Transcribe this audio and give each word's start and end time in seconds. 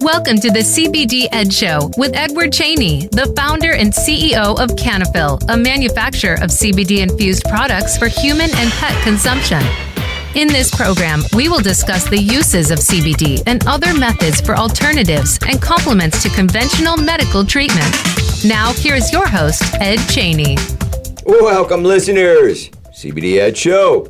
Welcome 0.00 0.38
to 0.38 0.52
the 0.52 0.62
CBD 0.62 1.26
Ed 1.32 1.52
Show 1.52 1.90
with 1.96 2.14
Edward 2.14 2.52
Cheney, 2.52 3.08
the 3.08 3.32
founder 3.34 3.72
and 3.72 3.92
CEO 3.92 4.56
of 4.56 4.70
Canafil, 4.76 5.42
a 5.52 5.56
manufacturer 5.56 6.34
of 6.34 6.50
CBD 6.50 6.98
infused 6.98 7.42
products 7.46 7.98
for 7.98 8.06
human 8.06 8.50
and 8.54 8.70
pet 8.74 9.02
consumption. 9.02 9.60
In 10.36 10.46
this 10.46 10.72
program, 10.72 11.24
we 11.34 11.48
will 11.48 11.58
discuss 11.58 12.08
the 12.08 12.20
uses 12.20 12.70
of 12.70 12.78
CBD 12.78 13.42
and 13.46 13.66
other 13.66 13.92
methods 13.92 14.40
for 14.40 14.56
alternatives 14.56 15.40
and 15.48 15.60
complements 15.60 16.22
to 16.22 16.28
conventional 16.28 16.96
medical 16.96 17.44
treatment. 17.44 17.92
Now, 18.44 18.72
here's 18.74 19.10
your 19.12 19.26
host, 19.26 19.64
Ed 19.80 19.98
Cheney. 20.08 20.56
Welcome, 21.26 21.82
listeners. 21.82 22.70
CBD 22.92 23.38
Ed 23.38 23.58
Show. 23.58 24.06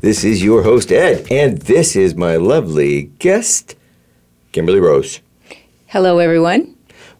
This 0.00 0.24
is 0.24 0.42
your 0.42 0.62
host, 0.62 0.90
Ed, 0.92 1.26
and 1.30 1.58
this 1.58 1.94
is 1.94 2.14
my 2.14 2.36
lovely 2.36 3.04
guest, 3.18 3.76
Kimberly 4.52 4.80
Rose. 4.80 5.20
Hello, 5.88 6.18
everyone. 6.18 6.74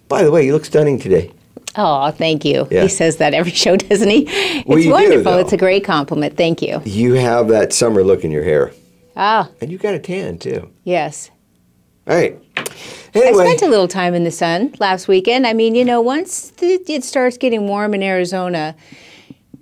By 0.09 0.23
the 0.23 0.31
way, 0.31 0.47
you 0.47 0.53
look 0.55 0.65
stunning 0.65 0.99
today. 0.99 1.31
Oh, 1.77 2.11
thank 2.11 2.45
you. 2.45 2.67
Yeah. 2.71 2.83
He 2.83 2.89
says 2.89 3.19
that 3.19 3.35
every 3.35 3.53
show, 3.65 3.77
doesn't 3.77 4.09
he? 4.09 4.25
Well, 4.67 4.79
it's 4.79 4.87
you 4.87 4.93
wonderful. 4.93 5.23
though. 5.33 5.39
it's 5.39 5.53
a 5.53 5.57
great 5.59 5.85
compliment. 5.85 6.37
Thank 6.37 6.63
you. 6.63 6.81
You 6.87 7.15
have 7.15 7.49
that 7.49 7.73
summer 7.75 8.03
look 8.03 8.25
in 8.25 8.31
your 8.31 8.45
hair, 8.45 8.73
Ah, 9.17 9.51
and 9.61 9.71
you 9.71 9.77
got 9.77 9.95
a 9.95 9.99
tan 9.99 10.39
too. 10.39 10.71
yes. 10.85 11.31
All 12.07 12.17
right. 12.17 12.37
Anyway. 13.15 13.43
I 13.45 13.47
spent 13.57 13.63
a 13.63 13.69
little 13.69 13.87
time 13.89 14.15
in 14.15 14.25
the 14.25 14.31
sun 14.31 14.75
last 14.81 15.07
weekend. 15.07 15.47
I 15.47 15.53
mean, 15.53 15.75
you 15.75 15.85
know, 15.85 16.01
once 16.01 16.51
the, 16.53 16.81
it 16.89 17.05
starts 17.05 17.37
getting 17.37 17.69
warm 17.69 17.93
in 17.95 18.03
Arizona, 18.03 18.75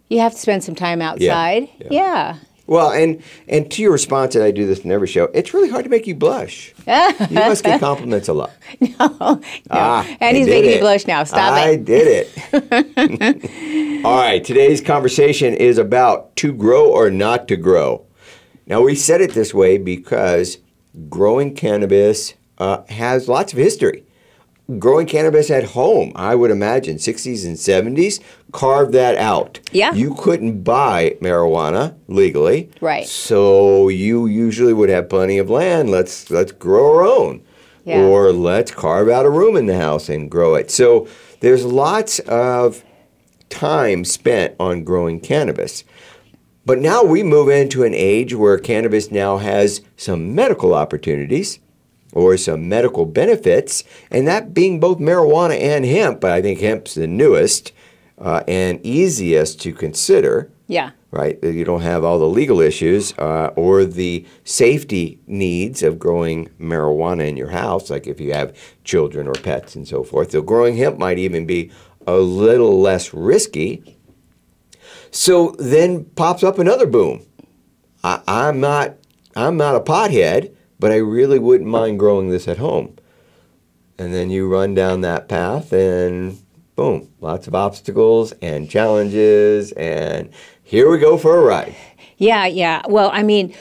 you 0.09 0.21
have 0.21 0.33
to 0.33 0.39
spend 0.39 0.63
some 0.63 0.75
time 0.77 1.03
outside. 1.03 1.69
yeah. 1.81 1.89
Yeah. 1.91 2.37
Well, 2.69 2.93
and 2.93 3.21
and 3.49 3.69
to 3.73 3.83
your 3.83 3.91
response, 3.91 4.37
and 4.37 4.45
I 4.45 4.53
do 4.53 4.67
this 4.67 4.81
in 4.85 4.93
every 4.93 5.09
show. 5.09 5.25
It's 5.35 5.53
really 5.53 5.69
hard 5.69 5.85
to 5.85 5.91
make 5.91 6.07
you 6.07 6.15
blush. 6.15 6.73
you 6.87 7.35
must 7.35 7.65
get 7.65 7.81
compliments 7.81 8.29
a 8.29 8.33
lot. 8.35 8.53
No, 9.01 9.41
Ah, 9.71 10.07
and 10.21 10.37
he's 10.37 10.47
making 10.47 10.71
it. 10.71 10.75
you 10.75 10.81
blush 10.81 11.07
now. 11.07 11.25
Stop 11.25 11.53
I 11.53 11.71
it. 11.71 11.73
I 11.73 11.77
did 11.77 12.27
it. 12.53 14.03
All 14.05 14.17
right, 14.17 14.45
today's 14.45 14.81
conversation 14.81 15.55
is 15.55 15.79
about 15.79 16.37
to 16.37 16.53
grow 16.53 16.89
or 16.91 17.11
not 17.11 17.49
to 17.49 17.57
grow. 17.57 18.05
Now, 18.67 18.83
we 18.83 18.95
said 18.95 19.21
it 19.21 19.33
this 19.33 19.55
way 19.55 19.79
because 19.79 20.59
growing 21.09 21.55
cannabis 21.55 22.35
uh, 22.59 22.83
has 22.89 23.29
lots 23.29 23.53
of 23.53 23.59
history. 23.59 24.05
Growing 24.79 25.07
cannabis 25.07 25.51
at 25.51 25.65
home, 25.65 26.13
I 26.15 26.35
would 26.35 26.51
imagine, 26.51 26.97
60s 26.97 27.47
and 27.47 27.57
70s, 27.57 28.21
carved 28.53 28.93
that 28.93 29.17
out. 29.17 29.61
Yeah. 29.73 29.95
You 29.95 30.15
couldn't 30.15 30.63
buy 30.63 31.17
marijuana 31.23 31.97
legally. 32.07 32.69
Right. 32.83 33.07
So 33.07 33.89
you 33.89 34.27
usually 34.27 34.75
would 34.75 34.91
have 34.91 35.09
plenty 35.09 35.39
of 35.39 35.49
land. 35.49 35.91
Let's 35.91 36.31
let's 36.31 36.53
grow 36.53 36.97
our 36.97 37.03
own. 37.03 37.43
Yeah. 37.87 38.03
Or 38.03 38.31
let's 38.31 38.71
carve 38.71 39.09
out 39.09 39.25
a 39.25 39.31
room 39.31 39.57
in 39.57 39.65
the 39.65 39.79
house 39.79 40.11
and 40.11 40.31
grow 40.31 40.55
it. 40.55 40.71
So 40.71 41.09
there's 41.41 41.65
lots 41.65 42.19
of 42.19 42.85
time 43.49 44.05
spent 44.05 44.55
on 44.61 44.85
growing 44.85 45.19
cannabis. 45.19 45.83
But 46.67 46.79
now 46.79 47.03
we 47.03 47.23
move 47.23 47.49
into 47.49 47.85
an 47.85 47.95
age 47.95 48.35
where 48.35 48.59
cannabis 48.59 49.11
now 49.11 49.39
has 49.39 49.81
some 49.97 50.35
medical 50.35 50.75
opportunities 50.75 51.59
or 52.13 52.37
some 52.37 52.69
medical 52.69 53.05
benefits, 53.05 53.85
and 54.11 54.27
that 54.27 54.55
being 54.55 54.81
both 54.81 54.99
marijuana 54.99 55.59
and 55.61 55.85
hemp, 55.85 56.21
but 56.21 56.31
I 56.31 56.41
think 56.43 56.61
hemp's 56.61 56.95
the 56.95 57.07
newest 57.07 57.73
uh, 58.19 58.43
and 58.49 58.81
easiest 58.85 59.61
to 59.63 59.73
consider 59.73 60.51
Yeah. 60.67 60.91
right? 61.11 61.39
You 61.43 61.65
don't 61.65 61.83
have 61.83 62.05
all 62.05 62.19
the 62.19 62.27
legal 62.27 62.61
issues 62.61 63.13
uh, 63.19 63.53
or 63.57 63.85
the 63.85 64.25
safety 64.45 65.19
needs 65.27 65.83
of 65.83 65.99
growing 65.99 66.49
marijuana 66.61 67.29
in 67.29 67.37
your 67.37 67.51
house, 67.51 67.91
like 67.91 68.07
if 68.07 68.21
you 68.21 68.33
have 68.33 68.57
children 68.85 69.29
or 69.29 69.35
pets 69.35 69.77
and 69.77 69.87
so 69.87 70.03
forth. 70.03 70.33
So 70.33 70.43
growing 70.43 70.77
hemp 70.77 70.99
might 70.99 71.19
even 71.19 71.47
be 71.47 71.71
a 72.07 72.17
little 72.17 72.81
less 72.81 73.13
risky. 73.15 73.97
So 75.11 75.55
then 75.59 76.05
pops 76.17 76.43
up 76.43 76.59
another 76.59 76.87
boom. 76.87 77.25
I, 78.03 78.21
I'm 78.27 78.61
not 78.61 78.97
I'm 79.37 79.57
not 79.57 79.77
a 79.77 79.81
pothead, 79.81 80.55
but 80.79 80.93
I 80.93 80.97
really 80.97 81.39
wouldn't 81.39 81.69
mind 81.69 81.99
growing 81.99 82.31
this 82.31 82.49
at 82.49 82.59
home. 82.59 82.97
And 83.99 84.15
then 84.15 84.31
you 84.31 84.49
run 84.49 84.75
down 84.75 85.01
that 85.01 85.29
path 85.29 85.73
and 85.73 86.41
boom, 86.77 87.11
lots 87.21 87.49
of 87.49 87.55
obstacles 87.55 88.33
and 88.41 88.71
challenges 88.71 89.73
and 89.73 90.31
here 90.63 90.91
we 90.91 90.99
go 90.99 91.17
for 91.19 91.37
a 91.37 91.41
ride. 91.41 91.75
Yeah, 92.19 92.47
yeah. 92.47 92.83
Well, 92.87 93.11
I 93.13 93.23
mean, 93.23 93.55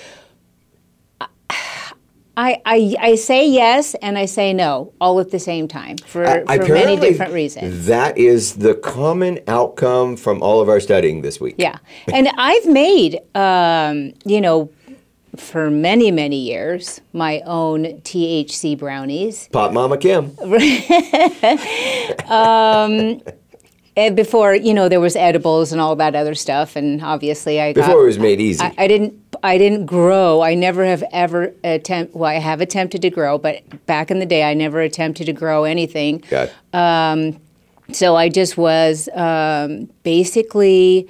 I, 2.37 2.61
I, 2.65 2.95
I 2.99 3.15
say 3.15 3.49
yes 3.49 3.95
and 3.95 4.15
I 4.17 4.25
say 4.25 4.53
no 4.53 4.93
all 5.01 5.19
at 5.19 5.31
the 5.31 5.39
same 5.39 5.67
time 5.67 5.97
for, 5.97 6.23
for 6.25 6.67
many 6.67 6.95
different 6.97 7.33
reasons. 7.33 7.87
That 7.87 8.15
is 8.17 8.57
the 8.57 8.75
common 8.75 9.39
outcome 9.47 10.15
from 10.17 10.43
all 10.43 10.61
of 10.61 10.69
our 10.69 10.79
studying 10.79 11.21
this 11.21 11.41
week. 11.41 11.55
Yeah. 11.57 11.79
And 12.13 12.27
I've 12.37 12.67
made, 12.67 13.19
um, 13.33 14.13
you 14.23 14.39
know, 14.39 14.69
for 15.39 15.69
many, 15.69 16.11
many 16.11 16.37
years, 16.37 17.01
my 17.13 17.41
own 17.45 18.01
THC 18.01 18.77
brownies. 18.77 19.47
Pop 19.51 19.73
Mama 19.73 19.97
Kim. 19.97 20.35
And 20.39 22.21
um, 22.29 23.21
eh, 23.95 24.09
before, 24.09 24.55
you 24.55 24.73
know, 24.73 24.89
there 24.89 24.99
was 24.99 25.15
edibles 25.15 25.71
and 25.71 25.81
all 25.81 25.95
that 25.97 26.15
other 26.15 26.35
stuff. 26.35 26.75
And 26.75 27.01
obviously, 27.03 27.61
I 27.61 27.73
got. 27.73 27.87
Before 27.87 28.03
it 28.03 28.07
was 28.07 28.19
made 28.19 28.39
easy. 28.41 28.63
I, 28.63 28.73
I 28.77 28.87
didn't. 28.87 29.13
I 29.43 29.57
didn't 29.57 29.85
grow. 29.85 30.41
I 30.41 30.55
never 30.55 30.83
have 30.83 31.03
ever 31.11 31.53
attempt. 31.63 32.15
Well, 32.15 32.29
I 32.29 32.39
have 32.39 32.59
attempted 32.59 33.01
to 33.03 33.09
grow, 33.09 33.37
but 33.37 33.85
back 33.85 34.09
in 34.09 34.19
the 34.19 34.25
day, 34.25 34.43
I 34.43 34.53
never 34.55 34.81
attempted 34.81 35.25
to 35.27 35.33
grow 35.33 35.63
anything. 35.63 36.23
Got 36.29 36.51
um, 36.73 37.39
So 37.91 38.15
I 38.15 38.29
just 38.29 38.57
was 38.57 39.07
um, 39.13 39.89
basically 40.03 41.07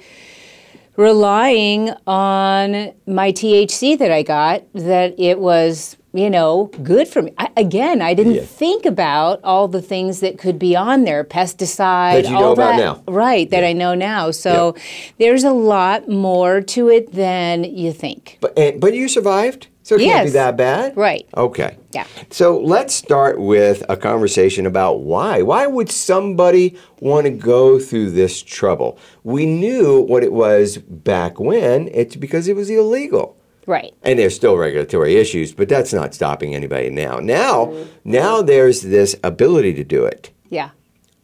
relying 0.98 1.90
on 2.08 2.92
my 3.06 3.30
THC 3.32 3.96
that 4.00 4.10
I 4.10 4.22
got, 4.24 4.64
that 4.74 5.14
it 5.18 5.38
was, 5.38 5.96
you 6.12 6.28
know, 6.28 6.70
good 6.82 7.06
for 7.06 7.22
me. 7.22 7.32
I, 7.38 7.50
again, 7.56 8.02
I 8.02 8.14
didn't 8.14 8.34
Yeah. 8.34 8.42
think 8.42 8.84
about 8.84 9.38
all 9.44 9.68
the 9.68 9.80
things 9.80 10.18
that 10.20 10.38
could 10.38 10.58
be 10.58 10.74
on 10.74 11.04
there, 11.04 11.22
pesticide, 11.22 12.22
That 12.22 12.24
you 12.24 12.32
know 12.32 12.48
all 12.48 12.54
that. 12.56 12.76
now. 12.76 13.02
Right, 13.06 13.48
that 13.50 13.62
I 13.62 13.72
know 13.72 13.94
now. 13.94 14.32
So 14.32 14.74
there's 15.18 15.44
a 15.44 15.52
lot 15.52 16.08
more 16.08 16.60
to 16.62 16.88
it 16.88 17.12
than 17.14 17.62
you 17.62 17.92
think. 17.92 18.38
But 18.40 18.58
and, 18.58 18.80
but 18.80 18.92
you 18.92 19.06
survived, 19.08 19.68
so 19.88 19.94
it 19.94 20.00
can't 20.00 20.26
be 20.26 20.32
that 20.32 20.58
bad. 20.58 20.94
Right. 20.98 21.26
Okay. 21.34 21.78
Yeah. 21.92 22.06
So 22.28 22.60
let's 22.60 22.92
start 22.92 23.40
with 23.40 23.82
a 23.88 23.96
conversation 23.96 24.66
about 24.66 25.00
why. 25.00 25.40
Why 25.40 25.66
would 25.66 25.90
somebody 25.90 26.78
want 27.00 27.24
to 27.24 27.30
go 27.30 27.78
through 27.78 28.10
this 28.10 28.42
trouble? 28.42 28.98
We 29.24 29.46
knew 29.46 30.02
what 30.02 30.22
it 30.22 30.34
was 30.34 30.76
back 30.76 31.40
when. 31.40 31.88
It's 31.94 32.16
because 32.16 32.48
it 32.48 32.54
was 32.54 32.68
illegal. 32.68 33.40
Right. 33.66 33.94
And 34.02 34.18
there's 34.18 34.36
still 34.36 34.58
regulatory 34.58 35.16
issues, 35.16 35.54
but 35.54 35.70
that's 35.70 35.94
not 35.94 36.12
stopping 36.12 36.54
anybody 36.54 36.90
now. 36.90 37.16
Now, 37.16 37.72
now 38.04 38.42
there's 38.42 38.82
this 38.82 39.16
ability 39.24 39.72
to 39.72 39.84
do 39.84 40.04
it. 40.04 40.30
Yeah. 40.50 40.68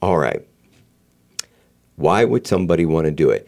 All 0.01 0.17
right. 0.17 0.41
Why 1.97 2.25
would 2.25 2.47
somebody 2.47 2.87
want 2.87 3.05
to 3.05 3.11
do 3.11 3.29
it? 3.29 3.47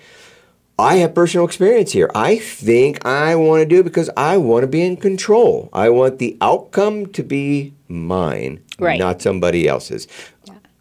I 0.79 0.97
have 0.97 1.15
personal 1.15 1.47
experience 1.47 1.93
here. 1.93 2.11
I 2.15 2.37
think 2.37 3.05
I 3.07 3.35
want 3.35 3.63
to 3.63 3.67
do 3.67 3.81
it 3.81 3.85
because 3.85 4.11
I 4.17 4.37
want 4.37 4.63
to 4.63 4.67
be 4.67 4.83
in 4.83 4.97
control. 4.99 5.71
I 5.73 5.89
want 5.89 6.19
the 6.19 6.37
outcome 6.41 7.07
to 7.13 7.23
be 7.23 7.73
mine, 7.89 8.61
Right. 8.79 8.99
not 8.99 9.23
somebody 9.23 9.67
else's. 9.67 10.07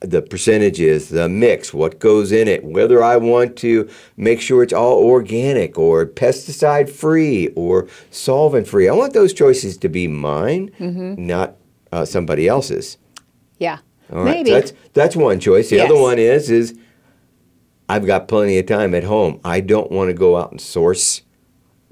The 0.02 0.22
percentages, 0.22 1.10
the 1.10 1.30
mix, 1.30 1.74
what 1.74 2.00
goes 2.00 2.32
in 2.34 2.48
it, 2.50 2.64
whether 2.66 3.02
I 3.02 3.16
want 3.16 3.56
to 3.58 3.90
make 4.18 4.42
sure 4.42 4.62
it's 4.62 4.74
all 4.74 4.98
organic 5.02 5.80
or 5.80 6.06
pesticide 6.06 6.90
free 6.90 7.48
or 7.56 7.88
solvent 8.12 8.68
free. 8.68 8.90
I 8.90 8.94
want 8.94 9.14
those 9.14 9.34
choices 9.34 9.78
to 9.78 9.90
be 9.90 10.08
mine, 10.10 10.72
not 11.18 11.56
uh, 11.94 12.04
somebody 12.06 12.48
else's. 12.48 12.98
Yeah. 13.58 13.78
All 14.12 14.24
right, 14.24 14.36
Maybe. 14.36 14.50
so 14.50 14.56
that's 14.60 14.74
that's 14.94 15.16
one 15.16 15.40
choice. 15.40 15.70
The 15.70 15.80
other 15.80 15.98
one 16.00 16.20
is 16.20 16.52
is 16.52 16.78
I've 17.88 18.06
got 18.06 18.28
plenty 18.28 18.58
of 18.58 18.66
time 18.66 18.96
at 18.96 19.04
home. 19.04 19.40
I 19.44 19.62
don't 19.62 19.92
want 19.92 20.10
to 20.10 20.14
go 20.14 20.38
out 20.38 20.52
and 20.52 20.60
source 20.60 21.22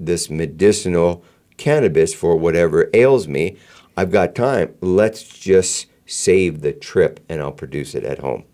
this 0.00 0.28
medicinal 0.28 1.24
cannabis 1.56 2.12
for 2.12 2.36
whatever 2.36 2.90
ails 2.92 3.28
me. 3.28 3.56
I've 3.96 4.10
got 4.10 4.34
time. 4.34 4.74
Let's 4.80 5.22
just 5.22 5.86
save 6.06 6.60
the 6.60 6.72
trip 6.72 7.20
and 7.28 7.40
I'll 7.40 7.52
produce 7.52 7.94
it 7.94 8.04
at 8.04 8.18
home. 8.18 8.44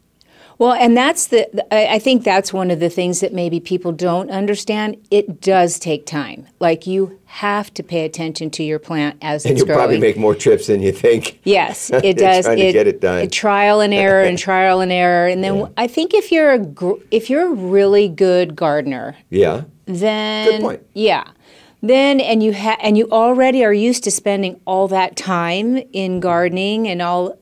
Well, 0.60 0.74
and 0.74 0.94
that's 0.94 1.28
the, 1.28 1.40
I 1.74 1.94
I 1.94 1.98
think 1.98 2.22
that's 2.22 2.52
one 2.52 2.70
of 2.70 2.80
the 2.80 2.90
things 2.90 3.20
that 3.20 3.32
maybe 3.32 3.60
people 3.60 3.92
don't 3.92 4.30
understand. 4.30 4.98
It 5.10 5.40
does 5.40 5.78
take 5.78 6.04
time. 6.04 6.46
Like 6.60 6.86
you 6.86 7.18
have 7.24 7.72
to 7.74 7.82
pay 7.82 8.04
attention 8.04 8.50
to 8.50 8.62
your 8.62 8.78
plant 8.78 9.16
as 9.22 9.44
And 9.46 9.52
it's 9.52 9.60
you'll 9.60 9.66
growing. 9.66 9.78
probably 9.78 9.98
make 10.00 10.18
more 10.18 10.34
trips 10.34 10.66
than 10.66 10.82
you 10.82 10.92
think. 10.92 11.40
Yes, 11.44 11.90
it 11.94 12.18
does. 12.18 12.44
Trying 12.44 12.58
to 12.58 12.72
get 12.72 12.86
it 12.86 13.00
done. 13.00 13.30
Trial 13.30 13.80
and 13.80 13.94
error 13.94 14.22
and 14.22 14.36
trial 14.48 14.82
and 14.82 14.92
error, 14.92 15.28
and 15.28 15.42
then 15.42 15.72
I 15.78 15.86
think 15.86 16.12
if 16.12 16.30
you're 16.30 16.52
a 16.52 16.58
gr- 16.58 17.00
if 17.10 17.30
you're 17.30 17.46
a 17.46 17.54
really 17.54 18.08
good 18.08 18.54
gardener, 18.54 19.16
Yeah. 19.30 19.62
then 19.86 20.50
good 20.50 20.60
point. 20.60 20.82
yeah, 20.92 21.24
then 21.80 22.20
and 22.20 22.42
you 22.42 22.52
ha- 22.52 22.76
and 22.82 22.98
you 22.98 23.08
already 23.10 23.64
are 23.64 23.72
used 23.72 24.04
to 24.04 24.10
spending 24.10 24.60
all 24.66 24.88
that 24.88 25.16
time 25.16 25.78
in 25.94 26.20
gardening 26.20 26.86
and 26.86 27.00
all 27.00 27.38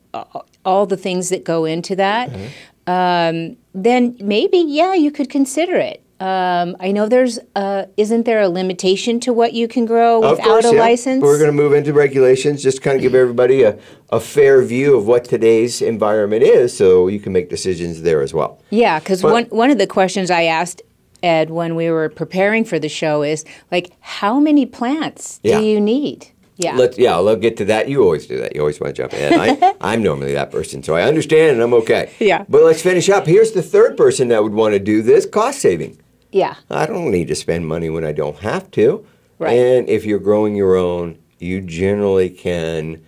all 0.65 0.87
the 0.87 0.97
things 0.97 1.31
that 1.31 1.43
go 1.45 1.65
into 1.65 1.97
that, 1.97 2.31
mm-hmm. 2.31 2.47
Um, 2.89 3.57
then 3.75 4.17
maybe 4.21 4.59
yeah, 4.59 4.95
you 4.95 5.11
could 5.11 5.31
consider 5.31 5.77
it. 5.77 6.03
Um, 6.21 6.77
I 6.81 6.91
know 6.91 7.07
there's 7.07 7.39
uh, 7.55 7.85
isn't 7.97 8.25
there 8.25 8.41
a 8.41 8.49
limitation 8.49 9.21
to 9.21 9.33
what 9.33 9.53
you 9.53 9.69
can 9.69 9.87
grow 9.87 10.19
without 10.19 10.45
course, 10.45 10.65
a 10.65 10.75
yeah. 10.75 10.81
license? 10.81 11.23
We're 11.23 11.39
going 11.39 11.51
to 11.51 11.53
move 11.53 11.73
into 11.73 11.93
regulations, 11.93 12.61
just 12.61 12.83
kind 12.83 12.97
of 12.97 13.03
give 13.03 13.15
everybody 13.15 13.63
a, 13.63 13.79
a 14.11 14.19
fair 14.19 14.63
view 14.63 14.97
of 14.97 15.07
what 15.07 15.25
today's 15.25 15.81
environment 15.81 16.43
is 16.43 16.77
so 16.77 17.07
you 17.07 17.21
can 17.21 17.33
make 17.33 17.49
decisions 17.49 18.03
there 18.03 18.21
as 18.21 18.35
well. 18.35 18.61
Yeah, 18.71 18.99
because 18.99 19.23
one 19.23 19.45
one 19.45 19.71
of 19.71 19.79
the 19.79 19.87
questions 19.87 20.29
I 20.29 20.45
asked 20.45 20.83
Ed 21.23 21.51
when 21.51 21.77
we 21.77 21.91
were 21.91 22.09
preparing 22.09 22.65
for 22.65 22.79
the 22.79 22.89
show 22.89 23.23
is 23.23 23.45
like, 23.71 23.93
how 24.01 24.41
many 24.41 24.67
plants 24.67 25.41
Yeah. 25.43 25.59
do 25.59 25.65
you 25.65 25.81
need? 25.81 26.29
Yeah. 26.59 26.75
Let's 26.75 26.99
yeah, 26.99 27.15
I'll 27.15 27.37
get 27.37 27.57
to 27.59 27.65
that. 27.67 27.89
You 27.89 28.03
always 28.03 28.27
do 28.27 28.39
that. 28.41 28.55
You 28.55 28.61
always 28.63 28.81
want 28.81 28.95
to 28.95 29.03
jump 29.03 29.15
in. 29.15 29.33
I, 29.41 29.75
I'm 29.81 30.03
normally 30.03 30.33
that 30.35 30.51
person, 30.51 30.83
so 30.83 30.95
I 30.95 31.03
understand 31.03 31.53
and 31.53 31.63
I'm 31.63 31.73
okay. 31.75 32.13
Yeah. 32.19 32.45
But 32.49 32.63
let's 32.65 32.83
finish 32.83 33.09
up. 33.09 33.27
Here's 33.27 33.53
the 33.53 33.63
third 33.63 33.97
person 33.97 34.29
that 34.29 34.43
would 34.43 34.53
want 34.55 34.75
to 34.75 34.81
do 34.81 35.01
this: 35.01 35.25
cost 35.25 35.61
saving. 35.61 36.01
yeah. 36.33 36.57
I 36.69 36.85
don't 36.87 37.11
need 37.13 37.29
to 37.29 37.35
spend 37.37 37.67
money 37.69 37.89
when 37.91 38.05
I 38.05 38.13
don't 38.13 38.39
have 38.41 38.71
to. 38.73 39.07
Right. 39.39 39.57
And 39.57 39.89
if 39.89 40.05
you're 40.05 40.19
growing 40.19 40.57
your 40.57 40.75
own, 40.77 41.17
you 41.39 41.61
generally 41.61 42.29
can 42.29 43.05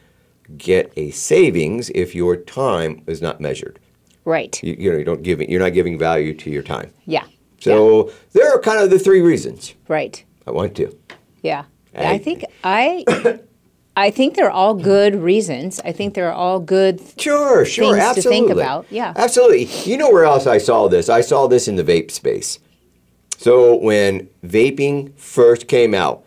get 0.56 0.92
a 0.96 1.10
savings 1.10 1.90
if 1.90 2.14
your 2.14 2.36
time 2.36 3.02
is 3.08 3.20
not 3.20 3.40
measured. 3.40 3.80
Right. 4.24 4.62
You, 4.62 4.76
you 4.78 4.92
know, 4.92 4.98
you 4.98 5.04
don't 5.04 5.22
give 5.24 5.40
it, 5.40 5.48
you're 5.48 5.60
not 5.60 5.72
giving 5.74 5.98
value 5.98 6.34
to 6.34 6.50
your 6.50 6.62
time. 6.62 6.92
Yeah. 7.06 7.24
So 7.58 8.12
there 8.32 8.48
are 8.54 8.60
kind 8.60 8.80
of 8.80 8.90
the 8.90 8.98
three 8.98 9.20
reasons 9.20 9.74
Right. 9.88 10.24
I 10.46 10.50
want 10.52 10.76
to. 10.76 10.96
Yeah. 11.42 11.64
I- 11.94 12.12
I 12.14 12.18
think 12.18 12.44
I 12.64 13.04
I 13.96 14.10
think 14.10 14.34
they're 14.36 14.50
all 14.50 14.74
good 14.74 15.14
reasons. 15.16 15.80
I 15.84 15.92
think 15.92 16.14
they're 16.14 16.32
all 16.32 16.60
good 16.60 17.00
Sure, 17.18 17.64
sure, 17.64 17.84
things 17.92 17.96
to 17.98 18.02
absolutely. 18.02 18.30
think 18.40 18.50
about, 18.52 18.86
yeah. 18.88 19.12
absolutely. 19.16 19.64
You 19.84 19.98
know 19.98 20.10
where 20.10 20.24
else 20.24 20.46
I 20.46 20.58
saw 20.58 20.88
this? 20.88 21.08
I 21.08 21.20
saw 21.20 21.48
this 21.48 21.66
in 21.68 21.76
the 21.76 21.84
vape 21.84 22.10
space. 22.10 22.58
So 23.36 23.74
when 23.74 24.28
vaping 24.44 25.12
first 25.18 25.66
came 25.66 25.92
out, 25.94 26.22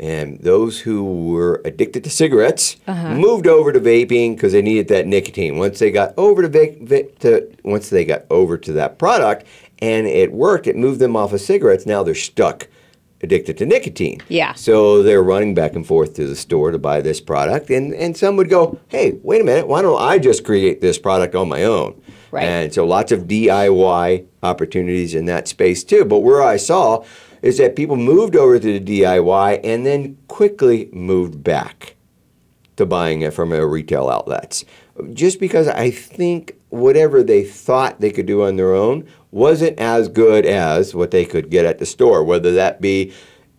and 0.00 0.38
those 0.40 0.78
who 0.80 1.02
were 1.32 1.60
addicted 1.64 2.04
to 2.04 2.10
cigarettes 2.10 2.76
Uh-huh. 2.86 3.14
moved 3.16 3.48
over 3.48 3.72
to 3.72 3.80
vaping 3.80 4.36
because 4.36 4.52
they 4.52 4.62
needed 4.62 4.86
that 4.88 5.06
nicotine. 5.08 5.58
Once 5.58 5.80
they 5.80 5.90
got 5.90 6.14
over 6.16 6.40
to, 6.42 6.48
vape, 6.48 6.86
vape 6.86 7.18
to 7.18 7.48
once 7.64 7.90
they 7.90 8.04
got 8.04 8.22
over 8.30 8.56
to 8.56 8.72
that 8.74 8.96
product 8.96 9.44
and 9.80 10.06
it 10.06 10.32
worked, 10.32 10.68
it 10.68 10.76
moved 10.76 11.00
them 11.00 11.16
off 11.16 11.32
of 11.32 11.40
cigarettes. 11.40 11.84
Now 11.84 12.04
they're 12.04 12.14
stuck 12.14 12.68
addicted 13.22 13.58
to 13.58 13.66
nicotine. 13.66 14.20
Yeah. 14.28 14.52
So 14.54 15.02
they're 15.02 15.22
running 15.22 15.54
back 15.54 15.74
and 15.74 15.86
forth 15.86 16.14
to 16.14 16.26
the 16.26 16.36
store 16.36 16.70
to 16.70 16.78
buy 16.78 17.00
this 17.00 17.20
product, 17.20 17.70
and 17.70 17.92
and 17.94 18.16
some 18.16 18.36
would 18.36 18.48
go, 18.48 18.78
"Hey, 18.88 19.18
wait 19.22 19.40
a 19.40 19.44
minute, 19.44 19.66
why 19.66 19.82
don't 19.82 20.00
I 20.00 20.18
just 20.18 20.44
create 20.44 20.80
this 20.80 20.98
product 20.98 21.34
on 21.34 21.48
my 21.48 21.64
own?" 21.64 22.00
Right. 22.30 22.44
And 22.44 22.74
so 22.74 22.84
lots 22.84 23.10
of 23.10 23.26
DIY 23.26 24.26
opportunities 24.42 25.14
in 25.14 25.24
that 25.26 25.48
space 25.48 25.82
too. 25.82 26.04
But 26.04 26.20
where 26.20 26.42
I 26.42 26.56
saw 26.56 27.04
is 27.42 27.58
that 27.58 27.76
people 27.76 27.96
moved 27.96 28.36
over 28.36 28.58
to 28.58 28.78
the 28.78 29.02
DIY 29.02 29.60
and 29.64 29.86
then 29.86 30.18
quickly 30.28 30.90
moved 30.92 31.42
back 31.42 31.96
to 32.76 32.84
buying 32.86 33.22
it 33.22 33.32
from 33.32 33.52
a 33.52 33.66
retail 33.66 34.08
outlets. 34.08 34.64
Just 35.12 35.40
because 35.40 35.68
I 35.68 35.90
think 35.90 36.57
whatever 36.70 37.22
they 37.22 37.44
thought 37.44 38.00
they 38.00 38.10
could 38.10 38.26
do 38.26 38.42
on 38.42 38.56
their 38.56 38.74
own 38.74 39.06
wasn't 39.30 39.78
as 39.78 40.08
good 40.08 40.44
as 40.46 40.94
what 40.94 41.10
they 41.10 41.24
could 41.24 41.50
get 41.50 41.64
at 41.64 41.78
the 41.78 41.86
store, 41.86 42.22
whether 42.24 42.52
that 42.52 42.80
be 42.80 43.12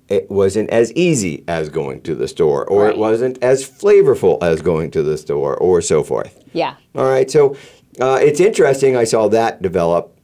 it 0.07 0.29
wasn't 0.31 0.69
as 0.71 0.91
easy 0.93 1.43
as 1.47 1.69
going 1.69 2.01
to 2.01 2.15
the 2.15 2.27
store, 2.27 2.65
or 2.65 2.85
Right. 2.85 2.93
it 2.93 2.97
wasn't 2.97 3.41
as 3.43 3.63
flavorful 3.69 4.41
as 4.41 4.61
going 4.61 4.89
to 4.91 5.03
the 5.03 5.17
store, 5.17 5.55
or 5.55 5.81
so 5.81 6.01
forth. 6.03 6.43
Yeah. 6.51 6.75
All 6.95 7.05
right, 7.05 7.29
so 7.29 7.55
uh, 8.01 8.17
it's 8.21 8.39
interesting. 8.39 8.95
I 8.97 9.03
saw 9.03 9.27
that 9.29 9.61
develop. 9.61 10.15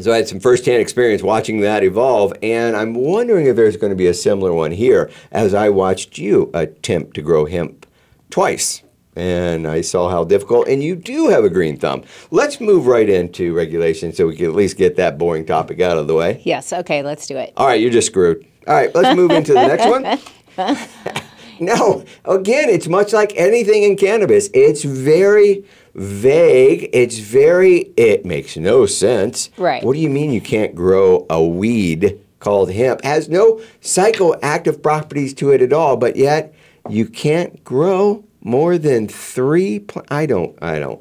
So 0.00 0.12
I 0.12 0.16
had 0.16 0.28
some 0.28 0.40
firsthand 0.40 0.80
experience 0.80 1.22
watching 1.22 1.60
that 1.60 1.84
evolve, 1.84 2.32
and 2.42 2.74
I'm 2.74 2.94
wondering 2.94 3.46
if 3.46 3.54
there's 3.54 3.76
going 3.76 3.90
to 3.90 3.96
be 3.96 4.06
a 4.08 4.14
similar 4.14 4.52
one 4.52 4.72
here 4.72 5.10
as 5.30 5.52
I 5.54 5.68
watched 5.68 6.18
you 6.18 6.50
attempt 6.54 7.14
to 7.14 7.22
grow 7.22 7.44
hemp 7.44 7.86
twice. 8.30 8.82
And 9.16 9.66
I 9.66 9.80
saw 9.80 10.08
how 10.08 10.24
difficult, 10.24 10.68
and 10.68 10.82
you 10.82 10.94
do 10.94 11.28
have 11.28 11.44
a 11.44 11.50
green 11.50 11.76
thumb. 11.76 12.04
Let's 12.30 12.60
move 12.60 12.86
right 12.86 13.08
into 13.08 13.52
regulation 13.52 14.12
so 14.12 14.28
we 14.28 14.36
can 14.36 14.46
at 14.46 14.54
least 14.54 14.76
get 14.76 14.96
that 14.96 15.18
boring 15.18 15.44
topic 15.44 15.80
out 15.80 15.98
of 15.98 16.06
the 16.06 16.14
way. 16.14 16.40
Yes. 16.44 16.72
Okay. 16.72 17.02
Let's 17.02 17.26
do 17.26 17.36
it. 17.36 17.52
All 17.56 17.66
right, 17.66 17.80
you're 17.80 17.90
just 17.90 18.06
screwed. 18.06 18.46
All 18.66 18.74
right, 18.74 18.94
let's 18.94 19.16
move 19.16 19.30
into 19.32 19.52
the 19.52 19.66
next 19.66 19.86
one. 19.86 20.18
no, 21.60 22.04
again, 22.24 22.68
it's 22.68 22.88
much 22.88 23.12
like 23.12 23.32
anything 23.36 23.82
in 23.82 23.96
cannabis. 23.96 24.48
It's 24.54 24.84
very 24.84 25.64
vague. 25.94 26.88
It's 26.92 27.18
very, 27.18 27.92
it 27.96 28.24
makes 28.24 28.56
no 28.56 28.86
sense. 28.86 29.50
Right. 29.56 29.82
What 29.82 29.94
do 29.94 29.98
you 29.98 30.10
mean 30.10 30.32
you 30.32 30.40
can't 30.40 30.74
grow 30.74 31.26
a 31.28 31.42
weed 31.42 32.20
called 32.38 32.70
hemp? 32.72 33.02
Has 33.02 33.28
no 33.28 33.60
psychoactive 33.80 34.82
properties 34.82 35.34
to 35.34 35.50
it 35.50 35.62
at 35.62 35.72
all, 35.72 35.96
but 35.96 36.16
yet 36.16 36.54
you 36.88 37.06
can't 37.06 37.62
grow 37.64 38.24
more 38.40 38.78
than 38.78 39.08
three. 39.08 39.80
Pl- 39.80 40.04
I 40.10 40.26
don't, 40.26 40.56
I 40.62 40.78
don't. 40.78 41.00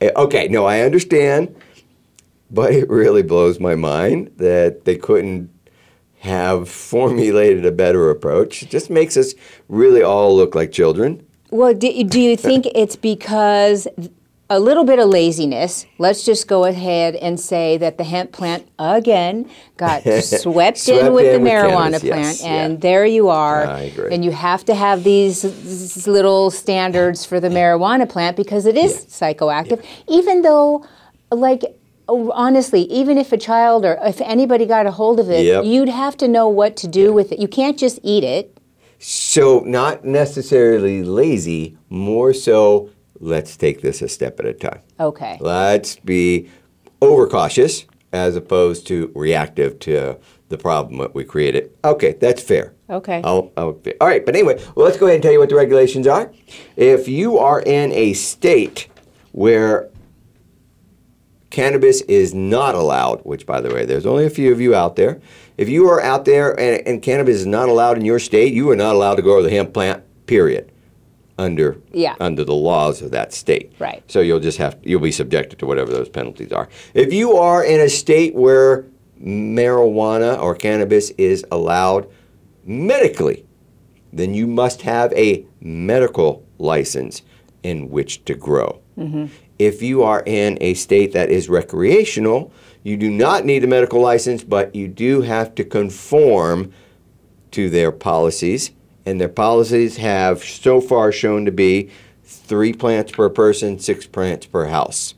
Eh, 0.00 0.10
Okay, 0.16 0.48
no, 0.48 0.66
I 0.66 0.80
understand. 0.80 1.54
But 2.50 2.72
it 2.74 2.88
really 2.90 3.22
blows 3.22 3.58
my 3.58 3.74
mind 3.74 4.32
that 4.36 4.84
they 4.84 4.96
couldn't 4.96 5.50
have 6.20 6.68
formulated 6.68 7.64
a 7.64 7.72
better 7.72 8.10
approach. 8.10 8.62
It 8.62 8.70
just 8.70 8.90
makes 8.90 9.16
us 9.16 9.34
really 9.68 10.02
all 10.02 10.36
look 10.36 10.54
like 10.54 10.70
children. 10.70 11.26
Well, 11.50 11.74
do, 11.74 12.04
do 12.04 12.20
you 12.20 12.36
think 12.36 12.66
it's 12.74 12.96
because 12.96 13.88
a 14.56 14.60
little 14.60 14.84
bit 14.84 14.98
of 14.98 15.08
laziness? 15.08 15.86
Let's 15.98 16.24
just 16.24 16.46
go 16.46 16.64
ahead 16.64 17.14
and 17.16 17.38
say 17.40 17.78
that 17.78 17.96
the 17.98 18.04
hemp 18.04 18.32
plant 18.32 18.68
again 18.78 19.48
got 19.76 20.02
swept, 20.22 20.78
Swept 20.78 20.88
in 20.88 21.12
with 21.12 21.26
in 21.26 21.32
the 21.32 21.38
with 21.40 21.52
marijuana 21.52 22.00
cannabis, 22.00 22.00
plant, 22.02 22.24
yes, 22.38 22.42
and 22.42 22.72
yeah. 22.74 22.78
there 22.80 23.06
you 23.06 23.28
are. 23.28 23.66
I 23.66 23.80
agree. 23.82 24.14
And 24.14 24.24
you 24.24 24.30
have 24.30 24.64
to 24.66 24.74
have 24.74 25.04
these, 25.04 25.42
these 25.42 26.06
little 26.06 26.50
standards 26.50 27.24
for 27.24 27.40
the 27.40 27.48
marijuana 27.48 28.08
plant 28.08 28.36
because 28.36 28.66
it 28.66 28.76
is 28.76 29.06
psychoactive, 29.06 29.84
even 30.08 30.42
though, 30.42 30.86
like. 31.30 31.62
Honestly, 32.08 32.82
even 32.90 33.16
if 33.16 33.32
a 33.32 33.38
child 33.38 33.84
or 33.86 33.96
if 34.02 34.20
anybody 34.20 34.66
got 34.66 34.84
a 34.86 34.90
hold 34.90 35.18
of 35.20 35.30
it, 35.30 35.46
Yep. 35.46 35.64
you'd 35.64 35.88
have 35.88 36.16
to 36.18 36.28
know 36.28 36.46
what 36.48 36.76
to 36.78 36.88
do 36.88 37.12
with 37.12 37.32
it. 37.32 37.38
You 37.38 37.48
can't 37.48 37.78
just 37.78 38.00
eat 38.02 38.22
it. 38.24 38.58
So, 38.98 39.60
not 39.60 40.04
necessarily 40.04 41.04
lazy, 41.04 41.78
more 41.88 42.34
so, 42.34 42.90
let's 43.22 43.56
take 43.56 43.80
this 43.80 44.02
a 44.02 44.08
step 44.08 44.38
at 44.40 44.46
a 44.46 44.52
time. 44.52 44.80
Okay. 45.00 45.38
Let's 45.40 45.96
be 45.96 46.50
overcautious 47.00 47.86
as 48.12 48.36
opposed 48.36 48.86
to 48.88 49.10
reactive 49.14 49.78
to 49.80 50.18
the 50.48 50.58
problem 50.58 50.98
that 50.98 51.14
we 51.14 51.24
created. 51.24 51.70
Okay, 51.82 52.12
that's 52.12 52.42
fair. 52.42 52.74
Okay. 52.90 53.22
I'll, 53.24 53.50
I'll, 53.56 53.80
all 54.00 54.06
right, 54.06 54.26
but 54.26 54.34
anyway, 54.34 54.62
well, 54.74 54.84
let's 54.84 54.98
go 54.98 55.06
ahead 55.06 55.16
and 55.16 55.22
tell 55.22 55.32
you 55.32 55.38
what 55.38 55.48
the 55.48 55.54
regulations 55.54 56.06
are. 56.06 56.30
If 56.76 57.08
you 57.08 57.38
are 57.38 57.62
in 57.62 57.90
a 57.92 58.12
state 58.12 58.88
where 59.30 59.88
cannabis 61.48 62.02
is 62.02 62.34
not 62.34 62.74
allowed, 62.74 63.20
which, 63.20 63.46
by 63.46 63.60
the 63.60 63.72
way, 63.72 63.86
there's 63.86 64.04
only 64.04 64.26
a 64.26 64.30
few 64.30 64.52
of 64.52 64.60
you 64.60 64.74
out 64.74 64.96
there. 64.96 65.20
If 65.56 65.68
you 65.68 65.88
are 65.88 66.02
out 66.02 66.24
there 66.24 66.58
and, 66.58 66.86
and 66.86 67.02
cannabis 67.02 67.36
is 67.36 67.46
not 67.46 67.68
allowed 67.68 67.98
in 67.98 68.04
your 68.04 68.18
state, 68.18 68.52
you 68.52 68.68
are 68.70 68.76
not 68.76 68.94
allowed 68.94 69.14
to 69.16 69.22
grow 69.22 69.42
the 69.42 69.50
hemp 69.50 69.72
plant. 69.72 70.02
Period. 70.26 70.71
Under 71.42 71.76
Yeah. 71.92 72.14
under 72.20 72.44
the 72.44 72.54
laws 72.54 73.02
of 73.02 73.10
that 73.10 73.32
state. 73.32 73.72
Right. 73.78 74.02
So 74.06 74.20
you'll 74.20 74.40
just 74.40 74.58
have 74.58 74.76
you'll 74.84 75.00
be 75.00 75.10
subjected 75.12 75.58
to 75.58 75.66
whatever 75.66 75.90
those 75.92 76.08
penalties 76.08 76.52
are. 76.52 76.68
If 76.94 77.12
you 77.12 77.32
are 77.36 77.64
in 77.64 77.80
a 77.80 77.88
state 77.88 78.34
where 78.34 78.84
marijuana 79.20 80.40
or 80.40 80.54
cannabis 80.54 81.10
is 81.18 81.44
allowed 81.50 82.06
medically, 82.64 83.44
then 84.12 84.34
you 84.34 84.46
must 84.46 84.82
have 84.82 85.12
a 85.14 85.44
medical 85.60 86.44
license 86.58 87.22
in 87.62 87.90
which 87.90 88.24
to 88.24 88.34
grow. 88.34 88.80
Mm-hmm. 88.98 89.26
If 89.58 89.82
you 89.82 90.02
are 90.02 90.22
in 90.26 90.58
a 90.60 90.74
state 90.74 91.12
that 91.12 91.30
is 91.30 91.48
recreational, 91.48 92.52
you 92.82 92.96
do 92.96 93.10
not 93.10 93.44
need 93.44 93.62
a 93.64 93.66
medical 93.66 94.00
license, 94.00 94.42
but 94.44 94.74
you 94.74 94.88
do 94.88 95.22
have 95.22 95.54
to 95.54 95.64
conform 95.64 96.72
to 97.52 97.70
their 97.70 97.92
policies. 97.92 98.70
And 99.04 99.20
their 99.20 99.28
policies 99.28 99.96
have 99.96 100.42
so 100.44 100.80
far 100.80 101.10
shown 101.12 101.44
to 101.44 101.52
be 101.52 101.90
three 102.24 102.72
plants 102.72 103.12
per 103.12 103.28
person, 103.28 103.78
six 103.78 104.06
plants 104.06 104.46
per 104.46 104.66
house. 104.66 105.14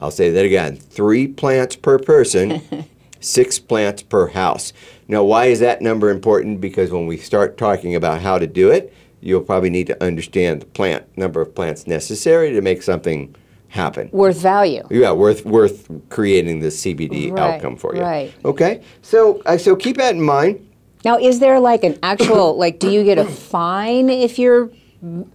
I'll 0.00 0.10
say 0.10 0.30
that 0.30 0.44
again 0.44 0.76
three 0.76 1.26
plants 1.28 1.76
per 1.76 1.98
person, 1.98 2.62
six 3.20 3.58
plants 3.58 4.02
per 4.02 4.28
house. 4.28 4.72
Now, 5.08 5.24
why 5.24 5.46
is 5.46 5.60
that 5.60 5.82
number 5.82 6.08
important? 6.10 6.60
Because 6.60 6.90
when 6.90 7.06
we 7.06 7.16
start 7.16 7.58
talking 7.58 7.94
about 7.94 8.22
how 8.22 8.38
to 8.38 8.46
do 8.46 8.70
it, 8.70 8.94
you'll 9.20 9.42
probably 9.42 9.70
need 9.70 9.88
to 9.88 10.02
understand 10.02 10.62
the 10.62 10.66
plant 10.66 11.04
number 11.18 11.40
of 11.40 11.54
plants 11.54 11.86
necessary 11.86 12.52
to 12.52 12.60
make 12.62 12.82
something 12.82 13.34
happen. 13.68 14.08
Worth 14.12 14.38
value. 14.38 14.86
Yeah, 14.90 15.12
worth 15.12 15.44
worth 15.44 15.88
creating 16.08 16.60
the 16.60 16.68
CBD 16.68 17.30
Right, 17.32 17.54
outcome 17.54 17.76
for 17.76 17.94
you. 17.94 18.00
right. 18.02 18.32
Okay. 18.44 18.82
So 19.02 19.42
uh, 19.46 19.58
so 19.58 19.76
keep 19.76 19.96
that 19.98 20.14
in 20.14 20.22
mind. 20.22 20.66
Now, 21.04 21.18
is 21.18 21.38
there 21.40 21.60
like 21.60 21.84
an 21.84 21.98
actual 22.02 22.56
like? 22.58 22.78
Do 22.78 22.90
you 22.90 23.04
get 23.04 23.18
a 23.18 23.24
fine 23.24 24.08
if 24.10 24.38
you're 24.38 24.70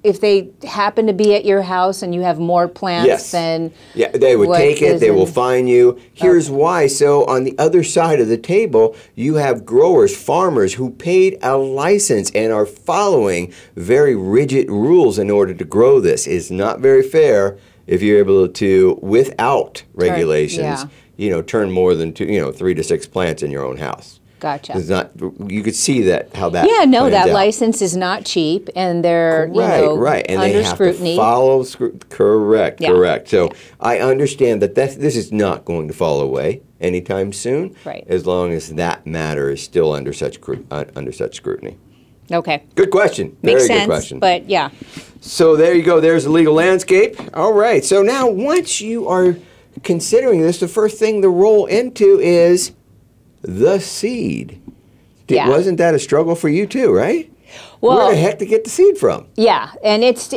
if 0.04 0.22
they 0.22 0.52
happen 0.64 1.08
to 1.08 1.14
be 1.14 1.34
at 1.34 1.44
your 1.44 1.64
house 1.64 2.04
and 2.04 2.14
you 2.14 2.22
have 2.22 2.38
more 2.38 2.68
plants 2.68 3.08
Yes. 3.08 3.32
than? 3.32 3.74
Yeah, 3.96 4.10
they 4.10 4.36
would 4.36 4.56
take 4.56 4.80
it 4.82 5.00
They 5.00 5.10
will 5.10 5.26
in- 5.26 5.34
fine 5.34 5.68
you. 5.68 6.00
Here's 6.14 6.52
why. 6.52 6.86
So 6.86 7.26
on 7.26 7.46
the 7.46 7.58
other 7.58 7.84
side 7.84 8.20
of 8.20 8.28
the 8.28 8.38
table, 8.38 8.96
you 9.16 9.36
have 9.36 9.66
growers, 9.66 10.16
farmers 10.16 10.76
who 10.76 10.92
paid 10.92 11.40
a 11.42 11.58
license 11.58 12.30
and 12.36 12.54
are 12.54 12.68
following 12.68 13.52
very 13.76 14.16
rigid 14.16 14.70
rules 14.70 15.18
in 15.18 15.32
order 15.32 15.56
to 15.56 15.66
grow 15.66 16.00
this. 16.00 16.28
It's 16.28 16.52
not 16.52 16.80
very 16.80 17.02
fair 17.02 17.58
if 17.88 18.04
you're 18.04 18.20
able 18.20 18.48
to, 18.48 19.00
without 19.02 19.84
regulations, 19.96 20.60
yeah. 20.84 20.88
you 21.18 21.30
know, 21.32 21.42
turn 21.42 21.72
more 21.72 21.96
than 21.96 22.14
two, 22.14 22.26
you 22.26 22.40
know, 22.40 22.52
three 22.52 22.74
to 22.76 22.84
six 22.84 23.08
plants 23.08 23.42
in 23.42 23.50
your 23.52 23.64
own 23.66 23.78
house. 23.78 24.20
Gotcha. 24.40 24.74
It's 24.78 24.90
not. 24.90 25.12
You 25.48 25.64
could 25.64 25.76
see 25.76 26.02
that 26.04 26.36
how 26.36 26.50
that. 26.50 26.68
Yeah, 26.70 26.86
no, 26.86 27.10
that 27.10 27.30
out. 27.30 27.34
license 27.34 27.82
is 27.82 27.96
not 27.96 28.26
cheap, 28.26 28.70
and 28.76 29.04
they're 29.04 29.48
you 29.48 29.60
Right, 29.62 29.82
know 29.82 29.98
right, 29.98 30.26
and 30.28 30.42
under 30.42 30.54
they 30.54 30.64
have 30.64 30.76
scrutiny. 30.76 31.16
to 31.16 31.22
follow. 31.22 31.64
Scru- 31.64 32.00
correct, 32.10 32.82
Yeah. 32.82 32.90
correct. 32.90 33.30
So 33.30 33.50
I 33.80 34.00
understand 34.00 34.62
that 34.62 34.76
that 34.76 35.00
this 35.00 35.16
is 35.16 35.32
not 35.32 35.66
going 35.66 35.88
to 35.88 35.94
fall 35.94 36.20
away 36.22 36.62
anytime 36.82 37.32
soon. 37.34 37.76
Right. 37.86 38.04
As 38.08 38.26
long 38.28 38.52
as 38.52 38.74
that 38.76 39.08
matter 39.08 39.50
is 39.50 39.64
still 39.64 39.92
under 39.94 40.12
such 40.14 40.38
uh, 40.70 40.86
under 40.96 41.12
such 41.14 41.36
scrutiny. 41.36 41.78
okay, 42.32 42.64
Good 42.76 42.92
question. 42.92 43.38
makes 43.42 43.68
Very 43.68 43.80
good 43.80 43.86
question. 43.88 44.20
But 44.20 44.50
yeah, 44.50 44.70
So 45.22 45.56
there 45.56 45.74
you 45.74 45.82
go. 45.84 46.00
There's 46.02 46.26
the 46.26 46.30
legal 46.32 46.54
landscape. 46.54 47.16
All 47.34 47.54
right. 47.54 47.84
So 47.86 48.04
now, 48.04 48.28
once 48.30 48.82
you 48.82 49.08
are 49.08 49.38
considering 49.84 50.42
this, 50.42 50.60
the 50.60 50.68
first 50.68 51.00
thing 51.00 51.22
to 51.22 51.30
roll 51.30 51.66
into 51.66 52.20
is 52.20 52.72
the 53.48 53.80
seed. 53.80 54.60
Did, 55.28 55.36
Yeah. 55.36 55.50
Wasn't 55.50 55.78
that 55.80 55.96
a 55.96 56.00
struggle 56.00 56.36
for 56.36 56.50
you 56.50 56.66
too, 56.68 56.92
right? 56.94 57.32
Well- 57.82 57.98
Where 58.08 58.12
the 58.16 58.18
heck 58.22 58.40
to 58.40 58.46
get 58.46 58.64
the 58.64 58.70
seed 58.70 58.98
from? 58.98 59.26
yeah, 59.36 59.70
and 59.84 60.04
it's 60.04 60.34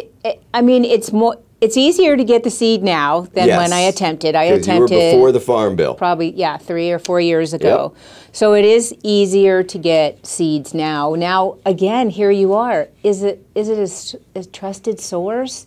I 0.54 0.62
mean 0.62 0.84
it's 0.84 1.12
more 1.12 1.36
it's 1.60 1.76
easier 1.76 2.16
to 2.16 2.22
get 2.22 2.44
the 2.44 2.50
seed 2.50 2.84
now 2.84 3.22
than 3.34 3.48
when 3.48 3.72
I 3.72 3.80
attempted. 3.80 4.36
I 4.36 4.44
attempted 4.44 5.12
before 5.12 5.32
the 5.32 5.40
farm 5.40 5.74
bill. 5.74 5.94
probably 5.94 6.30
yeah 6.30 6.56
three 6.56 6.90
or 6.92 6.98
four 7.00 7.20
years 7.20 7.52
ago 7.52 7.94
so 8.32 8.54
it 8.54 8.64
is 8.64 8.94
easier 9.02 9.62
to 9.64 9.78
get 9.78 10.24
seeds 10.24 10.72
now 10.74 11.14
now 11.16 11.56
again 11.64 12.10
here 12.10 12.30
you 12.30 12.52
are 12.54 12.88
is 13.02 13.22
it 13.24 13.44
is 13.56 13.68
it 13.68 14.20
a 14.36 14.44
trusted 14.44 15.00
source 15.00 15.66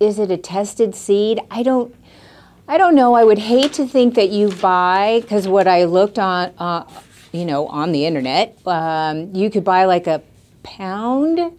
is 0.00 0.18
it 0.18 0.30
a 0.32 0.36
tested 0.36 0.94
seed 0.96 1.38
i 1.50 1.62
don't 1.62 1.94
i 2.70 2.78
don't 2.78 2.94
know 2.94 3.14
i 3.14 3.24
would 3.24 3.38
hate 3.38 3.72
to 3.72 3.86
think 3.86 4.14
that 4.14 4.30
you 4.30 4.48
buy 4.56 5.18
because 5.22 5.48
what 5.48 5.66
i 5.66 5.84
looked 5.84 6.18
on 6.18 6.52
uh, 6.58 6.84
you 7.32 7.44
know 7.44 7.66
on 7.66 7.90
the 7.92 8.06
internet 8.06 8.56
um, 8.66 9.34
you 9.34 9.50
could 9.50 9.64
buy 9.64 9.84
like 9.84 10.06
a 10.06 10.22
pound 10.62 11.52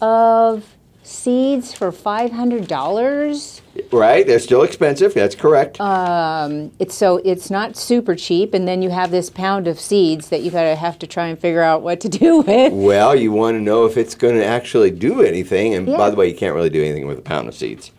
of 0.00 0.76
seeds 1.02 1.72
for 1.72 1.90
$500 1.90 3.60
Right, 3.92 4.26
they're 4.26 4.40
still 4.40 4.62
expensive. 4.62 5.14
That's 5.14 5.34
correct. 5.34 5.80
Uh, 5.80 6.68
it's 6.78 6.94
so 6.94 7.18
it's 7.18 7.50
not 7.50 7.76
super 7.76 8.14
cheap, 8.14 8.54
and 8.54 8.66
then 8.66 8.82
you 8.82 8.90
have 8.90 9.10
this 9.10 9.30
pound 9.30 9.68
of 9.68 9.78
seeds 9.78 10.30
that 10.30 10.42
you 10.42 10.50
gotta 10.50 10.74
have 10.74 10.98
to 11.00 11.06
try 11.06 11.26
and 11.28 11.38
figure 11.38 11.62
out 11.62 11.82
what 11.82 12.00
to 12.00 12.08
do 12.24 12.40
with. 12.40 12.72
well, 12.72 13.14
you 13.14 13.32
want 13.32 13.54
to 13.56 13.60
know 13.60 13.84
if 13.84 13.96
it's 13.96 14.14
going 14.14 14.34
to 14.34 14.44
actually 14.44 14.90
do 14.90 15.22
anything. 15.22 15.74
And 15.74 15.86
by 15.86 16.10
the 16.10 16.16
way, 16.16 16.28
you 16.28 16.34
can't 16.34 16.54
really 16.54 16.70
do 16.70 16.82
anything 16.82 17.06
with 17.06 17.18
a 17.18 17.22
pound 17.22 17.48
of 17.48 17.54
seeds. 17.54 17.92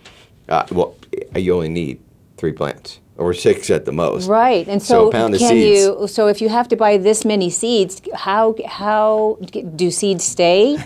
Uh, 0.49 0.65
well, 0.71 0.95
you 1.35 1.53
only 1.53 1.69
need 1.69 1.99
three 2.37 2.51
plants 2.53 2.99
or 3.17 3.33
six 3.33 3.69
at 3.71 3.85
the 3.85 3.91
most. 3.91 4.27
Right, 4.27 4.67
and 4.67 4.81
So 4.81 4.87
so, 5.05 5.07
a 5.09 5.11
pound 5.11 5.33
of 5.33 5.39
can 5.39 5.49
seeds. 5.49 5.81
you? 5.81 6.07
So 6.07 6.27
if 6.27 6.39
you 6.41 6.49
have 6.49 6.67
to 6.69 6.75
buy 6.75 6.97
this 6.97 7.25
many 7.25 7.49
seeds, 7.49 8.01
how 8.13 8.55
how 8.67 9.37
do 9.75 9.89
seeds 9.91 10.23
stay? 10.23 10.77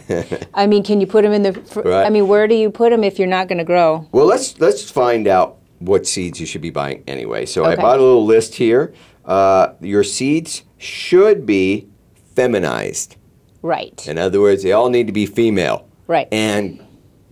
I 0.53 0.65
mean, 0.67 0.83
can 0.83 1.01
you 1.01 1.07
put 1.07 1.23
them 1.23 1.33
in 1.33 1.43
the? 1.43 1.53
fr- 1.53 1.81
Right. 1.81 2.05
I 2.05 2.09
mean, 2.09 2.27
where 2.27 2.47
do 2.47 2.55
you 2.55 2.69
put 2.71 2.91
them 2.91 3.03
if 3.03 3.19
you're 3.19 3.27
not 3.27 3.47
going 3.47 3.57
to 3.57 3.63
grow? 3.65 4.07
Well, 4.11 4.25
let's 4.25 4.59
let's 4.59 4.89
find 4.89 5.27
out 5.27 5.57
what 5.79 6.07
seeds 6.07 6.39
you 6.39 6.45
should 6.45 6.61
be 6.61 6.69
buying 6.69 7.03
anyway. 7.07 7.45
So 7.45 7.65
I 7.65 7.75
bought 7.75 7.99
a 7.99 8.03
little 8.03 8.25
list 8.25 8.55
here. 8.55 8.93
Uh, 9.25 9.73
your 9.81 10.03
seeds 10.03 10.63
should 10.77 11.45
be 11.45 11.87
feminized. 12.35 13.15
Right. 13.61 14.07
In 14.07 14.17
other 14.17 14.39
words, 14.41 14.63
they 14.63 14.71
all 14.71 14.89
need 14.89 15.07
to 15.07 15.13
be 15.13 15.25
female. 15.25 15.87
Right. 16.07 16.27
And 16.31 16.81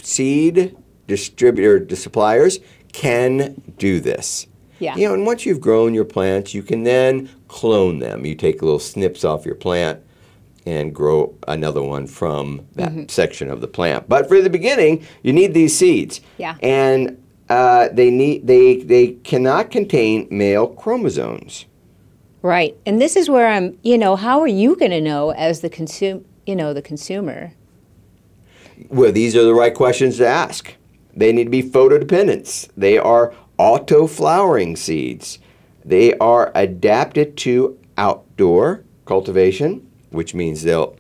seed 0.02 0.76
distributor 1.08 1.96
suppliers 1.96 2.60
can 2.94 3.62
do 3.78 4.00
this. 4.00 4.48
Yeah. 4.80 4.96
You 4.96 5.08
know, 5.08 5.14
and 5.14 5.26
once 5.26 5.46
you've 5.46 5.60
grown 5.60 5.94
your 5.94 6.06
plants, 6.06 6.54
you 6.54 6.64
can 6.64 6.84
then 6.84 7.30
clone 7.48 8.00
them. 8.00 8.26
You 8.26 8.36
take 8.36 8.62
little 8.62 8.80
snips 8.80 9.26
off 9.26 9.46
your 9.46 9.56
plant 9.56 10.02
and 10.66 10.94
grow 10.94 11.34
another 11.48 11.82
one 11.82 12.08
from 12.08 12.66
that 12.76 12.92
Mm-hmm. 12.92 13.08
section 13.10 13.50
of 13.50 13.60
the 13.62 13.68
plant. 13.68 14.08
But 14.08 14.28
for 14.28 14.42
the 14.42 14.50
beginning, 14.50 15.06
you 15.24 15.34
need 15.34 15.54
these 15.54 15.78
seeds. 15.78 16.22
Yeah. 16.38 16.56
And 16.62 17.22
uh, 17.50 17.90
they 17.92 18.10
need 18.12 18.46
they 18.48 18.78
they 18.78 19.08
cannot 19.24 19.72
contain 19.72 20.28
male 20.30 20.68
chromosomes. 20.68 21.66
Right. 22.42 22.78
And 22.86 23.02
this 23.02 23.16
is 23.16 23.30
where 23.30 23.48
I'm. 23.48 23.78
You 23.84 23.98
know, 23.98 24.16
how 24.16 24.40
are 24.40 24.48
you 24.48 24.76
going 24.78 24.92
to 24.92 25.02
know 25.02 25.32
as 25.32 25.60
the 25.62 25.70
consume? 25.70 26.24
You 26.46 26.56
know, 26.56 26.74
the 26.74 26.82
consumer. 26.82 27.54
Well, 28.90 29.12
these 29.12 29.36
are 29.36 29.44
the 29.44 29.54
right 29.54 29.74
questions 29.74 30.18
to 30.18 30.28
ask. 30.28 30.74
They 31.20 31.34
need 31.34 31.44
to 31.46 31.50
be 31.50 31.62
photodependent. 31.64 32.70
They 32.78 32.98
are 32.98 33.34
auto 33.58 34.08
flowering 34.08 34.78
seeds. 34.78 35.38
They 35.84 36.14
are 36.18 36.50
adapted 36.56 37.36
to 37.40 37.78
outdoor 37.98 38.86
cultivation, 39.06 39.86
which 40.12 40.34
means 40.34 40.64
they'll 40.64 40.96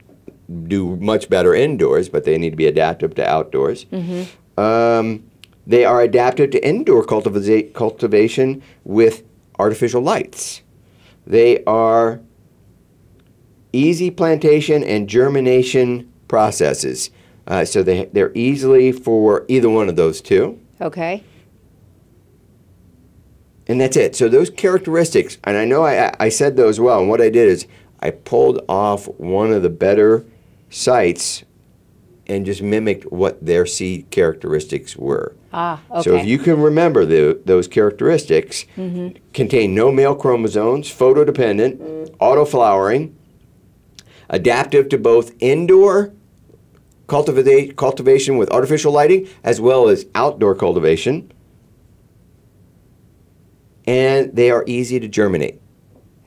do 0.67 0.97
much 0.97 1.29
better 1.29 1.55
indoors, 1.55 2.09
but 2.09 2.25
they 2.25 2.37
need 2.37 2.49
to 2.49 2.57
be 2.57 2.65
adaptive 2.65 3.15
to 3.15 3.25
outdoors. 3.25 3.85
Um, 4.57 5.23
they 5.65 5.85
are 5.85 6.01
adapted 6.01 6.51
to 6.51 6.67
indoor 6.67 7.05
cultiva- 7.05 7.73
cultivation 7.73 8.61
with 8.83 9.23
artificial 9.57 10.01
lights. 10.01 10.61
They 11.25 11.63
are 11.63 12.19
easy 13.71 14.11
plantation 14.11 14.83
and 14.83 15.07
germination 15.07 16.11
processes. 16.27 17.09
Uh, 17.49 17.65
so 17.65 17.81
they, 17.81 18.05
they're 18.05 18.31
easily 18.35 18.91
for 18.91 19.43
either 19.47 19.69
one 19.69 19.89
of 19.89 19.95
those 19.95 20.21
two. 20.21 20.59
Okay. 20.79 21.23
And 23.67 23.81
that's 23.81 23.97
it. 23.97 24.15
So 24.15 24.29
those 24.29 24.49
characteristics, 24.49 25.37
and 25.43 25.57
I 25.57 25.65
know 25.65 25.83
I, 25.83 26.13
I 26.19 26.29
said 26.29 26.55
those 26.55 26.79
well, 26.79 26.99
and 26.99 27.09
what 27.09 27.21
I 27.21 27.29
did 27.29 27.49
is 27.49 27.67
I 27.99 28.11
pulled 28.11 28.63
off 28.69 29.07
one 29.19 29.51
of 29.51 29.63
the 29.63 29.69
better 29.69 30.25
sites 30.69 31.43
and 32.27 32.45
just 32.45 32.61
mimicked 32.61 33.11
what 33.11 33.43
their 33.43 33.65
seed 33.65 34.11
characteristics 34.11 34.95
were. 34.95 35.35
Ah. 35.51 35.81
Okay. 35.89 36.01
So 36.03 36.15
if 36.15 36.27
you 36.27 36.37
can 36.37 36.61
remember 36.61 37.03
the, 37.03 37.41
those 37.45 37.67
characteristics, 37.67 38.65
contain 39.33 39.73
no 39.73 39.91
male 39.91 40.15
chromosomes, 40.15 40.87
photodependent, 40.87 42.15
auto 42.19 42.45
flowering, 42.45 43.15
adaptive 44.29 44.89
to 44.89 44.99
both 44.99 45.33
indoor 45.39 46.13
cultivate, 47.09 47.75
cultivation 47.75 48.37
with 48.37 48.49
artificial 48.51 48.91
lighting 48.93 49.27
as 49.43 49.59
well 49.59 49.89
as 49.89 50.05
outdoor 50.15 50.55
cultivation, 50.55 51.31
and 53.85 54.35
they 54.35 54.51
are 54.51 54.63
easy 54.67 54.99
to 54.99 55.07
germinate. 55.07 55.59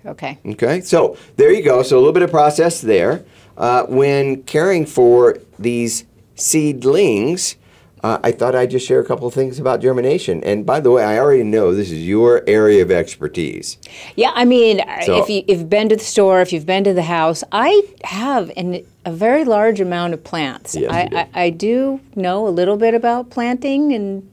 Okay. 0.04 0.38
Okay, 0.44 0.80
so 0.80 1.16
there 1.36 1.52
you 1.52 1.62
go. 1.62 1.82
So 1.82 1.96
a 1.96 2.00
little 2.00 2.12
bit 2.12 2.24
of 2.24 2.30
process 2.30 2.80
there. 2.80 3.24
Uh, 3.56 3.84
when 3.84 4.42
caring 4.42 4.84
for 4.84 5.38
these 5.58 6.04
seedlings, 6.34 7.56
uh, 8.02 8.18
I 8.24 8.32
thought 8.32 8.56
I'd 8.56 8.70
just 8.70 8.84
share 8.86 8.98
a 8.98 9.04
couple 9.04 9.28
of 9.28 9.34
things 9.34 9.60
about 9.60 9.80
germination. 9.80 10.42
And 10.42 10.66
by 10.66 10.80
the 10.80 10.90
way, 10.90 11.04
I 11.04 11.18
already 11.18 11.44
know 11.44 11.72
this 11.72 11.92
is 11.92 12.04
your 12.04 12.42
area 12.48 12.82
of 12.82 12.90
expertise. 12.90 13.78
Yeah, 14.16 14.32
I 14.34 14.44
mean, 14.44 14.80
So- 15.06 15.22
if, 15.22 15.28
you, 15.28 15.44
if 15.46 15.60
you've 15.60 15.70
been 15.70 15.88
to 15.90 15.96
the 15.96 16.02
store, 16.02 16.40
if 16.40 16.52
you've 16.52 16.66
been 16.66 16.82
to 16.82 16.94
the 16.94 17.02
house, 17.02 17.44
I 17.52 17.82
have 18.02 18.50
an, 18.56 18.84
a 19.04 19.12
very 19.12 19.44
large 19.44 19.80
amount 19.80 20.14
of 20.14 20.22
plants. 20.22 20.74
Yes, 20.74 20.92
I, 20.92 21.06
do. 21.06 21.16
I, 21.16 21.28
I 21.34 21.50
do 21.50 22.00
know 22.14 22.46
a 22.46 22.50
little 22.50 22.76
bit 22.76 22.94
about 22.94 23.30
planting 23.30 23.92
and 23.92 24.30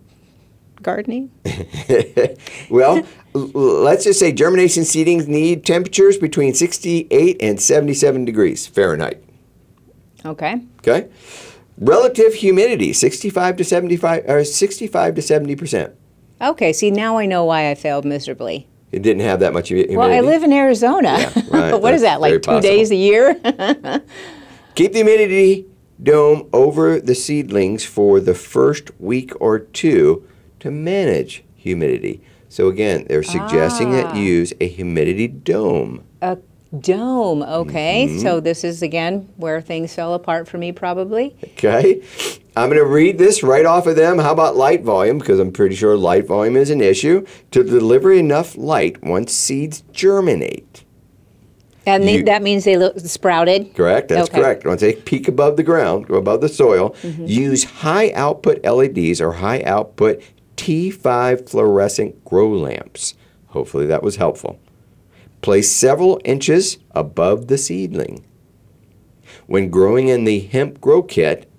gardening. 0.82 1.32
Well, 2.70 3.04
let's 3.34 4.04
just 4.04 4.20
say 4.20 4.32
germination 4.32 4.84
seedings 4.84 5.28
need 5.28 5.66
temperatures 5.66 6.18
between 6.18 6.54
68 6.54 7.38
and 7.42 7.60
77 7.60 8.26
degrees 8.26 8.68
Fahrenheit. 8.68 9.24
Okay. 10.24 10.62
Okay, 10.80 11.10
relative 11.78 12.36
humidity 12.36 12.94
65 12.94 13.58
to 13.58 13.64
75 13.64 14.26
or 14.30 14.44
65 14.44 15.16
to 15.16 15.22
70 15.22 15.56
percent. 15.56 15.96
Okay, 16.42 16.72
see, 16.74 16.92
now 16.92 17.18
I 17.18 17.26
know 17.26 17.44
why 17.44 17.70
I 17.70 17.76
failed 17.76 18.06
miserably. 18.06 18.68
It 18.92 19.02
didn't 19.02 19.22
have 19.24 19.40
that 19.42 19.54
much 19.54 19.70
hu- 19.70 19.76
humidity. 19.76 19.98
Well, 19.98 20.12
I 20.12 20.20
live 20.22 20.44
in 20.44 20.54
Arizona. 20.54 21.18
Yeah, 21.20 21.44
right, 21.50 21.74
what 21.82 21.94
is 21.94 22.02
that's 22.02 22.14
that, 22.16 22.22
like 22.22 22.34
two 22.34 22.40
possible. 22.40 22.62
days 22.62 22.92
a 22.92 22.96
year? 22.96 23.40
Keep 24.80 24.94
the 24.94 25.00
humidity 25.00 25.66
dome 26.02 26.48
over 26.54 27.02
the 27.02 27.14
seedlings 27.14 27.84
for 27.84 28.22
the 28.22 28.34
first 28.34 28.98
week 28.98 29.34
or 29.42 29.60
two 29.60 30.26
to 30.62 30.72
manage 30.72 31.44
humidity. 31.54 32.22
So 32.48 32.70
again, 32.70 33.06
they're 33.10 33.22
suggesting 33.22 33.92
that 33.92 34.06
Ah. 34.06 34.16
you 34.16 34.24
use 34.24 34.54
a 34.62 34.70
humidity 34.70 35.28
dome. 35.28 36.06
A 36.22 36.38
Dome. 36.80 37.44
Okay. 37.44 38.08
Mm-hmm. 38.08 38.20
So 38.20 38.40
this 38.40 38.64
is 38.64 38.82
again 38.82 39.28
where 39.36 39.60
things 39.60 39.94
fell 39.94 40.14
apart 40.14 40.48
for 40.48 40.58
me, 40.58 40.72
probably. 40.72 41.36
Okay. 41.44 42.02
I'm 42.56 42.70
going 42.70 42.82
to 42.82 42.86
read 42.86 43.18
this 43.18 43.44
right 43.44 43.66
off 43.66 43.86
of 43.86 43.98
them. 43.98 44.18
How 44.20 44.32
about 44.32 44.56
light 44.56 44.84
volume? 44.84 45.18
Because 45.20 45.40
I'm 45.40 45.52
pretty 45.52 45.76
sure 45.76 45.98
light 45.98 46.26
volume 46.26 46.56
is 46.56 46.70
an 46.70 46.80
issue. 46.80 47.26
To 47.52 47.66
deliver 47.66 48.14
enough 48.14 48.56
light 48.56 49.04
once 49.04 49.34
seeds 49.34 49.84
germinate. 49.92 50.86
And 51.96 52.03
they, 52.03 52.17
You- 52.17 52.24
that 52.25 52.41
means 52.43 52.63
they 52.65 52.77
look 52.77 53.00
sprouted. 53.00 53.74
Correct? 53.75 54.10
That's 54.10 54.29
Okay. 54.29 54.39
correct. 54.41 54.65
Once 54.65 54.81
they 54.81 54.93
peek 54.93 55.27
above 55.27 55.58
the 55.58 55.63
ground, 55.63 56.08
go 56.08 56.15
above 56.15 56.41
the 56.41 56.50
soil, 56.50 56.96
Mm-hmm. 57.01 57.25
use 57.25 57.63
high 57.63 58.12
output 58.12 58.63
LEDs 58.63 59.19
or 59.22 59.34
high 59.34 59.62
output 59.63 60.22
T5 60.58 61.50
fluorescent 61.50 62.24
grow 62.25 62.50
lamps. 62.51 63.13
Hopefully 63.48 63.86
that 63.88 64.03
was 64.03 64.17
helpful. 64.17 64.60
Place 65.41 65.72
several 65.72 66.19
inches 66.25 66.77
above 66.91 67.48
the 67.48 67.58
seedling. 67.58 68.25
When 69.48 69.69
growing 69.69 70.08
in 70.10 70.25
the 70.25 70.39
hemp 70.41 70.79
grow 70.81 71.01
kit, 71.01 71.50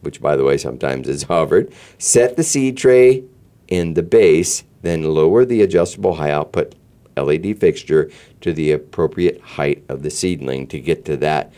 which 0.00 0.20
by 0.20 0.36
the 0.36 0.44
way 0.44 0.56
sometimes 0.56 1.08
is 1.08 1.22
hovered, 1.34 1.72
set 1.98 2.36
the 2.36 2.44
seed 2.44 2.76
tray 2.76 3.24
in 3.68 3.94
the 3.94 4.02
base, 4.02 4.62
then 4.82 5.02
lower 5.02 5.44
the 5.44 5.60
adjustable 5.62 6.14
high 6.14 6.30
output 6.30 6.74
LED 7.16 7.58
fixture 7.58 8.10
to 8.40 8.52
the 8.52 8.72
appropriate 8.72 9.40
height 9.40 9.84
of 9.88 10.02
the 10.02 10.10
seedling 10.10 10.66
to 10.68 10.78
get 10.78 11.04
to 11.06 11.16
that 11.18 11.52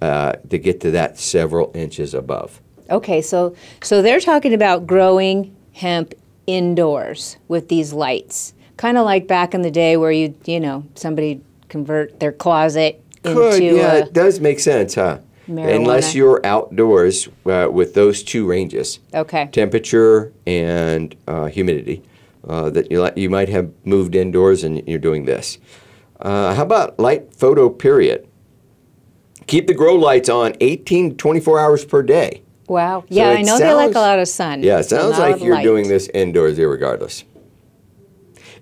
uh, 0.00 0.32
to 0.50 0.58
get 0.58 0.80
to 0.80 0.90
that 0.90 1.18
several 1.18 1.70
inches 1.74 2.12
above. 2.12 2.60
Okay, 2.90 3.22
so 3.22 3.54
so 3.82 4.02
they're 4.02 4.20
talking 4.20 4.52
about 4.52 4.86
growing 4.86 5.54
hemp 5.74 6.14
indoors 6.46 7.36
with 7.48 7.68
these 7.68 7.92
lights, 7.92 8.54
kind 8.76 8.98
of 8.98 9.04
like 9.04 9.26
back 9.26 9.54
in 9.54 9.62
the 9.62 9.70
day 9.70 9.96
where 9.96 10.12
you 10.12 10.34
you 10.44 10.60
know 10.60 10.84
somebody 10.94 11.40
convert 11.68 12.20
their 12.20 12.32
closet 12.32 13.02
Could 13.22 13.62
into 13.62 13.76
yeah, 13.76 13.94
it 13.94 14.12
does 14.12 14.40
make 14.40 14.60
sense, 14.60 14.94
huh? 14.94 15.18
Unless 15.46 16.14
you're 16.14 16.44
outdoors 16.44 17.28
uh, 17.46 17.68
with 17.70 17.94
those 17.94 18.22
two 18.22 18.46
ranges. 18.46 19.00
okay. 19.12 19.48
temperature 19.52 20.32
and 20.46 21.14
uh, 21.26 21.46
humidity 21.46 22.02
uh, 22.46 22.70
that 22.70 22.90
you, 22.90 23.08
you 23.16 23.30
might 23.30 23.48
have 23.48 23.72
moved 23.84 24.14
indoors 24.14 24.64
and 24.64 24.86
you're 24.88 24.98
doing 24.98 25.24
this. 25.24 25.58
Uh, 26.20 26.54
how 26.54 26.62
about 26.62 26.98
light 26.98 27.34
photo 27.34 27.68
period? 27.68 28.28
Keep 29.46 29.66
the 29.66 29.74
grow 29.74 29.94
lights 29.94 30.28
on 30.28 30.54
18 30.60 31.10
to 31.10 31.16
24 31.16 31.60
hours 31.60 31.84
per 31.84 32.02
day. 32.02 32.42
Wow. 32.68 33.04
Yeah, 33.08 33.30
I 33.30 33.42
know 33.42 33.58
they 33.58 33.74
like 33.74 33.94
a 33.94 34.00
lot 34.00 34.18
of 34.18 34.28
sun. 34.28 34.62
Yeah, 34.62 34.78
it 34.78 34.84
sounds 34.84 35.18
like 35.18 35.42
you're 35.42 35.56
light. 35.56 35.62
doing 35.62 35.88
this 35.88 36.08
indoors 36.08 36.58
irregardless. 36.58 37.24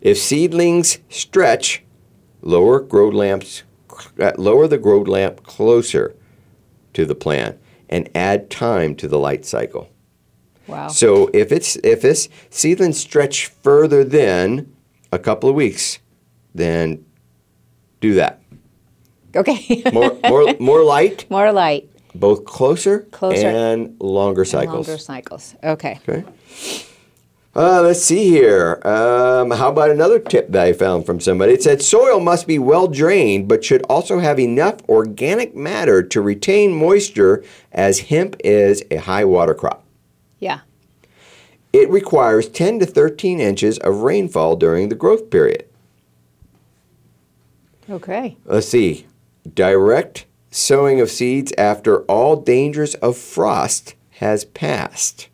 If 0.01 0.17
seedlings 0.19 0.99
stretch, 1.11 1.83
lower 2.41 2.81
grow 2.81 3.09
lamps, 3.09 3.63
uh, 4.19 4.33
lower 4.39 4.67
the 4.67 4.79
grow 4.79 5.03
lamp 5.03 5.43
closer 5.45 6.17
to 6.95 7.05
the 7.05 7.15
plant 7.15 7.59
and 7.89 8.09
add 8.15 8.51
time 8.51 8.95
to 8.97 9.07
the 9.07 9.19
light 9.19 9.45
cycle. 9.45 9.91
Wow. 10.71 10.89
So 10.89 11.29
if 11.35 11.53
it's 11.53 11.77
if 11.83 12.03
this 12.03 12.29
seedlings 12.50 12.99
stretch 12.99 13.47
further 13.47 14.05
than 14.05 14.73
a 15.12 15.19
couple 15.19 15.49
of 15.49 15.55
weeks, 15.57 15.99
then 16.55 17.05
do 18.00 18.15
that. 18.15 18.41
Okay. 19.37 19.83
More 19.93 20.17
more 20.29 20.55
more 20.59 20.83
light, 20.85 21.25
More 21.31 21.53
light. 21.53 21.89
both 22.15 22.45
closer, 22.45 23.00
Closer. 23.12 23.47
and 23.47 23.97
longer 24.00 24.45
cycles. 24.45 24.89
Longer 24.89 24.99
cycles. 24.99 25.55
Okay. 25.62 26.00
Okay. 26.09 26.25
Uh, 27.55 27.83
let's 27.83 28.00
see 28.03 28.29
here. 28.29 28.81
Um, 28.87 29.50
how 29.50 29.71
about 29.71 29.91
another 29.91 30.21
tip 30.21 30.50
that 30.53 30.65
I 30.67 30.73
found 30.73 31.05
from 31.05 31.19
somebody? 31.19 31.53
It 31.53 31.62
said 31.65 31.83
soil 31.83 32.21
must 32.21 32.47
be 32.47 32.61
well 32.61 32.87
drained, 32.87 33.49
but 33.49 33.65
should 33.65 33.83
also 33.89 34.21
have 34.21 34.39
enough 34.39 34.77
organic 34.89 35.57
matter 35.57 36.00
to 36.00 36.21
retain 36.21 36.73
moisture, 36.73 37.43
as 37.73 38.00
hemp 38.00 38.37
is 38.45 38.85
a 38.93 38.97
high 38.99 39.25
water 39.25 39.55
crop. 39.55 39.83
Yeah. 40.41 40.61
It 41.73 41.89
requires 41.89 42.49
10 42.49 42.81
to 42.81 42.87
13 42.87 43.39
inches 43.39 43.79
of 43.79 44.03
rainfall 44.03 44.57
during 44.57 44.89
the 44.89 44.97
growth 44.97 45.31
period. 45.31 45.67
Okay. 47.89 48.37
Let's 48.45 48.69
see. 48.69 49.07
Direct 49.55 50.26
sowing 50.50 51.00
of 51.00 51.11
seeds 51.11 51.53
after 51.57 52.03
all 52.03 52.37
dangers 52.37 52.95
of 52.97 53.17
frost 53.17 53.95
has 54.19 54.45
passed. 54.45 55.29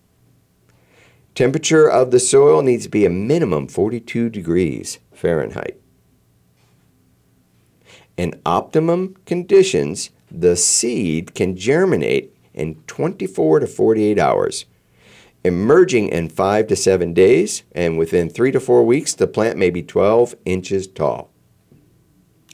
Temperature 1.34 1.88
of 1.88 2.10
the 2.10 2.20
soil 2.20 2.62
needs 2.62 2.84
to 2.84 2.90
be 2.90 3.04
a 3.04 3.10
minimum 3.10 3.68
42 3.68 4.30
degrees 4.30 4.98
Fahrenheit. 5.12 5.78
In 8.16 8.40
optimum 8.46 9.16
conditions, 9.26 10.10
the 10.30 10.56
seed 10.56 11.34
can 11.34 11.56
germinate 11.56 12.34
in 12.54 12.76
24 12.86 13.60
to 13.60 13.66
48 13.66 14.18
hours, 14.18 14.64
emerging 15.46 16.08
in 16.08 16.28
5 16.28 16.66
to 16.66 16.76
7 16.76 17.14
days, 17.14 17.62
and 17.72 17.96
within 17.96 18.28
3 18.28 18.50
to 18.52 18.60
4 18.60 18.84
weeks, 18.84 19.14
the 19.14 19.26
plant 19.26 19.58
may 19.58 19.70
be 19.70 19.82
12 19.82 20.34
inches 20.44 20.86
tall. 20.86 21.30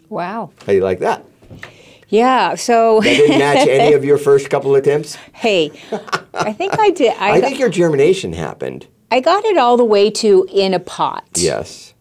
Wow. 0.09 0.51
How 0.61 0.67
do 0.67 0.75
you 0.75 0.83
like 0.85 0.99
that? 1.01 1.25
Yeah. 2.09 2.55
So 2.57 3.01
That 3.01 3.09
didn't 3.09 3.39
match 3.39 3.67
any 3.67 3.95
of 3.95 4.05
your 4.05 4.19
first 4.29 4.51
couple 4.51 4.75
attempts? 4.75 5.17
hey, 5.33 5.71
I 6.35 6.53
think 6.53 6.79
I 6.79 6.91
did. 6.91 7.17
I, 7.17 7.31
I 7.31 7.41
got, 7.41 7.49
think 7.49 7.59
your 7.59 7.71
germination 7.71 8.35
happened. 8.35 8.87
I 9.11 9.21
got 9.21 9.45
it 9.47 9.57
all 9.57 9.77
the 9.79 9.85
way 9.85 10.11
to 10.11 10.47
in 10.51 10.75
a 10.75 10.81
pot. 10.81 11.25
Yes. 11.35 11.95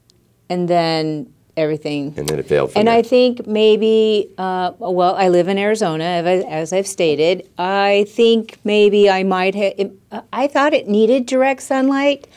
And 0.50 0.68
then 0.68 1.34
everything 1.58 2.14
And 2.18 2.28
then 2.28 2.40
it 2.40 2.48
failed 2.48 2.72
And 2.76 2.88
there. 2.88 2.96
I 2.96 3.02
think 3.02 3.46
maybe, 3.46 4.34
uh, 4.38 4.72
well, 4.80 5.16
I 5.16 5.28
live 5.28 5.48
in 5.48 5.58
Arizona, 5.58 6.04
as 6.04 6.46
as 6.46 6.74
I've 6.74 6.88
stated. 6.88 7.48
I 7.58 8.06
think 8.10 8.58
maybe 8.64 9.10
I 9.10 9.24
might 9.24 9.56
have. 9.56 9.92
I 10.32 10.48
thought 10.48 10.74
it 10.74 10.88
needed 10.88 11.26
direct 11.26 11.62
sunlight, 11.62 12.28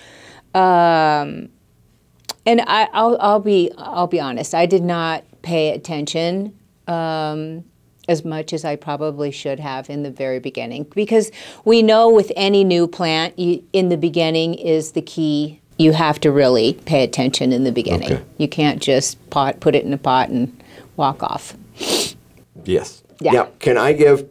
um, 0.54 1.48
and 2.44 2.60
I, 2.66 2.88
I'll, 2.92 3.16
I'll 3.20 3.40
be 3.40 3.70
I'll 3.78 4.08
be 4.08 4.20
honest. 4.20 4.54
I 4.54 4.66
did 4.66 4.82
not 4.82 5.24
pay 5.42 5.70
attention 5.70 6.58
um, 6.88 7.64
as 8.08 8.24
much 8.24 8.52
as 8.52 8.64
I 8.64 8.76
probably 8.76 9.30
should 9.30 9.60
have 9.60 9.88
in 9.88 10.02
the 10.02 10.10
very 10.10 10.40
beginning, 10.40 10.84
because 10.94 11.30
we 11.64 11.82
know 11.82 12.10
with 12.10 12.32
any 12.36 12.64
new 12.64 12.86
plant, 12.88 13.38
you, 13.38 13.62
in 13.72 13.88
the 13.88 13.96
beginning 13.96 14.54
is 14.54 14.92
the 14.92 15.02
key. 15.02 15.60
You 15.76 15.92
have 15.92 16.20
to 16.20 16.30
really 16.30 16.74
pay 16.84 17.02
attention 17.02 17.52
in 17.52 17.64
the 17.64 17.72
beginning. 17.72 18.12
Okay. 18.12 18.24
You 18.38 18.48
can't 18.48 18.80
just 18.80 19.18
pot 19.30 19.60
put 19.60 19.74
it 19.74 19.84
in 19.84 19.92
a 19.92 19.98
pot 19.98 20.28
and 20.28 20.62
walk 20.96 21.22
off. 21.22 21.56
yes. 22.64 23.02
Yeah. 23.20 23.32
Now, 23.32 23.48
can 23.60 23.78
I 23.78 23.92
give 23.92 24.28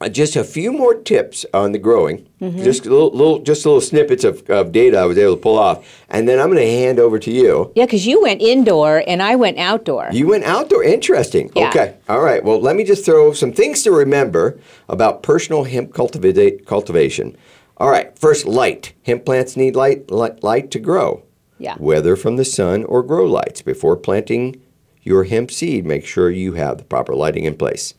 uh, 0.00 0.08
just 0.08 0.34
a 0.34 0.42
few 0.44 0.72
more 0.72 0.94
tips 0.94 1.46
on 1.54 1.72
the 1.72 1.78
growing? 1.78 2.26
Mm-hmm. 2.40 2.62
Just 2.62 2.84
little, 2.86 3.10
little, 3.10 3.38
just 3.40 3.64
little 3.64 3.80
snippets 3.80 4.24
of, 4.24 4.48
of 4.50 4.72
data 4.72 4.98
I 4.98 5.04
was 5.06 5.16
able 5.18 5.36
to 5.36 5.40
pull 5.40 5.58
off, 5.58 6.04
and 6.08 6.28
then 6.28 6.38
I'm 6.40 6.46
going 6.46 6.58
to 6.58 6.70
hand 6.70 6.98
over 6.98 7.18
to 7.18 7.30
you. 7.30 7.72
Yeah, 7.76 7.84
because 7.84 8.06
you 8.06 8.20
went 8.22 8.40
indoor 8.42 9.04
and 9.06 9.22
I 9.22 9.36
went 9.36 9.58
outdoor. 9.58 10.08
You 10.12 10.26
went 10.28 10.44
outdoor. 10.44 10.82
Interesting. 10.84 11.50
Yeah. 11.54 11.68
Okay. 11.68 11.96
All 12.08 12.20
right. 12.20 12.42
Well, 12.42 12.60
let 12.60 12.76
me 12.76 12.84
just 12.84 13.04
throw 13.04 13.32
some 13.32 13.52
things 13.52 13.82
to 13.84 13.92
remember 13.92 14.58
about 14.88 15.22
personal 15.22 15.64
hemp 15.64 15.92
cultiva- 15.92 16.64
cultivation. 16.66 17.36
All 17.80 17.88
right. 17.88 18.16
First, 18.18 18.46
light. 18.46 18.92
Hemp 19.06 19.24
plants 19.24 19.56
need 19.56 19.74
light, 19.74 20.10
light, 20.10 20.44
light 20.44 20.70
to 20.72 20.78
grow. 20.78 21.24
Yeah. 21.58 21.76
Whether 21.78 22.14
from 22.14 22.36
the 22.36 22.44
sun 22.44 22.84
or 22.84 23.02
grow 23.02 23.24
lights. 23.24 23.62
Before 23.62 23.96
planting 23.96 24.60
your 25.02 25.24
hemp 25.24 25.50
seed, 25.50 25.86
make 25.86 26.04
sure 26.04 26.30
you 26.30 26.52
have 26.52 26.76
the 26.76 26.84
proper 26.84 27.14
lighting 27.14 27.44
in 27.44 27.56
place. 27.56 27.94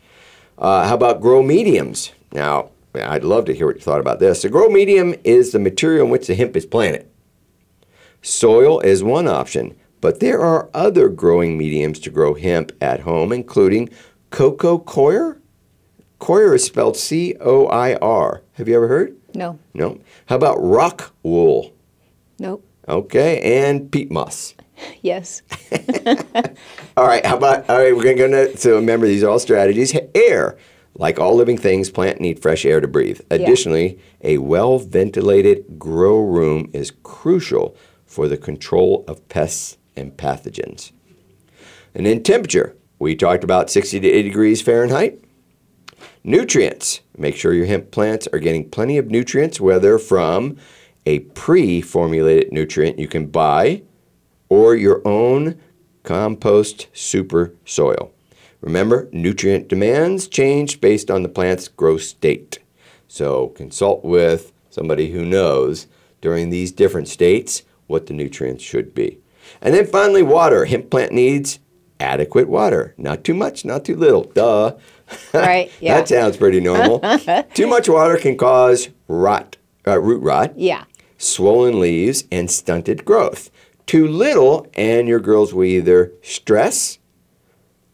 Uh, 0.57 0.87
how 0.87 0.93
about 0.93 1.19
grow 1.19 1.41
mediums? 1.41 2.11
Now, 2.31 2.69
I'd 2.93 3.23
love 3.23 3.45
to 3.45 3.55
hear 3.55 3.65
what 3.65 3.77
you 3.77 3.81
thought 3.81 3.99
about 3.99 4.19
this. 4.19 4.43
The 4.43 4.49
grow 4.49 4.69
medium 4.69 5.15
is 5.23 5.51
the 5.51 5.59
material 5.59 6.05
in 6.05 6.11
which 6.11 6.27
the 6.27 6.35
hemp 6.35 6.55
is 6.55 6.67
planted. 6.67 7.07
Soil 8.21 8.79
is 8.81 9.03
one 9.03 9.27
option, 9.27 9.75
but 9.99 10.19
there 10.19 10.41
are 10.41 10.69
other 10.75 11.09
growing 11.09 11.57
mediums 11.57 11.99
to 12.01 12.11
grow 12.11 12.35
hemp 12.35 12.71
at 12.79 12.99
home, 12.99 13.31
including 13.31 13.89
coco 14.29 14.77
coir. 14.77 15.39
Coir 16.19 16.53
is 16.53 16.63
spelled 16.63 16.97
C 16.97 17.35
O 17.41 17.65
I 17.65 17.95
R. 17.95 18.43
Have 18.53 18.67
you 18.67 18.75
ever 18.75 18.87
heard? 18.87 19.17
No, 19.33 19.59
No. 19.73 19.99
How 20.27 20.35
about 20.35 20.57
rock 20.61 21.13
wool? 21.23 21.73
nope. 22.39 22.65
Okay, 22.87 23.39
and 23.63 23.91
peat 23.91 24.11
moss. 24.11 24.55
Yes. 25.03 25.43
All 26.97 27.05
right, 27.05 27.23
how 27.23 27.37
about 27.37 27.69
all 27.69 27.77
right, 27.77 27.95
we're 27.95 28.03
going 28.03 28.17
to 28.17 28.27
go 28.27 28.51
to 28.51 28.57
so 28.57 28.75
remember 28.77 29.05
these 29.05 29.23
are 29.23 29.29
all 29.29 29.37
strategies. 29.37 29.95
Air. 30.15 30.57
Like 30.95 31.19
all 31.19 31.35
living 31.35 31.57
things, 31.59 31.91
plant 31.91 32.19
need 32.19 32.41
fresh 32.41 32.65
air 32.65 32.81
to 32.81 32.87
breathe. 32.87 33.21
Additionally, 33.29 33.99
a 34.21 34.39
well-ventilated 34.39 35.77
grow 35.79 36.19
room 36.19 36.69
is 36.73 36.91
crucial 37.03 37.77
for 38.05 38.27
the 38.27 38.37
control 38.37 39.05
of 39.07 39.27
pests 39.29 39.77
and 39.95 40.17
pathogens. 40.17 40.91
And 41.93 42.05
then 42.05 42.23
temperature. 42.23 42.75
We 42.99 43.15
talked 43.15 43.43
about 43.43 43.69
60 43.69 43.99
to 43.99 44.07
80 44.07 44.29
degrees 44.29 44.61
Fahrenheit. 44.61 45.23
Nutrients. 46.23 47.01
Make 47.17 47.35
sure 47.35 47.53
your 47.53 47.65
hemp 47.65 47.89
plants 47.89 48.27
are 48.31 48.39
getting 48.39 48.69
plenty 48.69 48.97
of 48.99 49.09
nutrients, 49.09 49.59
whether 49.59 49.97
from 49.97 50.57
a 51.05 51.19
pre 51.19 51.81
formulated 51.81 52.53
nutrient 52.53 52.99
you 52.99 53.07
can 53.07 53.25
buy 53.25 53.81
or 54.47 54.75
your 54.75 55.01
own 55.07 55.59
compost 56.03 56.87
super 56.93 57.53
soil. 57.65 58.11
Remember, 58.61 59.09
nutrient 59.11 59.67
demands 59.67 60.27
change 60.27 60.79
based 60.79 61.09
on 61.09 61.23
the 61.23 61.29
plant's 61.29 61.67
growth 61.67 62.03
state. 62.03 62.59
So 63.07 63.47
consult 63.49 64.05
with 64.05 64.53
somebody 64.69 65.11
who 65.11 65.25
knows 65.25 65.87
during 66.21 66.51
these 66.51 66.71
different 66.71 67.07
states 67.07 67.63
what 67.87 68.05
the 68.05 68.13
nutrients 68.13 68.63
should 68.63 68.93
be. 68.93 69.17
And 69.59 69.73
then 69.73 69.87
finally, 69.87 70.21
water. 70.21 70.65
Hemp 70.65 70.91
plant 70.91 71.11
needs 71.11 71.57
adequate 71.99 72.47
water. 72.47 72.93
Not 72.97 73.23
too 73.23 73.33
much, 73.33 73.65
not 73.65 73.85
too 73.85 73.95
little. 73.95 74.25
Duh. 74.25 74.75
Right, 75.33 75.71
yeah. 75.79 75.95
that 75.97 76.07
sounds 76.09 76.37
pretty 76.37 76.59
normal. 76.59 76.99
too 77.53 77.67
much 77.67 77.87
water 77.89 78.17
can 78.17 78.37
cause 78.37 78.89
rot, 79.07 79.57
uh, 79.87 79.99
root 79.99 80.21
rot, 80.21 80.57
Yeah. 80.57 80.83
swollen 81.17 81.79
leaves, 81.79 82.25
and 82.31 82.49
stunted 82.51 83.05
growth. 83.05 83.49
Too 83.85 84.07
little, 84.07 84.67
and 84.75 85.07
your 85.07 85.19
girls 85.19 85.53
will 85.53 85.63
either 85.65 86.11
stress 86.21 86.97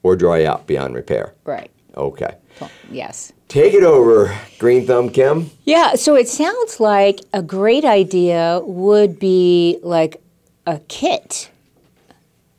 or 0.03 0.15
dry 0.15 0.43
out 0.45 0.67
beyond 0.67 0.95
repair. 0.95 1.33
Right. 1.43 1.71
Okay. 1.95 2.35
Well, 2.59 2.69
Yes. 2.91 3.33
Take 3.47 3.73
it 3.73 3.83
over, 3.83 4.37
Green 4.59 4.85
Thumb 4.85 5.09
Kim. 5.09 5.49
Yeah, 5.63 5.95
so 5.95 6.15
it 6.15 6.27
sounds 6.27 6.79
like 6.81 7.21
a 7.33 7.41
great 7.41 7.85
idea 7.85 8.61
would 8.65 9.19
be 9.19 9.79
like 9.83 10.21
a 10.65 10.79
kit. 10.89 11.49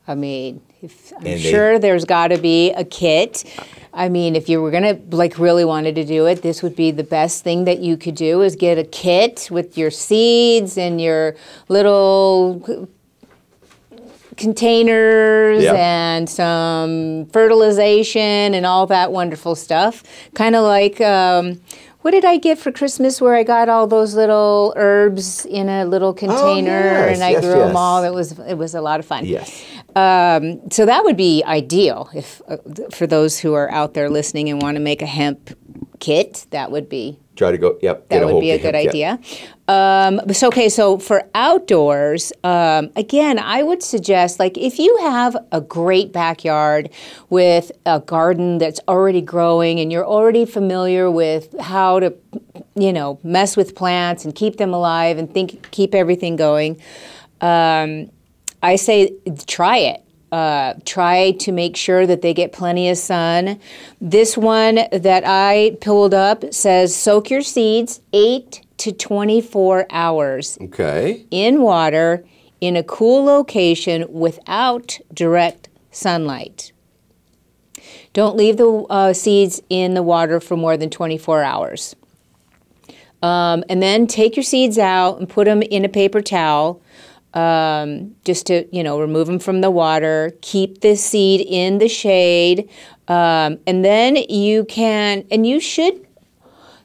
I 0.07 0.15
mean, 0.15 0.63
if, 0.81 1.13
I'm 1.15 1.23
they- 1.25 1.39
sure 1.39 1.79
there's 1.79 2.05
got 2.07 2.29
to 2.29 2.39
be 2.39 2.71
a 2.71 2.85
kit. 2.85 3.45
I 3.93 4.09
mean, 4.09 4.37
if 4.37 4.49
you 4.49 4.61
were 4.63 4.71
gonna 4.71 4.99
like 5.11 5.39
really 5.39 5.65
wanted 5.65 5.95
to 5.97 6.05
do 6.05 6.27
it, 6.27 6.43
this 6.43 6.63
would 6.63 6.77
be 6.77 6.91
the 6.91 7.03
best 7.05 7.43
thing 7.43 7.65
that 7.65 7.79
you 7.81 7.97
could 7.97 8.15
do 8.15 8.43
is 8.43 8.55
get 8.57 8.79
a 8.79 8.85
kit 8.85 9.49
with 9.51 9.77
your 9.79 9.91
seeds 9.91 10.77
and 10.79 11.01
your 11.01 11.35
little 11.69 12.89
containers 14.37 15.65
Yeah. 15.65 15.75
and 15.75 16.29
some 16.31 17.27
fertilization 17.33 18.55
and 18.55 18.65
all 18.65 18.87
that 18.87 19.11
wonderful 19.13 19.55
stuff. 19.57 20.05
Kind 20.35 20.55
of 20.55 20.63
like, 20.63 21.01
um, 21.01 21.61
what 22.03 22.13
did 22.13 22.25
I 22.25 22.37
get 22.37 22.59
for 22.59 22.71
Christmas 22.71 23.21
where 23.21 23.35
I 23.35 23.43
got 23.43 23.69
all 23.69 23.87
those 23.89 24.15
little 24.15 24.73
herbs 24.77 25.45
in 25.47 25.69
a 25.69 25.85
little 25.85 26.15
container 26.15 26.79
Oh, 26.79 27.07
yes, 27.09 27.15
and 27.17 27.25
I 27.25 27.31
yes, 27.31 27.41
grew 27.41 27.59
them 27.59 27.77
all? 27.77 28.05
It 28.05 28.15
was 28.15 28.39
it 28.39 28.55
was 28.55 28.75
a 28.77 28.81
lot 28.81 29.01
of 29.01 29.07
fun. 29.07 29.27
Yes. 29.27 29.63
Um, 29.99 30.71
so 30.71 30.87
that 30.87 31.05
would 31.05 31.17
be 31.17 31.43
ideal 31.45 32.11
if 32.15 32.41
uh, 32.49 32.59
for 32.93 33.07
those 33.07 33.39
who 33.39 33.55
are 33.55 33.71
out 33.71 33.95
there 33.95 34.09
listening 34.09 34.49
and 34.49 34.63
want 34.63 34.77
to 34.77 34.81
make 34.81 35.03
a 35.03 35.07
hemp 35.07 35.57
kit. 35.99 36.47
That 36.51 36.71
would 36.71 36.89
be 36.89 37.19
Try 37.39 37.53
to 37.53 37.59
go, 37.59 37.79
yep. 37.81 38.09
that 38.09 38.19
get 38.19 38.27
would 38.27 38.41
be 38.41 38.51
a 38.51 38.59
good 38.59 38.75
kit. 38.75 38.89
idea. 38.89 39.21
Um, 39.69 40.21
so, 40.33 40.49
okay, 40.49 40.69
so 40.69 40.99
for 40.99 41.23
outdoors, 41.37 42.33
um, 42.43 42.91
again, 42.97 43.39
I 43.39 43.63
would 43.63 43.81
suggest 43.81 44.41
like 44.41 44.59
if 44.59 44.81
you 44.81 44.97
have 45.03 45.37
a 45.53 45.61
great 45.61 46.13
backyard 46.13 46.91
with 47.31 47.71
a 47.87 48.01
garden 48.01 48.59
that's 48.59 48.81
already 48.89 49.21
growing 49.21 49.79
and 49.79 49.93
you're 49.93 50.07
already 50.07 50.47
familiar 50.47 51.09
with 51.13 51.55
how 51.61 52.01
to, 52.01 52.13
you 52.75 52.93
know, 52.93 53.21
mess 53.23 53.57
with 53.57 53.77
plants 53.77 54.25
and 54.25 54.35
keep 54.35 54.57
them 54.57 54.75
alive 54.75 55.17
and 55.17 55.33
think 55.33 55.71
keep 55.71 55.95
everything 55.95 56.35
going. 56.35 56.81
Um, 57.41 58.11
I 58.63 58.77
say 58.77 59.15
try 59.47 59.79
it. 59.79 60.03
Uh, 60.31 60.75
try 60.85 61.31
to 61.33 61.53
make 61.53 61.75
sure 61.75 62.07
that 62.07 62.21
they 62.21 62.35
get 62.35 62.53
plenty 62.53 62.91
of 62.91 62.99
sun. 62.99 63.59
This 63.99 64.37
one 64.37 64.81
that 64.93 65.23
I 65.25 65.79
pulled 65.81 66.13
up 66.13 66.53
says 66.53 66.95
soak 66.95 67.31
your 67.31 67.41
seeds 67.41 68.03
8 68.13 68.61
to 68.79 68.93
24 68.93 69.87
hours 69.89 70.59
Okay. 70.61 71.25
in 71.31 71.63
water 71.63 72.27
in 72.61 72.77
a 72.77 72.83
cool 72.83 73.25
location 73.25 74.05
without 74.13 74.99
direct 75.15 75.71
sunlight. 75.91 76.73
Don't 78.13 78.37
leave 78.37 78.59
the 78.59 78.71
uh, 78.91 79.13
seeds 79.15 79.63
in 79.71 79.95
the 79.95 80.03
water 80.03 80.41
for 80.41 80.57
more 80.57 80.77
than 80.77 80.91
24 80.91 81.43
hours. 81.43 81.97
Um, 83.23 83.65
and 83.69 83.83
then 83.83 84.07
take 84.07 84.37
your 84.37 84.43
seeds 84.43 84.79
out 84.79 85.19
and 85.19 85.29
put 85.29 85.47
them 85.47 85.63
in 85.63 85.85
a 85.85 85.89
paper 85.89 86.21
towel 86.21 86.83
um, 87.35 88.15
just 88.25 88.47
to, 88.47 88.67
you 88.75 88.83
know, 88.83 89.01
remove 89.01 89.27
them 89.27 89.39
from 89.39 89.61
the 89.61 89.71
water. 89.71 90.33
Keep 90.43 90.81
the 90.81 90.97
seed 90.97 91.41
in 91.47 91.79
the 91.79 91.89
shade. 91.89 92.69
Um, 93.09 93.59
and 93.67 93.85
then 93.85 94.17
you 94.17 94.65
can, 94.65 95.25
and 95.31 95.47
you 95.47 95.61
should 95.61 96.05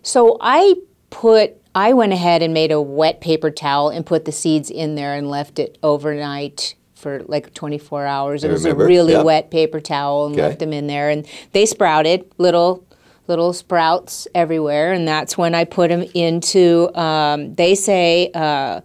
so 0.03 0.37
I 0.41 0.75
put, 1.09 1.53
I 1.73 1.93
went 1.93 2.11
ahead 2.13 2.41
and 2.43 2.53
made 2.53 2.71
a 2.71 2.81
wet 2.81 3.21
paper 3.21 3.49
towel 3.49 3.89
and 3.89 4.05
put 4.05 4.25
the 4.25 4.31
seeds 4.33 4.69
in 4.69 4.95
there 4.95 5.15
and 5.15 5.29
left 5.29 5.59
it 5.59 5.77
overnight 5.81 6.75
for 6.93 7.23
like 7.23 7.53
24 7.53 8.05
hours. 8.05 8.43
It 8.43 8.49
I 8.49 8.51
was 8.51 8.63
remember, 8.65 8.83
a 8.83 8.87
really 8.87 9.13
yeah. 9.13 9.21
wet 9.23 9.49
paper 9.49 9.79
towel 9.79 10.25
and 10.27 10.35
Okay. 10.35 10.41
left 10.47 10.59
them 10.59 10.73
in 10.73 10.87
there, 10.87 11.09
and 11.09 11.25
they 11.53 11.65
sprouted 11.65 12.29
little. 12.37 12.85
Little 13.25 13.53
sprouts 13.53 14.27
everywhere, 14.35 14.91
and 14.91 15.07
that's 15.07 15.37
when 15.37 15.55
I 15.55 15.63
put 15.63 15.87
them 15.89 16.03
into. 16.13 16.91
Um, 16.93 17.55
they 17.55 17.73
say 17.73 18.29
uh, 18.35 18.81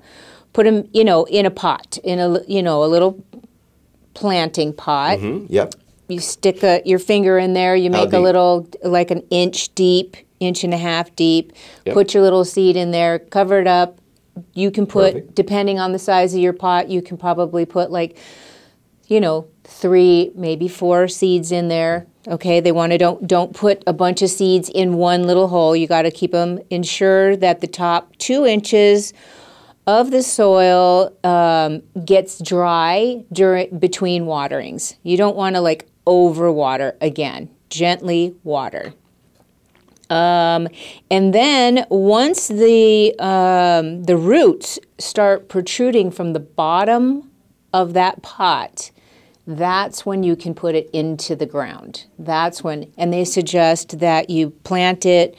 put 0.58 0.64
them, 0.64 0.88
you 0.92 1.04
know, 1.04 1.22
in 1.26 1.46
a 1.46 1.52
pot, 1.52 1.98
in 2.02 2.18
a 2.18 2.42
you 2.48 2.60
know 2.60 2.82
a 2.82 2.88
little 2.94 3.24
planting 4.14 4.72
pot 4.72 5.20
Mm, 5.20 5.46
Yep. 5.48 5.74
you 6.08 6.18
stick 6.18 6.64
a, 6.64 6.82
your 6.84 6.98
finger 6.98 7.38
in 7.38 7.52
there, 7.52 7.76
you 7.76 7.90
make 7.90 8.12
a 8.12 8.18
little, 8.18 8.66
like 8.82 9.12
an 9.12 9.22
inch 9.30 9.72
deep, 9.76 10.16
inch 10.40 10.64
and 10.64 10.74
a 10.74 10.76
half 10.76 11.14
deep, 11.14 11.52
Yep. 11.86 11.94
put 11.94 12.12
your 12.12 12.24
little 12.24 12.44
seed 12.44 12.74
in 12.74 12.90
there, 12.90 13.20
cover 13.20 13.60
it 13.60 13.68
up. 13.68 14.00
You 14.54 14.72
can 14.72 14.84
put, 14.84 15.12
Perfect. 15.12 15.34
depending 15.36 15.78
on 15.78 15.92
the 15.92 15.98
size 16.00 16.34
of 16.34 16.40
your 16.40 16.52
pot, 16.54 16.88
you 16.90 17.02
can 17.02 17.16
probably 17.16 17.64
put 17.64 17.92
like, 17.92 18.16
you 19.06 19.20
know, 19.20 19.46
three, 19.62 20.32
maybe 20.34 20.66
four 20.66 21.06
seeds 21.06 21.52
in 21.52 21.68
there. 21.68 22.04
Okay, 22.26 22.58
they 22.58 22.72
want 22.72 22.90
to 22.90 22.98
don't 22.98 23.28
don't 23.28 23.54
put 23.54 23.84
a 23.86 23.92
bunch 23.92 24.22
of 24.22 24.30
seeds 24.30 24.68
in 24.68 24.94
one 24.94 25.22
little 25.22 25.46
hole. 25.46 25.76
You 25.76 25.86
got 25.86 26.02
to 26.02 26.10
keep 26.10 26.32
them. 26.32 26.58
Ensure 26.68 27.36
that 27.36 27.60
the 27.60 27.68
top 27.68 28.16
two 28.18 28.44
inches 28.44 29.12
of 29.88 30.10
the 30.10 30.22
soil 30.22 31.16
um, 31.24 31.82
gets 32.04 32.38
dry 32.40 33.24
during 33.32 33.78
between 33.78 34.26
waterings. 34.26 34.96
You 35.02 35.16
don't 35.16 35.34
want 35.34 35.56
to 35.56 35.62
like 35.62 35.88
overwater 36.06 36.92
again. 37.00 37.48
Gently 37.70 38.36
water. 38.44 38.92
Um, 40.10 40.68
and 41.10 41.34
then 41.34 41.86
once 41.88 42.48
the 42.48 43.14
um, 43.18 44.04
the 44.04 44.16
roots 44.16 44.78
start 44.98 45.48
protruding 45.48 46.10
from 46.10 46.34
the 46.34 46.40
bottom 46.40 47.30
of 47.72 47.94
that 47.94 48.20
pot, 48.22 48.90
that's 49.46 50.04
when 50.04 50.22
you 50.22 50.36
can 50.36 50.54
put 50.54 50.74
it 50.74 50.90
into 50.92 51.34
the 51.34 51.46
ground. 51.46 52.04
That's 52.18 52.62
when, 52.62 52.92
and 52.98 53.10
they 53.10 53.24
suggest 53.24 54.00
that 54.00 54.28
you 54.28 54.50
plant 54.50 55.06
it 55.06 55.34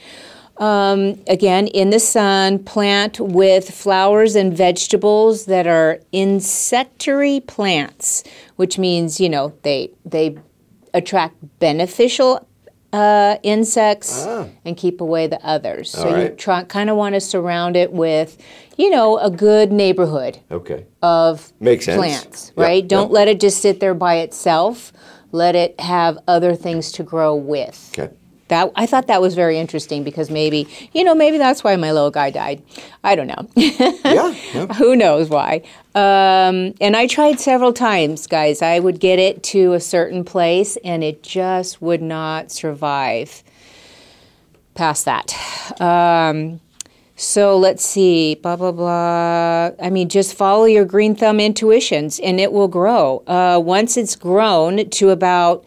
um, 0.60 1.18
again 1.26 1.66
in 1.66 1.90
the 1.90 1.98
sun. 1.98 2.60
Plant 2.60 3.18
with 3.18 3.70
flowers 3.70 4.36
and 4.36 4.56
vegetables 4.56 5.46
that 5.46 5.66
are 5.66 5.98
insectary 6.12 7.40
plants, 7.40 8.22
which 8.56 8.78
means 8.78 9.18
you 9.20 9.28
know 9.28 9.52
they 9.62 9.90
they 10.04 10.36
attract 10.94 11.34
beneficial 11.58 12.46
uh, 12.92 13.36
insects 13.44 14.26
and 14.64 14.76
keep 14.76 15.00
away 15.00 15.26
the 15.28 15.40
others. 15.46 15.90
So 15.90 16.02
Ah. 16.02 16.04
All 16.10 16.10
you 16.18 16.24
right. 16.24 16.38
try, 16.38 16.64
kind 16.64 16.90
of 16.90 16.96
want 16.96 17.14
to 17.14 17.20
surround 17.20 17.76
it 17.76 17.92
with, 17.92 18.36
you 18.76 18.90
know, 18.90 19.16
a 19.18 19.30
good 19.30 19.70
neighborhood 19.70 20.40
Okay. 20.50 20.86
of 21.00 21.52
Makes 21.60 21.84
sense. 21.84 21.96
plants, 21.96 22.52
Yep, 22.56 22.66
right? 22.66 22.88
Don't 22.88 23.10
yep. 23.10 23.12
let 23.12 23.28
it 23.28 23.38
just 23.38 23.62
sit 23.62 23.78
there 23.78 23.94
by 23.94 24.16
itself. 24.16 24.92
Let 25.30 25.54
it 25.54 25.78
have 25.78 26.18
other 26.26 26.56
things 26.56 26.90
to 26.92 27.04
grow 27.04 27.32
with. 27.36 27.92
Okay. 27.96 28.12
That 28.50 28.72
I 28.76 28.86
thought 28.86 29.06
that 29.06 29.20
was 29.20 29.34
very 29.34 29.58
interesting 29.58 30.04
because 30.04 30.28
maybe, 30.30 30.68
you 30.92 31.04
know, 31.04 31.14
maybe 31.14 31.38
that's 31.38 31.64
why 31.64 31.76
my 31.76 31.92
little 31.92 32.10
guy 32.10 32.30
died. 32.30 32.62
I 33.02 33.14
don't 33.14 33.28
know. 33.28 33.48
Yeah. 33.54 34.34
yeah. 34.54 34.66
Who 34.74 34.96
knows 34.96 35.28
why? 35.28 35.62
Um, 35.94 36.74
and 36.80 36.96
I 36.96 37.06
tried 37.06 37.40
several 37.40 37.72
times, 37.72 38.26
guys. 38.26 38.60
I 38.60 38.80
would 38.80 39.00
get 39.00 39.18
it 39.18 39.42
to 39.44 39.72
a 39.72 39.80
certain 39.80 40.24
place 40.24 40.76
and 40.84 41.02
it 41.04 41.22
just 41.22 41.80
would 41.80 42.02
not 42.02 42.50
survive 42.50 43.42
past 44.74 45.04
that. 45.04 45.32
Um, 45.80 46.60
so 47.16 47.58
let's 47.58 47.84
see, 47.84 48.34
blah, 48.36 48.56
blah, 48.56 48.72
blah. 48.72 49.70
I 49.80 49.90
mean, 49.90 50.08
just 50.08 50.34
follow 50.34 50.64
your 50.64 50.84
green 50.84 51.14
thumb 51.14 51.38
intuitions 51.38 52.18
and 52.18 52.40
it 52.40 52.50
will 52.50 52.66
grow. 52.66 53.22
Uh, 53.26 53.60
once 53.62 53.96
it's 53.96 54.16
grown 54.16 54.88
to 54.88 55.10
about, 55.10 55.64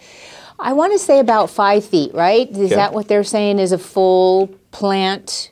I 0.59 0.73
want 0.73 0.93
to 0.93 0.99
say 0.99 1.19
about 1.19 1.49
five 1.49 1.83
feet, 1.83 2.13
right? 2.13 2.49
Is 2.49 2.57
Okay. 2.57 2.75
that 2.75 2.93
what 2.93 3.07
they're 3.07 3.23
saying 3.23 3.59
is 3.59 3.71
a 3.71 3.77
full 3.77 4.47
plant 4.71 5.51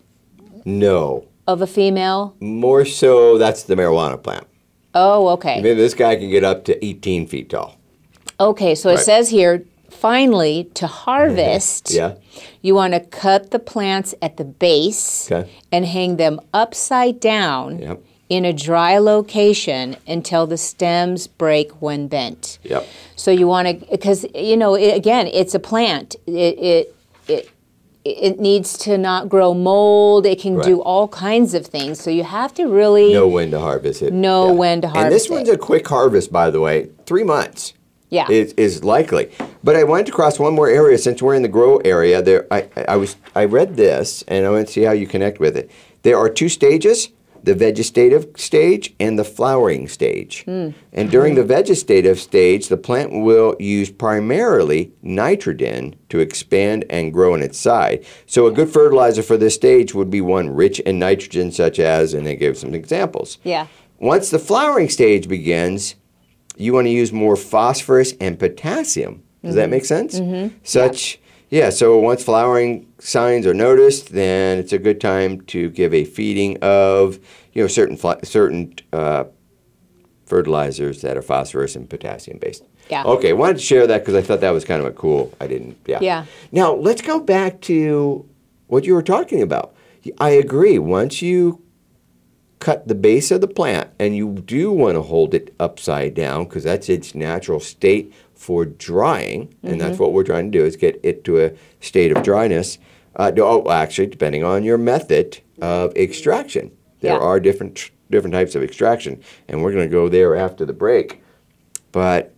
No. 0.66 1.26
of 1.48 1.62
a 1.62 1.68
female? 1.68 2.36
More 2.40 2.86
so, 2.86 3.38
that's 3.38 3.64
the 3.64 3.76
marijuana 3.76 4.22
plant. 4.22 4.46
Oh, 4.94 5.30
okay. 5.30 5.62
Maybe 5.62 5.76
this 5.76 5.94
guy 5.94 6.16
can 6.16 6.30
get 6.30 6.44
up 6.44 6.66
to 6.66 6.86
18 6.86 7.26
feet 7.28 7.50
tall. 7.50 7.76
Okay, 8.40 8.76
so 8.76 8.90
it 8.90 9.00
says 9.00 9.30
here, 9.30 9.64
finally, 9.90 10.70
to 10.74 10.88
harvest, 10.88 11.92
Yeah. 11.94 12.16
you 12.62 12.76
want 12.76 12.94
to 12.94 13.00
cut 13.00 13.52
the 13.52 13.60
plants 13.60 14.14
at 14.22 14.38
the 14.38 14.44
base 14.46 15.32
Okay. 15.32 15.50
and 15.72 15.86
hang 15.86 16.18
them 16.18 16.40
upside 16.54 17.20
down 17.20 17.80
Yep. 17.80 18.02
In 18.32 18.46
a 18.46 18.54
dry 18.54 18.98
location 18.98 19.98
until 20.08 20.48
the 20.48 20.56
stems 20.56 21.28
break 21.28 21.70
when 21.82 22.08
bent. 22.08 22.60
Yep. 22.64 22.88
So 23.18 23.30
you 23.30 23.46
want 23.46 23.68
to, 23.68 23.86
because 23.92 24.26
you 24.34 24.56
know, 24.56 24.74
it, 24.74 24.96
again, 24.96 25.28
it's 25.28 25.54
a 25.54 25.60
plant. 25.60 26.16
It 26.26 26.58
it 26.58 26.96
it 27.28 27.50
it 28.06 28.40
needs 28.40 28.78
to 28.80 28.98
not 28.98 29.28
grow 29.28 29.54
mold. 29.54 30.26
It 30.26 30.40
can 30.40 30.58
do 30.62 30.82
all 30.82 31.10
kinds 31.10 31.54
of 31.54 31.66
things. 31.66 32.00
So 32.00 32.10
you 32.10 32.24
have 32.24 32.54
to 32.54 32.68
really 32.68 33.12
Know 33.12 33.28
when 33.28 33.52
to 33.52 33.60
harvest 33.60 34.02
it. 34.02 34.14
Know 34.14 34.54
when 34.54 34.80
to 34.80 34.88
harvest 34.88 35.02
it. 35.02 35.06
And 35.08 35.14
this 35.14 35.30
one's 35.30 35.50
it. 35.50 35.56
a 35.56 35.58
quick 35.58 35.86
harvest, 35.86 36.32
by 36.32 36.50
the 36.50 36.62
way. 36.62 36.88
Three 37.06 37.26
months. 37.26 37.74
Yeah. 38.10 38.30
Is, 38.30 38.54
is 38.54 38.84
likely. 38.84 39.30
But 39.62 39.76
I 39.76 39.84
went 39.84 40.08
across 40.08 40.40
one 40.40 40.54
more 40.54 40.70
area 40.70 40.98
since 40.98 41.22
we're 41.22 41.36
in 41.36 41.44
the 41.44 41.50
grow 41.50 41.78
area. 41.80 42.22
There, 42.22 42.48
I, 42.50 42.70
I 42.88 42.96
was 42.96 43.18
I 43.36 43.44
read 43.44 43.76
this 43.76 44.24
and 44.30 44.46
I 44.46 44.50
want 44.50 44.68
to 44.68 44.74
see 44.74 44.84
how 44.84 44.94
you 44.94 45.06
connect 45.06 45.40
with 45.42 45.58
it. 45.58 45.70
There 46.04 46.18
are 46.18 46.30
two 46.30 46.50
stages: 46.50 47.10
the 47.44 47.56
vegetative 47.56 48.28
stage 48.36 48.94
and 49.00 49.18
the 49.18 49.24
flowering 49.24 49.88
stage. 49.88 50.44
Hmm. 50.46 50.70
And 50.94 51.10
during 51.10 51.36
the 51.36 51.44
vegetative 51.44 52.20
stage, 52.20 52.68
the 52.68 52.78
plant 52.78 53.12
will 53.12 53.56
use 53.60 53.92
primarily 53.92 54.92
nitrogen 55.02 55.96
to 56.10 56.20
expand 56.20 56.86
and 56.90 57.14
grow 57.14 57.34
in 57.34 57.42
its 57.42 57.58
side. 57.58 58.06
So 58.26 58.48
a 58.48 58.52
good 58.52 58.70
fertilizer 58.70 59.24
for 59.24 59.38
this 59.38 59.56
stage 59.56 59.94
would 59.94 60.10
be 60.10 60.22
one 60.22 60.50
rich 60.50 60.80
in 60.82 61.00
nitrogen, 61.00 61.52
such 61.52 61.80
as, 61.80 62.14
and 62.14 62.26
they 62.26 62.36
gave 62.36 62.58
some 62.58 62.74
examples. 62.76 63.38
yeah. 63.44 63.68
Once 64.00 64.32
the 64.32 64.40
flowering 64.40 64.90
stage 64.90 65.28
begins, 65.28 65.94
you 66.58 66.74
want 66.74 66.88
to 66.88 66.92
use 66.92 67.14
more 67.14 67.36
phosphorus 67.36 68.14
and 68.20 68.40
potassium. 68.40 69.22
Does 69.44 69.54
that 69.54 69.70
make 69.70 69.86
sense? 69.86 70.20
Such, 70.64 71.20
yeah. 71.52 71.70
So 71.70 71.98
once 72.00 72.24
flowering 72.24 72.92
signs 72.98 73.46
are 73.46 73.54
noticed, 73.54 74.14
then 74.14 74.58
it's 74.58 74.74
a 74.74 74.80
good 74.80 75.00
time 75.00 75.42
to 75.42 75.70
give 75.70 75.94
a 75.94 76.06
feeding 76.06 76.58
of, 76.62 77.20
you 77.54 77.62
know, 77.62 77.68
certain 77.68 77.98
fl- 77.98 78.24
certain 78.24 78.74
uh, 78.92 79.26
fertilizers 80.26 81.02
that 81.02 81.18
are 81.18 81.22
phosphorus 81.22 81.76
and 81.76 81.90
potassium 81.90 82.40
based. 82.40 82.64
Yeah. 82.90 83.04
Okay, 83.04 83.34
wanted 83.34 83.58
to 83.58 83.64
share 83.64 83.86
that 83.86 84.00
because 84.00 84.16
I 84.16 84.22
thought 84.22 84.40
that 84.42 84.52
was 84.52 84.66
kind 84.66 84.82
of 84.82 84.88
a 84.88 84.92
cool. 84.92 85.34
I 85.40 85.48
didn't. 85.48 85.78
Yeah. 85.86 86.00
Yeah. 86.02 86.26
Now 86.52 86.74
let's 86.74 87.02
go 87.02 87.20
back 87.20 87.62
to 87.62 88.28
what 88.68 88.86
you 88.86 88.94
were 88.94 89.04
talking 89.04 89.42
about. 89.42 89.76
I 90.20 90.30
agree. 90.30 90.80
Once 90.80 91.22
you 91.22 91.62
cut 92.60 92.88
the 92.88 92.96
base 92.96 93.32
of 93.32 93.42
the 93.42 93.48
plant 93.48 93.90
and 94.00 94.16
you 94.16 94.34
do 94.34 94.72
want 94.72 94.96
to 94.96 95.02
hold 95.02 95.34
it 95.34 95.54
upside 95.60 96.14
down 96.14 96.46
because 96.46 96.64
that's 96.64 96.88
its 96.88 97.14
natural 97.14 97.60
state 97.60 98.14
for 98.42 98.66
drying 98.66 99.54
and 99.62 99.80
that's 99.80 99.94
Mm-hmm. 99.94 100.02
what 100.04 100.14
we're 100.14 100.24
trying 100.24 100.52
to 100.52 100.58
do 100.58 100.66
is 100.66 100.76
get 100.76 101.00
it 101.04 101.24
to 101.26 101.40
a 101.40 101.52
state 101.80 102.12
of 102.16 102.24
dryness 102.24 102.80
uh, 103.16 103.30
no, 103.36 103.44
oh, 103.68 103.70
actually 103.72 104.08
depending 104.08 104.44
on 104.44 104.64
your 104.64 104.80
method 104.80 105.40
of 105.62 105.96
extraction 105.96 106.72
there 107.02 107.14
Yeah. 107.14 107.20
are 107.20 107.40
different 107.40 107.92
different 108.10 108.34
types 108.34 108.56
of 108.56 108.64
extraction 108.64 109.22
and 109.48 109.62
we're 109.62 109.72
going 109.72 109.88
to 109.88 109.92
go 109.92 110.10
there 110.10 110.36
after 110.36 110.66
the 110.66 110.74
break 110.74 111.22
but 111.92 112.34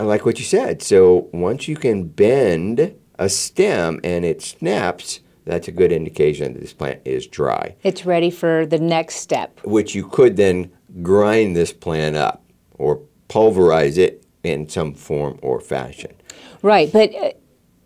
I 0.00 0.02
like 0.02 0.26
what 0.26 0.40
you 0.40 0.44
said 0.44 0.82
so 0.82 1.28
once 1.32 1.68
you 1.68 1.76
can 1.76 2.04
bend 2.08 2.92
a 3.20 3.28
stem 3.28 4.00
and 4.02 4.24
it 4.24 4.42
snaps 4.42 5.20
that's 5.44 5.68
a 5.68 5.72
good 5.72 5.92
indication 5.92 6.54
that 6.54 6.60
this 6.60 6.72
plant 6.72 7.00
is 7.04 7.26
dry 7.28 7.76
It's 7.84 8.04
ready 8.04 8.30
for 8.30 8.66
the 8.66 8.78
next 8.80 9.16
step. 9.16 9.60
which 9.64 9.94
you 9.94 10.08
could 10.08 10.36
then 10.36 10.72
grind 11.02 11.54
this 11.54 11.72
plant 11.72 12.16
up 12.16 12.42
or 12.78 13.00
pulverize 13.28 13.96
it 13.96 14.24
in 14.42 14.68
some 14.68 14.94
form 14.94 15.38
or 15.42 15.60
fashion. 15.60 16.14
Right, 16.62 16.92
but 16.92 17.14
uh, 17.14 17.30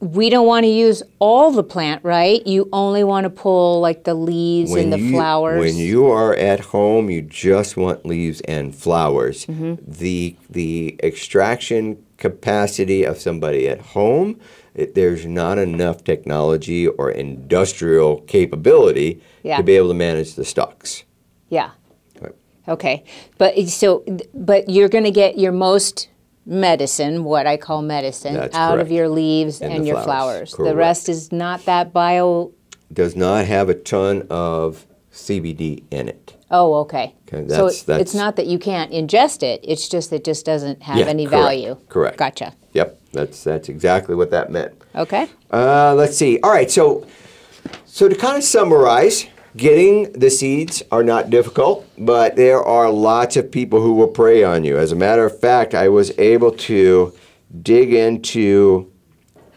we 0.01 0.31
don't 0.31 0.47
want 0.47 0.65
to 0.65 0.71
use 0.71 1.03
all 1.19 1.53
the 1.53 1.63
plant, 1.63 2.03
right? 2.05 2.45
You 2.47 2.69
only 2.73 3.05
want 3.05 3.25
to 3.25 3.31
pull 3.31 3.81
like 3.81 4.05
the 4.05 4.15
leaves 4.15 4.75
and 4.75 4.93
the 4.93 4.99
you, 4.99 5.13
flowers. 5.13 5.61
When 5.61 5.77
you 5.77 6.07
are 6.11 6.35
at 6.35 6.61
home, 6.61 7.09
you 7.11 7.23
just 7.23 7.77
want 7.77 8.05
leaves 8.05 8.41
and 8.43 8.75
flowers. 8.75 9.47
Mm-hmm. 9.47 9.75
The 9.87 10.37
the 10.51 10.99
extraction 11.03 12.05
capacity 12.19 13.05
of 13.05 13.19
somebody 13.21 13.69
at 13.69 13.81
home, 13.81 14.41
it, 14.75 14.95
there's 14.95 15.27
not 15.27 15.59
enough 15.59 16.03
technology 16.05 16.87
or 16.87 17.11
industrial 17.11 18.21
capability 18.23 19.21
Yeah. 19.43 19.57
to 19.57 19.63
be 19.63 19.77
able 19.77 19.89
to 19.89 19.95
manage 19.95 20.35
the 20.35 20.45
stalks. 20.45 21.05
yeah. 21.49 21.71
Right. 22.21 22.35
Okay, 22.69 23.05
but 23.39 23.69
so 23.69 24.05
but 24.35 24.69
you're 24.69 24.89
going 24.89 25.05
to 25.05 25.11
get 25.11 25.39
your 25.39 25.53
most 25.53 26.09
medicine, 26.45 27.25
what 27.25 27.47
I 27.47 27.57
call 27.57 27.83
medicine, 27.83 28.35
That's 28.35 28.55
out 28.57 28.75
correct. 28.75 28.87
of 28.87 28.93
your 28.93 29.09
leaves 29.09 29.61
And 29.61 29.73
and, 29.73 29.87
your 29.87 30.03
flowers. 30.03 30.55
flowers. 30.55 30.71
The 30.71 30.77
rest 30.77 31.09
is 31.09 31.33
not 31.33 31.65
that 31.67 31.93
bio. 31.93 32.53
Does 32.93 33.17
not 33.17 33.47
have 33.47 33.69
a 33.69 33.75
ton 33.75 34.27
of 34.29 34.87
CBD 35.13 35.85
in 35.91 36.09
it. 36.09 36.37
Oh, 36.51 36.75
okay. 36.81 37.15
Okay, 37.33 37.49
so 37.49 37.67
it- 37.69 37.85
that's- 37.87 38.01
it's 38.03 38.15
not 38.15 38.37
that 38.37 38.47
you 38.47 38.59
can't 38.59 38.91
ingest 38.93 39.43
it. 39.43 39.61
It's 39.63 39.89
just 39.89 40.13
it 40.13 40.25
just 40.25 40.45
doesn't 40.45 40.83
have 40.83 40.99
Yeah, 40.99 41.07
any 41.07 41.25
correct, 41.27 41.43
value. 41.43 41.77
correct. 41.89 42.17
Gotcha. 42.19 42.53
Yep, 42.75 42.99
that's 43.13 43.43
that's 43.45 43.69
exactly 43.71 44.15
what 44.15 44.31
that 44.33 44.51
meant. 44.51 44.73
Okay. 44.95 45.29
Uh, 45.51 45.95
let's 45.97 46.17
see. 46.17 46.39
All 46.43 46.51
right, 46.51 46.71
so 46.71 47.07
so 47.87 48.09
to 48.09 48.15
kind 48.15 48.37
of 48.37 48.45
summarize, 48.45 49.27
getting 49.57 50.13
the 50.13 50.31
seeds 50.31 50.83
are 50.91 51.03
not 51.03 51.31
difficult, 51.31 51.87
but 51.99 52.37
there 52.37 52.63
are 52.63 52.91
lots 52.91 53.37
of 53.37 53.51
people 53.51 53.81
who 53.81 53.95
will 53.95 54.09
prey 54.09 54.43
on 54.43 54.65
you. 54.65 54.79
As 54.79 54.93
a 54.93 54.97
matter 54.97 55.25
of 55.25 55.39
fact, 55.39 55.75
I 55.75 55.89
was 55.89 56.17
able 56.19 56.53
to 56.53 57.13
dig 57.63 57.93
into 57.93 58.91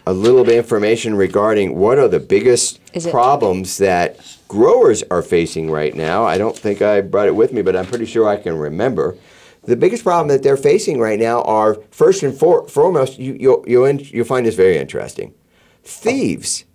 a 0.08 0.13
little 0.13 0.43
bit 0.43 0.53
of 0.53 0.63
information 0.63 1.15
regarding 1.15 1.75
what 1.75 1.97
are 1.97 2.08
the 2.08 2.19
biggest 2.19 2.79
problems 3.10 3.77
that 3.77 4.19
growers 4.47 5.03
are 5.10 5.21
facing 5.21 5.71
right 5.71 5.95
now. 5.95 6.23
I 6.23 6.38
don't 6.38 6.58
think 6.58 6.81
I 6.81 7.01
brought 7.01 7.27
it 7.27 7.36
with 7.36 7.51
me, 7.53 7.62
but 7.62 7.75
I'm 7.75 7.86
pretty 7.86 8.05
sure 8.05 8.27
I 8.27 8.38
can 8.38 8.58
remember. 8.58 9.17
The 9.63 9.75
biggest 9.75 10.03
problem 10.03 10.27
that 10.27 10.43
they're 10.43 10.58
facing 10.58 10.99
right 10.99 11.19
now 11.19 11.41
are 11.41 11.75
first 11.89 12.21
and 12.21 12.38
for, 12.38 12.67
foremost, 12.67 13.17
you, 13.17 13.36
you'll, 13.39 13.63
you'll, 13.67 13.86
in- 13.86 13.99
you'll 13.99 14.25
find 14.25 14.45
this 14.45 14.53
very 14.55 14.77
interesting 14.77 15.34
thieves. 15.84 16.65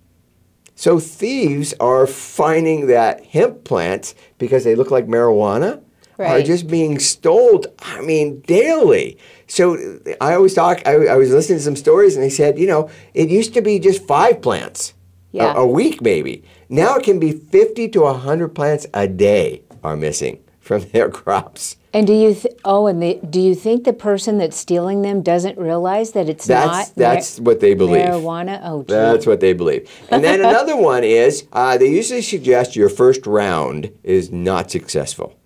So 0.80 0.98
thieves 0.98 1.74
are 1.78 2.06
finding 2.06 2.86
that 2.86 3.22
hemp 3.26 3.64
plants 3.64 4.14
because 4.38 4.64
they 4.64 4.74
look 4.74 4.90
like 4.90 5.06
marijuana 5.06 5.82
are 6.26 6.42
just 6.42 6.68
being 6.68 6.98
stole. 6.98 7.62
I 7.80 8.00
mean, 8.00 8.40
daily. 8.46 9.18
So 9.46 9.76
I 10.22 10.32
always 10.34 10.54
talk. 10.54 10.80
I, 10.86 10.92
I 11.08 11.16
was 11.16 11.32
listening 11.32 11.58
to 11.58 11.64
some 11.64 11.76
stories, 11.76 12.16
and 12.16 12.24
they 12.24 12.30
said, 12.30 12.58
you 12.58 12.66
know, 12.66 12.88
it 13.12 13.28
used 13.28 13.52
to 13.54 13.60
be 13.60 13.78
just 13.78 14.06
five 14.06 14.40
plants 14.40 14.94
a- 15.34 15.38
a, 15.58 15.66
week, 15.66 16.00
maybe. 16.00 16.44
Now 16.70 16.96
it 16.96 17.04
can 17.04 17.18
be 17.18 17.32
fifty 17.32 17.86
to 17.90 18.06
hundred 18.14 18.54
plants 18.54 18.86
a 18.94 19.06
day 19.06 19.62
are 19.84 19.96
missing 19.96 20.38
from 20.70 20.88
their 20.90 21.10
crops. 21.10 21.76
And 21.92 22.06
do 22.06 22.12
you 22.12 22.32
th- 22.32 22.54
oh, 22.64 22.86
and 22.86 23.02
the, 23.02 23.18
do 23.28 23.40
you 23.40 23.56
think 23.56 23.82
the 23.82 23.92
person 23.92 24.38
that's 24.38 24.56
stealing 24.56 25.02
them 25.02 25.20
doesn't 25.20 25.58
realize 25.58 26.12
that 26.12 26.28
it's 26.28 26.46
That's 26.46 26.90
not 26.90 26.94
that's 26.94 27.40
what 27.40 27.58
they 27.58 27.74
believe. 27.74 28.04
marijuana? 28.04 28.60
Oh, 28.62 28.84
gee. 28.84 28.94
That's 28.94 29.26
what 29.26 29.40
they 29.40 29.52
believe. 29.52 29.90
And 30.10 30.22
then 30.22 30.38
another 30.52 30.76
one 30.76 31.02
is 31.02 31.44
uh, 31.52 31.76
they 31.76 31.88
usually 31.88 32.22
suggest 32.22 32.76
your 32.76 32.88
first 32.88 33.26
round 33.26 33.90
is 34.04 34.30
not 34.30 34.70
successful. 34.70 35.36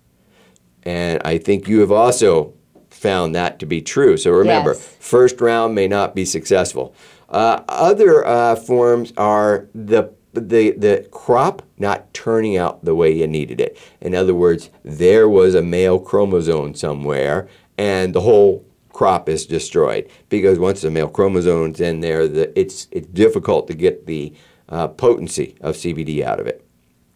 And 0.83 1.19
I 1.25 1.39
think 1.39 1.67
you 1.67 1.79
have 1.79 1.91
also 1.91 2.53
found 2.91 3.33
that 3.33 3.57
to 3.61 3.65
be 3.65 3.81
true. 3.81 4.15
So 4.15 4.29
remember, 4.29 4.73
Yes. 4.73 4.95
first 4.99 5.41
round 5.41 5.73
may 5.73 5.87
not 5.87 6.13
be 6.13 6.23
successful. 6.23 6.93
Uh, 7.29 7.61
other 7.67 8.23
uh, 8.23 8.55
forms 8.55 9.11
are 9.17 9.67
the 9.73 10.03
the 10.35 10.71
the 10.71 11.07
crop 11.11 11.61
not 11.77 12.13
turning 12.13 12.57
out 12.57 12.83
the 12.85 12.95
way 12.95 13.11
you 13.11 13.27
needed 13.27 13.59
it. 13.59 13.77
In 14.01 14.15
other 14.15 14.33
words, 14.33 14.69
there 14.83 15.27
was 15.27 15.55
a 15.55 15.61
male 15.61 15.99
chromosome 15.99 16.75
somewhere, 16.75 17.47
and 17.77 18.13
the 18.13 18.21
whole 18.21 18.65
crop 18.93 19.27
is 19.27 19.45
destroyed 19.45 20.09
because 20.29 20.57
once 20.57 20.81
the 20.81 20.89
male 20.89 21.09
chromosome's 21.09 21.81
in 21.81 21.99
there, 21.99 22.27
the, 22.27 22.57
it's 22.59 22.87
it's 22.91 23.07
difficult 23.07 23.67
to 23.67 23.73
get 23.73 24.05
the 24.05 24.33
uh, 24.69 24.87
potency 24.87 25.55
of 25.61 25.75
CBD 25.75 26.23
out 26.23 26.39
of 26.39 26.47
it. 26.47 26.65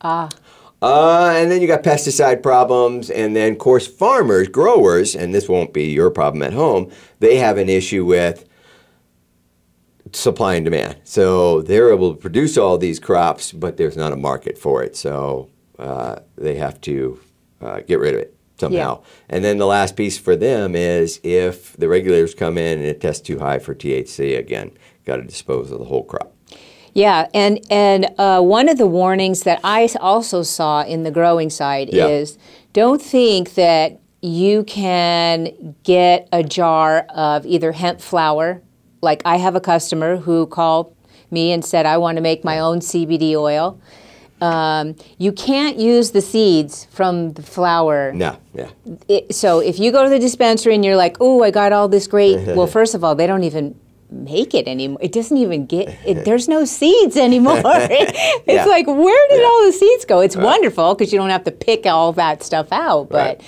ah, 0.02 0.30
Uh, 0.82 1.34
and 1.36 1.52
then 1.52 1.62
you 1.62 1.68
got 1.68 1.84
pesticide 1.84 2.42
problems, 2.42 3.10
and 3.10 3.36
then, 3.36 3.52
of 3.52 3.58
course, 3.58 3.86
farmers, 3.86 4.48
growers, 4.48 5.14
and 5.14 5.36
this 5.36 5.50
won't 5.50 5.74
be 5.74 5.84
your 5.92 6.10
problem 6.10 6.42
at 6.42 6.54
home, 6.54 6.90
they 7.20 7.36
have 7.36 7.58
an 7.58 7.68
issue 7.68 8.06
with 8.06 8.46
supply 10.14 10.56
and 10.56 10.66
demand. 10.66 10.98
So 11.04 11.62
they're 11.62 11.92
able 11.94 12.14
to 12.14 12.20
produce 12.20 12.58
all 12.58 12.78
these 12.78 13.00
crops, 13.00 13.52
but 13.52 13.78
there's 13.78 13.98
not 13.98 14.12
a 14.14 14.16
market 14.16 14.58
for 14.58 14.84
it. 14.84 14.96
So 14.96 15.50
uh, 15.78 16.20
they 16.38 16.56
have 16.56 16.80
to 16.82 17.20
uh, 17.62 17.82
get 17.82 18.00
rid 18.00 18.14
of 18.16 18.22
it 18.22 18.36
somehow. 18.58 19.02
And 19.30 19.44
then 19.44 19.58
the 19.58 19.66
last 19.66 19.96
piece 19.96 20.18
for 20.18 20.36
them 20.36 20.76
is 20.76 21.20
if 21.24 21.76
the 21.78 21.88
regulators 21.88 22.34
come 22.36 22.58
in 22.58 22.80
and 22.80 22.88
it 22.88 23.00
tests 23.02 23.22
too 23.26 23.40
high 23.40 23.60
for 23.60 23.74
THC, 23.74 24.38
again, 24.38 24.72
got 25.06 25.18
to 25.18 25.24
dispose 25.24 25.72
of 25.72 25.80
the 25.80 25.86
whole 25.86 26.04
crop. 26.04 26.34
yeah, 26.94 27.28
and 27.34 27.60
and 27.72 28.08
uh, 28.18 28.42
one 28.42 28.68
of 28.68 28.78
the 28.78 28.88
warnings 28.88 29.44
that 29.44 29.60
I 29.64 29.88
also 30.02 30.44
saw 30.44 30.84
in 30.84 31.04
the 31.04 31.12
growing 31.12 31.50
side 31.50 31.90
Yeah. 31.94 32.08
is 32.08 32.38
don't 32.74 33.02
think 33.02 33.54
that 33.56 34.00
you 34.22 34.64
can 34.66 35.76
get 35.84 36.28
a 36.34 36.44
jar 36.44 37.06
of 37.16 37.46
either 37.46 37.72
hemp 37.72 38.02
flower. 38.02 38.62
Like 39.02 39.22
I 39.26 39.38
have 39.38 39.56
a 39.56 39.62
customer 39.62 40.18
who 40.18 40.46
called 40.48 40.96
me 41.32 41.52
and 41.52 41.64
said, 41.64 41.86
"I 41.86 41.98
want 41.98 42.18
to 42.18 42.22
make 42.22 42.44
my 42.44 42.60
own 42.60 42.80
CBD 42.80 43.36
oil." 43.36 43.80
Um, 44.42 44.96
you 45.18 45.34
can't 45.34 45.78
use 45.78 46.12
the 46.12 46.22
seeds 46.22 46.86
from 46.92 47.34
the 47.34 47.42
flower. 47.44 48.14
No, 48.14 48.38
yeah. 48.54 48.70
It, 49.10 49.36
so 49.36 49.60
if 49.60 49.80
you 49.80 49.92
go 49.92 50.04
to 50.04 50.10
the 50.10 50.20
dispensary 50.20 50.76
and 50.76 50.84
you're 50.86 50.96
like, 50.96 51.18
"Oh, 51.20 51.44
I 51.44 51.52
got 51.52 51.74
all 51.74 51.88
this 51.90 52.08
great," 52.08 52.38
well, 52.56 52.68
first 52.68 52.96
of 52.96 53.04
all, 53.04 53.16
they 53.16 53.28
don't 53.28 53.44
even 53.44 53.76
make 54.12 54.56
it 54.56 54.68
anymore. 54.68 54.98
It 55.02 55.12
doesn't 55.12 55.36
even 55.38 55.66
get. 55.66 55.90
It, 56.06 56.24
there's 56.26 56.48
no 56.48 56.64
seeds 56.66 57.16
anymore. 57.18 57.62
it's 57.66 58.44
Yeah. 58.48 58.66
like, 58.66 58.88
where 58.88 59.28
did 59.30 59.40
Yeah. 59.42 59.46
all 59.46 59.66
the 59.66 59.74
seeds 59.74 60.06
go? 60.06 60.22
It's 60.22 60.36
wonderful 60.38 60.96
because 60.96 61.12
you 61.14 61.20
don't 61.20 61.30
have 61.30 61.44
to 61.44 61.52
pick 61.52 61.86
all 61.86 62.14
that 62.14 62.42
stuff 62.42 62.72
out, 62.72 63.10
but 63.10 63.18
Right. 63.38 63.42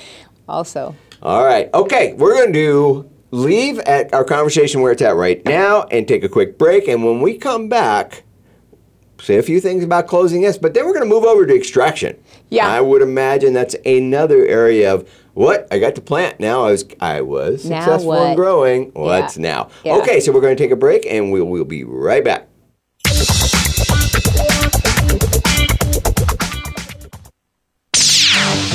also. 0.48 0.96
All 1.24 1.44
right. 1.46 1.70
Okay, 1.74 2.14
we're 2.14 2.34
going 2.34 2.54
to 2.54 2.60
do 2.60 3.10
leave 3.32 3.80
at 3.80 4.14
our 4.14 4.24
conversation 4.24 4.82
where 4.82 4.92
it's 4.92 5.02
at 5.02 5.16
right 5.16 5.44
now 5.46 5.84
and 5.84 6.08
take 6.08 6.24
a 6.24 6.30
quick 6.30 6.58
break. 6.58 6.88
And 6.88 7.04
when 7.04 7.22
we 7.22 7.38
come 7.38 7.70
back, 7.70 8.24
say 9.20 9.38
a 9.38 9.44
few 9.44 9.60
things 9.60 9.84
about 9.84 10.08
closing 10.08 10.42
this, 10.42 10.58
but 10.58 10.74
then 10.74 10.86
we're 10.86 10.94
going 10.94 11.08
to 11.08 11.14
move 11.14 11.24
over 11.24 11.46
to 11.46 11.56
extraction. 11.56 12.22
Yeah. 12.50 12.68
I 12.68 12.82
would 12.82 13.02
imagine 13.02 13.54
that's 13.54 13.76
another 13.86 14.46
area 14.46 14.94
of 14.94 15.10
what 15.34 15.68
I 15.72 15.80
got 15.80 15.96
to 15.96 16.02
plant. 16.02 16.40
Now 16.40 16.66
I 16.66 16.72
was 16.72 16.86
I 17.00 17.22
was 17.22 17.66
Now 17.66 17.80
successful 17.80 18.22
in 18.24 18.36
growing. 18.36 18.92
What's 18.94 19.38
now? 19.38 19.70
Yeah. 19.84 19.96
Okay, 19.98 20.20
so 20.20 20.32
we're 20.32 20.42
going 20.42 20.58
to 20.58 20.62
take 20.62 20.72
a 20.72 20.76
break 20.76 21.06
and 21.06 21.32
we'll 21.32 21.46
we'll 21.46 21.64
be 21.64 21.84
right 21.84 22.24
back. 22.24 22.48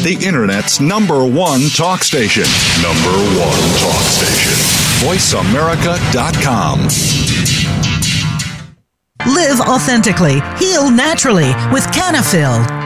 The 0.07 0.25
Internet's 0.25 0.79
number 0.79 1.27
one 1.27 1.63
talk 1.75 2.05
station. 2.05 2.45
Number 2.81 3.11
one 3.37 3.59
talk 3.81 4.05
station. 4.07 4.53
VoiceAmerica.com. 5.03 6.79
Live 9.35 9.61
authentically, 9.63 10.41
heal 10.61 10.93
naturally 10.93 11.53
with 11.73 11.85
Cannafyl. 11.89 12.86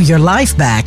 your 0.00 0.18
life 0.18 0.56
back. 0.56 0.86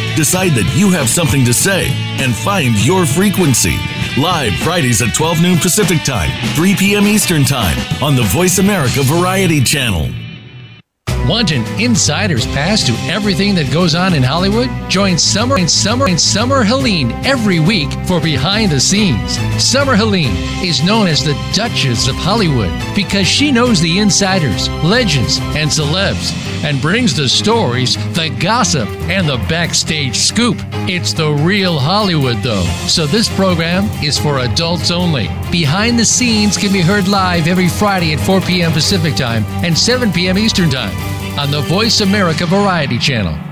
decide 0.15 0.51
that 0.51 0.75
you 0.75 0.89
have 0.91 1.09
something 1.09 1.45
to 1.45 1.53
say, 1.53 1.87
and 2.19 2.35
find 2.35 2.75
your 2.85 3.05
frequency. 3.05 3.77
Live 4.17 4.53
Fridays 4.55 5.01
at 5.01 5.13
12 5.13 5.41
noon 5.41 5.57
Pacific 5.57 6.03
Time, 6.03 6.29
3 6.55 6.75
p.m. 6.75 7.07
Eastern 7.07 7.43
Time 7.43 7.77
on 8.03 8.15
the 8.15 8.23
Voice 8.23 8.59
America 8.59 9.01
Variety 9.03 9.63
Channel. 9.63 10.09
Want 11.27 11.51
an 11.51 11.63
insider's 11.79 12.45
pass 12.47 12.83
to 12.87 12.93
everything 13.09 13.53
that 13.55 13.71
goes 13.71 13.93
on 13.93 14.15
in 14.15 14.23
Hollywood? 14.23 14.69
Join 14.89 15.17
Summer 15.17 15.57
and 15.57 15.69
Summer 15.69 16.07
and 16.07 16.19
Summer 16.19 16.63
Helene 16.63 17.11
every 17.23 17.59
week 17.59 17.91
for 18.07 18.19
Behind 18.19 18.71
the 18.71 18.79
Scenes. 18.79 19.37
Summer 19.63 19.95
Helene 19.95 20.35
is 20.65 20.83
known 20.83 21.07
as 21.07 21.23
the 21.23 21.35
Duchess 21.53 22.07
of 22.07 22.15
Hollywood 22.15 22.71
because 22.95 23.27
she 23.27 23.51
knows 23.51 23.79
the 23.79 23.99
insiders, 23.99 24.67
legends, 24.83 25.37
and 25.55 25.69
celebs 25.69 26.50
and 26.63 26.81
brings 26.81 27.15
the 27.15 27.27
stories, 27.27 27.95
the 28.13 28.29
gossip, 28.39 28.87
and 29.09 29.27
the 29.27 29.37
backstage 29.49 30.15
scoop. 30.15 30.57
It's 30.87 31.13
the 31.13 31.31
real 31.31 31.77
Hollywood, 31.77 32.37
though. 32.37 32.63
So 32.87 33.05
this 33.05 33.33
program 33.35 33.85
is 34.03 34.17
for 34.17 34.39
adults 34.39 34.91
only. 34.91 35.27
Behind 35.51 35.97
the 35.97 36.05
Scenes 36.05 36.57
can 36.57 36.71
be 36.71 36.81
heard 36.81 37.07
live 37.07 37.47
every 37.47 37.69
Friday 37.69 38.13
at 38.13 38.19
4 38.19 38.41
p.m. 38.41 38.71
Pacific 38.71 39.15
Time 39.15 39.43
and 39.63 39.77
7 39.77 40.11
p.m. 40.11 40.37
Eastern 40.37 40.69
Time 40.69 40.95
on 41.37 41.51
the 41.51 41.61
Voice 41.61 42.01
America 42.01 42.45
Variety 42.45 42.97
Channel. 42.97 43.50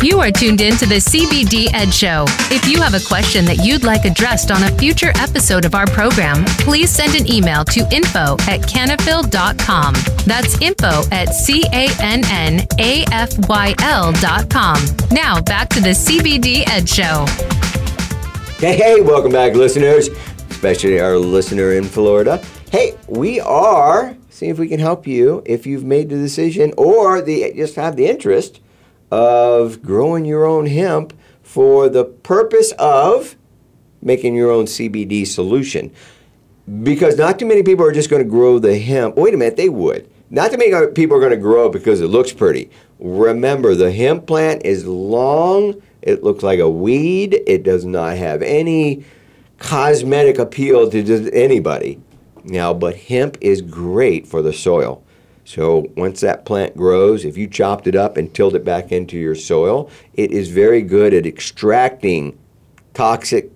You 0.00 0.20
are 0.20 0.30
tuned 0.30 0.60
in 0.60 0.76
to 0.76 0.86
the 0.86 1.00
CBD 1.00 1.74
Ed 1.74 1.92
Show. 1.92 2.24
If 2.52 2.68
you 2.68 2.80
have 2.80 2.94
a 2.94 3.04
question 3.04 3.44
that 3.46 3.64
you'd 3.64 3.82
like 3.82 4.04
addressed 4.04 4.52
on 4.52 4.62
a 4.62 4.70
future 4.78 5.10
episode 5.16 5.64
of 5.64 5.74
our 5.74 5.86
program, 5.86 6.44
please 6.60 6.88
send 6.88 7.16
an 7.16 7.28
email 7.28 7.64
to 7.64 7.80
info 7.92 8.36
at 8.46 8.60
cannafyl.com. 8.60 9.94
That's 10.24 10.60
info 10.62 11.02
at 11.10 11.34
C 11.34 11.64
A 11.72 11.88
N 12.00 12.22
N 12.30 12.64
A 12.78 13.04
F 13.10 13.36
Y 13.48 13.74
L 13.82 14.12
dot 14.12 14.48
com. 14.48 14.78
Now 15.10 15.40
back 15.40 15.68
to 15.70 15.80
the 15.80 15.90
CBD 15.90 16.62
Ed 16.68 16.88
Show. 16.88 17.26
Hey, 18.64 18.76
hey, 18.76 19.00
welcome 19.00 19.32
back, 19.32 19.54
listeners, 19.54 20.10
especially 20.48 21.00
our 21.00 21.18
listener 21.18 21.72
in 21.72 21.82
Florida. 21.82 22.40
Hey, 22.70 22.96
we 23.08 23.40
are 23.40 24.16
seeing 24.30 24.52
if 24.52 24.60
we 24.60 24.68
can 24.68 24.78
help 24.78 25.08
you 25.08 25.42
if 25.44 25.66
you've 25.66 25.84
made 25.84 26.08
the 26.08 26.16
decision 26.16 26.72
or 26.76 27.20
the 27.20 27.52
just 27.56 27.74
have 27.74 27.96
the 27.96 28.06
interest 28.06 28.60
of 29.10 29.82
growing 29.82 30.24
your 30.24 30.44
own 30.44 30.66
hemp 30.66 31.12
for 31.42 31.88
the 31.88 32.04
purpose 32.04 32.72
of 32.78 33.36
making 34.02 34.34
your 34.34 34.50
own 34.50 34.66
CBD 34.66 35.26
solution. 35.26 35.92
Because 36.82 37.16
not 37.16 37.38
too 37.38 37.46
many 37.46 37.62
people 37.62 37.84
are 37.84 37.92
just 37.92 38.10
going 38.10 38.22
to 38.22 38.28
grow 38.28 38.58
the 38.58 38.78
hemp. 38.78 39.16
Wait 39.16 39.32
a 39.32 39.36
minute, 39.36 39.56
they 39.56 39.70
would. 39.70 40.10
Not 40.30 40.50
too 40.50 40.58
many 40.58 40.92
people 40.92 41.16
are 41.16 41.20
going 41.20 41.30
to 41.32 41.38
grow 41.38 41.70
because 41.70 42.02
it 42.02 42.08
looks 42.08 42.32
pretty. 42.32 42.70
Remember, 42.98 43.74
the 43.74 43.90
hemp 43.90 44.26
plant 44.26 44.66
is 44.66 44.86
long. 44.86 45.80
It 46.02 46.22
looks 46.22 46.42
like 46.42 46.58
a 46.58 46.68
weed. 46.68 47.40
It 47.46 47.62
does 47.62 47.86
not 47.86 48.18
have 48.18 48.42
any 48.42 49.04
cosmetic 49.58 50.38
appeal 50.38 50.90
to 50.90 51.30
anybody. 51.32 52.00
Now, 52.44 52.74
but 52.74 52.96
hemp 52.96 53.38
is 53.40 53.62
great 53.62 54.26
for 54.26 54.42
the 54.42 54.52
soil. 54.52 55.02
So 55.48 55.90
once 55.96 56.20
that 56.20 56.44
plant 56.44 56.76
grows, 56.76 57.24
if 57.24 57.38
you 57.38 57.46
chopped 57.46 57.86
it 57.86 57.96
up 57.96 58.18
and 58.18 58.34
tilled 58.34 58.54
it 58.54 58.66
back 58.66 58.92
into 58.92 59.16
your 59.16 59.34
soil, 59.34 59.90
it 60.12 60.30
is 60.30 60.50
very 60.50 60.82
good 60.82 61.14
at 61.14 61.24
extracting 61.24 62.38
toxic 62.92 63.50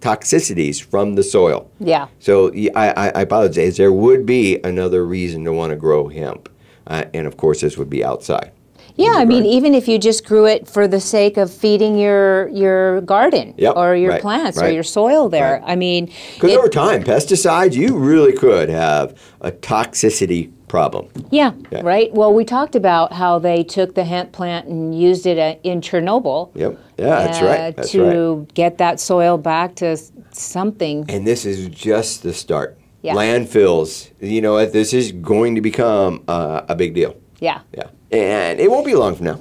toxicities 0.00 0.82
from 0.82 1.14
the 1.14 1.22
soil. 1.22 1.70
Yeah. 1.78 2.08
So 2.18 2.52
I 2.74 3.22
apologize. 3.22 3.76
There 3.76 3.92
would 3.92 4.26
be 4.26 4.58
another 4.64 5.06
reason 5.06 5.44
to 5.44 5.52
want 5.52 5.70
to 5.70 5.76
grow 5.76 6.08
hemp, 6.08 6.48
uh, 6.88 7.04
and 7.14 7.24
of 7.24 7.36
course, 7.36 7.60
this 7.60 7.78
would 7.78 7.88
be 7.88 8.04
outside. 8.04 8.50
Yeah, 8.98 9.12
I 9.14 9.24
mean, 9.24 9.46
even 9.46 9.74
if 9.74 9.86
you 9.86 9.96
just 9.98 10.26
grew 10.26 10.46
it 10.46 10.66
for 10.68 10.88
the 10.88 11.00
sake 11.00 11.36
of 11.36 11.52
feeding 11.52 11.96
your 11.96 12.48
your 12.48 13.00
garden 13.02 13.54
Yep, 13.56 13.76
or 13.76 13.94
your 13.94 14.12
right, 14.12 14.20
plants 14.22 14.60
or 14.60 14.68
your 14.70 14.82
soil 14.82 15.28
there. 15.28 15.60
right. 15.60 15.72
I 15.72 15.76
mean, 15.76 16.10
Because 16.34 16.52
over 16.56 16.68
time, 16.68 17.04
pesticides, 17.04 17.74
you 17.74 17.96
really 17.96 18.32
could 18.32 18.68
have 18.68 19.16
a 19.40 19.52
toxicity 19.52 20.50
problem. 20.66 21.08
yeah, 21.30 21.52
Yeah. 21.70 21.80
right. 21.82 22.12
Well, 22.12 22.34
we 22.34 22.44
talked 22.44 22.74
about 22.76 23.12
how 23.12 23.38
they 23.38 23.62
took 23.64 23.94
the 23.94 24.04
hemp 24.04 24.32
plant 24.32 24.66
and 24.66 25.00
used 25.00 25.26
it 25.26 25.38
uh, 25.38 25.56
in 25.62 25.80
Chernobyl. 25.80 26.50
Yep. 26.54 26.78
Yeah, 26.98 27.04
that's 27.06 27.40
uh, 27.40 27.46
right. 27.46 27.76
That's 27.76 27.92
to 27.92 28.34
right. 28.34 28.54
get 28.54 28.78
that 28.78 29.00
soil 29.00 29.38
back 29.38 29.76
to 29.76 29.96
something. 30.32 31.04
And 31.08 31.26
this 31.26 31.44
is 31.46 31.68
just 31.68 32.22
the 32.22 32.34
start. 32.34 32.78
Yeah. 33.02 33.14
Landfills, 33.14 34.10
you 34.20 34.40
know, 34.40 34.66
this 34.66 34.92
is 34.92 35.12
going 35.12 35.54
to 35.54 35.60
become 35.60 36.24
uh, 36.28 36.62
a 36.68 36.74
big 36.74 36.94
deal. 36.94 37.14
Yeah. 37.40 37.60
Yeah. 37.72 37.88
And 38.10 38.60
it 38.60 38.70
won't 38.70 38.86
be 38.86 38.94
long 38.94 39.14
from 39.14 39.26
now. 39.26 39.40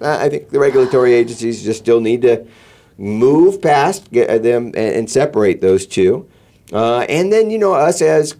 Uh, 0.00 0.18
I 0.18 0.28
think 0.28 0.50
the 0.50 0.58
regulatory 0.58 1.14
agencies 1.14 1.62
just 1.62 1.80
still 1.80 2.00
need 2.00 2.22
to 2.22 2.46
move 2.98 3.60
past 3.60 4.10
get 4.10 4.42
them 4.42 4.66
and, 4.66 4.76
and 4.76 5.10
separate 5.10 5.60
those 5.60 5.86
two. 5.86 6.28
Uh, 6.72 7.00
and 7.08 7.32
then, 7.32 7.50
you 7.50 7.58
know, 7.58 7.74
us 7.74 8.02
as 8.02 8.36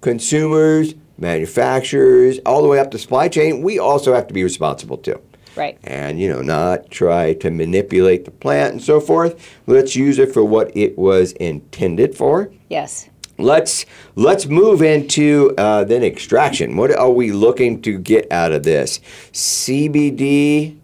consumers, 0.00 0.94
manufacturers, 1.18 2.38
all 2.46 2.62
the 2.62 2.68
way 2.68 2.78
up 2.78 2.90
the 2.90 2.98
supply 2.98 3.28
chain, 3.28 3.62
we 3.62 3.78
also 3.78 4.14
have 4.14 4.26
to 4.26 4.34
be 4.34 4.42
responsible 4.42 4.96
too. 4.96 5.20
Right. 5.56 5.78
And, 5.84 6.20
you 6.20 6.28
know, 6.28 6.42
not 6.42 6.90
try 6.90 7.34
to 7.34 7.50
manipulate 7.50 8.24
the 8.24 8.30
plant 8.30 8.72
and 8.72 8.82
so 8.82 9.00
forth. 9.00 9.58
Let's 9.66 9.96
use 9.96 10.18
it 10.18 10.32
for 10.32 10.44
what 10.44 10.74
it 10.76 10.96
was 10.96 11.32
intended 11.32 12.16
for. 12.16 12.50
Yes. 12.68 13.09
Let's 13.42 13.86
let's 14.14 14.46
move 14.46 14.82
into 14.82 15.54
uh, 15.58 15.84
then 15.84 16.02
extraction. 16.02 16.76
What 16.76 16.94
are 16.94 17.10
we 17.10 17.32
looking 17.32 17.82
to 17.82 17.98
get 17.98 18.30
out 18.32 18.52
of 18.52 18.62
this? 18.62 19.00
CBD. 19.32 20.78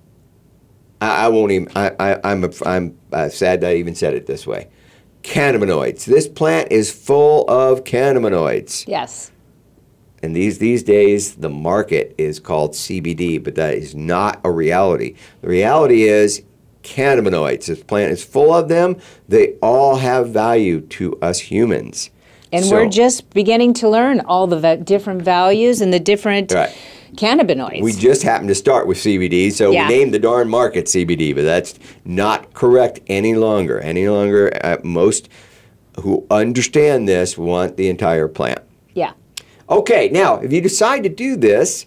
I, 1.01 1.27
I 1.27 1.29
won't 1.29 1.53
even. 1.53 1.69
I, 1.77 1.91
I, 1.99 2.21
I'm 2.25 2.51
I'm 2.65 2.99
uh, 3.13 3.29
sad 3.29 3.61
that 3.61 3.71
I 3.71 3.75
even 3.77 3.95
said 3.95 4.15
it 4.15 4.27
this 4.27 4.47
way. 4.47 4.69
Cannabinoids. 5.23 6.05
This 6.05 6.29
plant 6.29 6.71
is 6.71 6.91
full 6.91 7.49
of 7.51 7.85
cannabinoids. 7.85 8.87
Yes. 8.87 9.33
And 10.23 10.35
these 10.35 10.59
these 10.59 10.83
days, 10.83 11.37
the 11.37 11.51
market 11.51 12.15
is 12.17 12.41
called 12.41 12.73
CBD, 12.73 13.43
but 13.43 13.55
that 13.57 13.75
is 13.75 13.95
not 13.95 14.41
a 14.45 14.51
reality. 14.51 15.15
The 15.43 15.49
reality 15.49 16.05
is 16.05 16.43
cannabinoids. 16.83 17.67
This 17.67 17.83
plant 17.83 18.13
is 18.13 18.25
full 18.25 18.55
of 18.55 18.69
them. 18.69 18.97
They 19.29 19.55
all 19.63 19.97
have 19.97 20.31
value 20.31 20.81
to 20.81 21.19
us 21.21 21.41
humans. 21.41 22.11
And 22.57 22.65
So- 22.65 22.77
we're 22.77 22.89
just 22.89 23.29
beginning 23.35 23.75
to 23.75 23.89
learn 23.89 24.21
all 24.21 24.47
the 24.47 24.59
va- 24.59 24.79
different 24.79 25.23
values 25.23 25.81
and 25.81 25.93
the 25.93 26.01
different 26.01 26.53
Right. 26.53 26.71
cannabinoids. 27.17 27.83
We 27.83 27.93
just 27.93 28.23
happened 28.23 28.49
to 28.49 28.55
start 28.55 28.87
with 28.87 28.99
CBD, 28.99 29.51
so 29.51 29.71
Yeah. 29.71 29.89
we 29.89 29.95
named 29.97 30.15
the 30.15 30.19
darn 30.19 30.49
market 30.49 30.89
CBD, 30.89 31.33
but 31.35 31.45
that's 31.45 31.75
not 32.05 32.55
correct 32.55 33.01
any 33.09 33.35
longer. 33.35 33.79
Any 33.81 34.09
longer, 34.09 34.51
uh, 34.65 34.77
most 34.83 35.29
who 36.03 36.25
understand 36.31 37.09
this 37.09 37.37
want 37.39 37.77
the 37.77 37.89
entire 37.89 38.29
plant. 38.29 38.61
yeah. 38.95 39.13
Okay, 39.69 40.09
now 40.13 40.37
if 40.43 40.53
you 40.53 40.61
decide 40.61 41.03
to 41.03 41.09
do 41.09 41.35
this, 41.37 41.87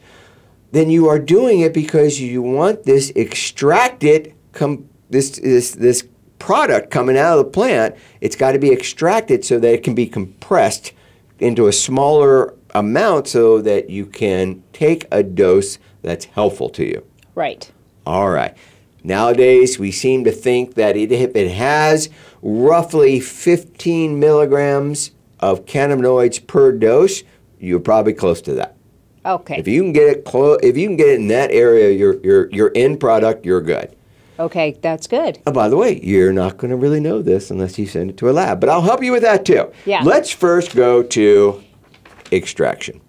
then 0.73 0.89
you 0.91 1.07
are 1.07 1.17
doing 1.19 1.61
it 1.61 1.73
because 1.73 2.19
you 2.19 2.41
want 2.41 2.83
this 2.83 3.11
extracted 3.15 4.33
com- 4.51 4.83
this 5.09 5.29
this 5.31 5.71
this 5.71 6.03
product 6.39 6.89
coming 6.89 7.17
out 7.17 7.37
of 7.37 7.45
the 7.45 7.51
plant. 7.51 7.95
It's 8.21 8.35
got 8.35 8.53
to 8.53 8.59
be 8.59 8.71
extracted 8.71 9.45
so 9.45 9.59
that 9.59 9.73
it 9.73 9.83
can 9.83 9.93
be 9.93 10.07
compressed 10.07 10.93
into 11.39 11.67
a 11.67 11.73
smaller 11.73 12.55
amount 12.73 13.27
so 13.27 13.61
that 13.61 13.89
you 13.89 14.05
can 14.05 14.63
take 14.73 15.05
a 15.11 15.23
dose 15.23 15.77
that's 16.01 16.25
helpful 16.25 16.69
to 16.69 16.85
you. 16.85 17.05
Right. 17.35 17.71
All 18.05 18.29
right. 18.29 18.55
Nowadays, 19.03 19.79
we 19.79 19.91
seem 19.91 20.23
to 20.25 20.31
think 20.31 20.75
that 20.75 20.97
it, 20.97 21.11
if 21.11 21.35
it 21.35 21.51
has 21.51 22.09
roughly 22.41 23.19
15 23.19 24.19
milligrams 24.19 25.11
of 25.39 25.65
cannabinoids 25.65 26.45
per 26.45 26.71
dose, 26.71 27.23
you're 27.59 27.79
probably 27.79 28.13
close 28.13 28.41
to 28.41 28.53
that. 28.55 28.75
Okay. 29.25 29.57
If 29.57 29.67
you 29.67 29.83
can 29.83 29.93
get 29.93 30.09
it 30.09 30.25
close, 30.25 30.59
if 30.63 30.77
you 30.77 30.87
can 30.87 30.97
get 30.97 31.09
it 31.09 31.19
in 31.19 31.27
that 31.27 31.51
area, 31.51 31.91
your 31.91 32.19
your 32.21 32.49
your 32.51 32.71
end 32.73 32.99
product, 32.99 33.45
you're 33.45 33.61
good. 33.61 33.95
Okay, 34.39 34.77
that's 34.81 35.07
good. 35.07 35.39
Oh, 35.45 35.51
by 35.51 35.67
the 35.69 35.77
way, 35.77 35.99
you're 36.01 36.33
not 36.33 36.57
going 36.57 36.71
to 36.71 36.77
really 36.77 36.99
know 36.99 37.21
this 37.21 37.51
unless 37.51 37.77
you 37.77 37.85
send 37.85 38.09
it 38.09 38.17
to 38.17 38.29
a 38.29 38.31
lab, 38.31 38.59
but 38.59 38.69
I'll 38.69 38.81
help 38.81 39.03
you 39.03 39.11
with 39.11 39.21
that 39.23 39.45
too. 39.45 39.71
Yeah. 39.85 40.01
Let's 40.03 40.31
first 40.31 40.75
go 40.75 41.03
to 41.03 41.63
extraction. 42.31 43.01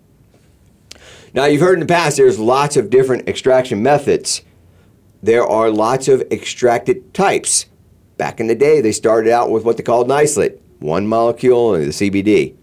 Now, 1.32 1.44
you've 1.44 1.60
heard 1.60 1.74
in 1.74 1.80
the 1.80 1.86
past 1.86 2.16
there's 2.16 2.38
lots 2.38 2.76
of 2.76 2.90
different 2.90 3.28
extraction 3.28 3.82
methods. 3.82 4.42
There 5.22 5.46
are 5.46 5.70
lots 5.70 6.08
of 6.08 6.22
extracted 6.32 7.14
types. 7.14 7.66
Back 8.16 8.40
in 8.40 8.48
the 8.48 8.54
day, 8.54 8.80
they 8.80 8.92
started 8.92 9.32
out 9.32 9.50
with 9.50 9.64
what 9.64 9.76
they 9.76 9.82
called 9.82 10.06
an 10.06 10.12
isolate, 10.12 10.60
one 10.80 11.06
molecule 11.06 11.74
and 11.74 11.84
the 11.84 11.90
CBD. 12.10 12.54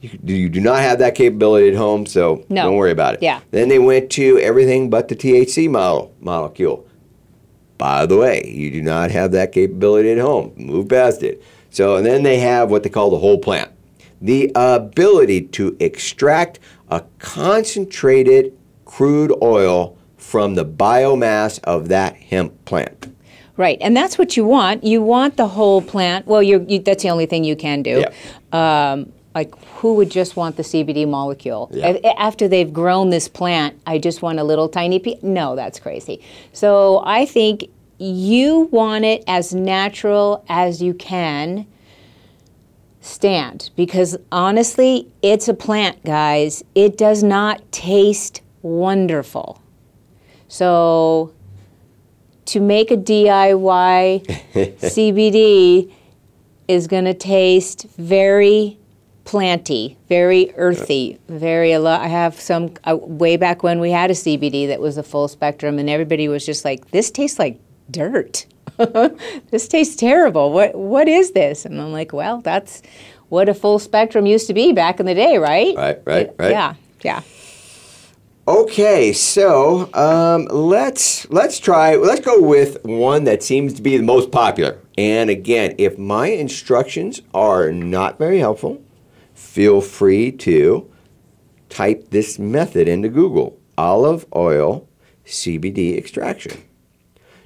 You, 0.00 0.10
you 0.24 0.48
do 0.48 0.60
not 0.60 0.80
have 0.80 0.98
that 1.00 1.14
capability 1.14 1.68
at 1.68 1.74
home, 1.74 2.06
so 2.06 2.44
No. 2.48 2.64
don't 2.64 2.76
worry 2.76 2.90
about 2.90 3.14
it. 3.14 3.22
Yeah. 3.22 3.40
Then 3.50 3.68
they 3.68 3.78
went 3.78 4.10
to 4.12 4.38
everything 4.38 4.90
but 4.90 5.08
the 5.08 5.16
THC 5.16 5.68
model, 5.70 6.14
molecule. 6.20 6.83
By 7.78 8.06
the 8.06 8.16
way, 8.16 8.46
you 8.46 8.70
do 8.70 8.82
not 8.82 9.10
have 9.10 9.32
that 9.32 9.52
capability 9.52 10.10
at 10.12 10.18
home. 10.18 10.52
Move 10.56 10.88
past 10.88 11.22
it. 11.22 11.42
So, 11.70 11.96
and 11.96 12.06
then 12.06 12.22
they 12.22 12.38
have 12.38 12.70
what 12.70 12.82
they 12.82 12.88
call 12.88 13.10
the 13.10 13.18
whole 13.18 13.38
plant 13.38 13.70
the 14.24 14.50
ability 14.54 15.42
to 15.42 15.76
extract 15.78 16.58
a 16.88 17.04
concentrated 17.18 18.56
crude 18.86 19.32
oil 19.42 19.98
from 20.16 20.54
the 20.54 20.64
biomass 20.64 21.62
of 21.64 21.88
that 21.88 22.16
hemp 22.16 22.64
plant. 22.64 23.14
Right, 23.56 23.78
and 23.82 23.96
that's 23.96 24.18
what 24.18 24.36
you 24.36 24.44
want. 24.44 24.82
You 24.82 25.02
want 25.02 25.36
the 25.36 25.46
whole 25.46 25.82
plant. 25.82 26.26
Well, 26.26 26.42
you're, 26.42 26.62
you, 26.62 26.78
that's 26.80 27.02
the 27.02 27.10
only 27.10 27.26
thing 27.26 27.44
you 27.44 27.54
can 27.54 27.82
do. 27.82 28.04
Um, 28.50 29.12
like, 29.34 29.54
who 29.76 29.94
would 29.94 30.10
just 30.10 30.36
want 30.36 30.56
the 30.56 30.62
CBD 30.62 31.08
molecule 31.08 31.68
Yeah. 31.72 31.98
After 32.16 32.46
they've 32.48 32.72
grown 32.72 33.10
this 33.10 33.28
plant? 33.28 33.80
I 33.86 33.98
just 33.98 34.22
want 34.22 34.38
a 34.38 34.44
little 34.44 34.68
tiny 34.68 34.98
piece. 34.98 35.22
No, 35.22 35.56
that's 35.56 35.80
crazy. 35.80 36.20
So 36.52 37.02
I 37.04 37.26
think 37.26 37.68
you 37.98 38.68
want 38.70 39.04
it 39.04 39.24
as 39.26 39.54
natural 39.54 40.44
as 40.48 40.82
you 40.82 40.94
can 40.94 41.66
stand 43.00 43.70
because 43.76 44.16
honestly, 44.32 45.08
it's 45.22 45.48
a 45.48 45.54
plant, 45.54 46.04
guys. 46.04 46.62
It 46.74 46.96
does 46.96 47.22
not 47.22 47.70
taste 47.72 48.40
wonderful. 48.62 49.60
So 50.48 51.32
to 52.46 52.60
make 52.60 52.90
a 52.90 52.96
DIY 52.96 54.24
CBD 54.78 55.92
is 56.68 56.86
going 56.86 57.04
to 57.04 57.14
taste 57.14 57.86
very 57.98 58.78
planty, 59.24 59.96
very 60.08 60.52
earthy, 60.56 61.18
very 61.28 61.72
a 61.72 61.80
lot. 61.80 62.00
I 62.00 62.08
have 62.08 62.38
some 62.40 62.74
uh, 62.84 62.96
way 62.96 63.36
back 63.36 63.62
when 63.62 63.80
we 63.80 63.90
had 63.90 64.10
a 64.10 64.14
CBD 64.14 64.68
that 64.68 64.80
was 64.80 64.96
a 64.98 65.02
full 65.02 65.28
spectrum, 65.28 65.78
and 65.78 65.88
everybody 65.90 66.28
was 66.28 66.44
just 66.44 66.64
like, 66.64 66.90
"This 66.90 67.10
tastes 67.10 67.38
like 67.38 67.58
dirt. 67.90 68.46
this 69.50 69.68
tastes 69.68 69.96
terrible. 69.96 70.52
What 70.52 70.74
what 70.74 71.08
is 71.08 71.32
this?" 71.32 71.64
And 71.64 71.80
I'm 71.80 71.92
like, 71.92 72.12
"Well, 72.12 72.40
that's 72.40 72.82
what 73.28 73.48
a 73.48 73.54
full 73.54 73.78
spectrum 73.78 74.26
used 74.26 74.46
to 74.48 74.54
be 74.54 74.72
back 74.72 75.00
in 75.00 75.06
the 75.06 75.14
day, 75.14 75.38
right?" 75.38 75.74
Right, 75.76 76.02
right, 76.04 76.26
It- 76.26 76.36
right. 76.38 76.50
Yeah, 76.50 76.74
yeah. 77.02 77.22
Okay, 78.46 79.14
so 79.14 79.88
um, 79.94 80.44
let's 80.50 81.26
let's 81.30 81.58
try. 81.58 81.96
Let's 81.96 82.20
go 82.20 82.42
with 82.42 82.84
one 82.84 83.24
that 83.24 83.42
seems 83.42 83.72
to 83.74 83.82
be 83.82 83.96
the 83.96 84.02
most 84.02 84.30
popular. 84.30 84.78
And 84.98 85.30
again, 85.30 85.74
if 85.78 85.96
my 85.96 86.26
instructions 86.26 87.22
are 87.32 87.72
not 87.72 88.18
very 88.18 88.38
helpful, 88.38 88.82
feel 89.34 89.80
free 89.80 90.32
to 90.32 90.90
type 91.68 92.10
this 92.10 92.38
method 92.38 92.88
into 92.88 93.08
Google: 93.08 93.58
olive 93.76 94.26
oil 94.34 94.88
CBD 95.26 95.96
extraction. 95.98 96.62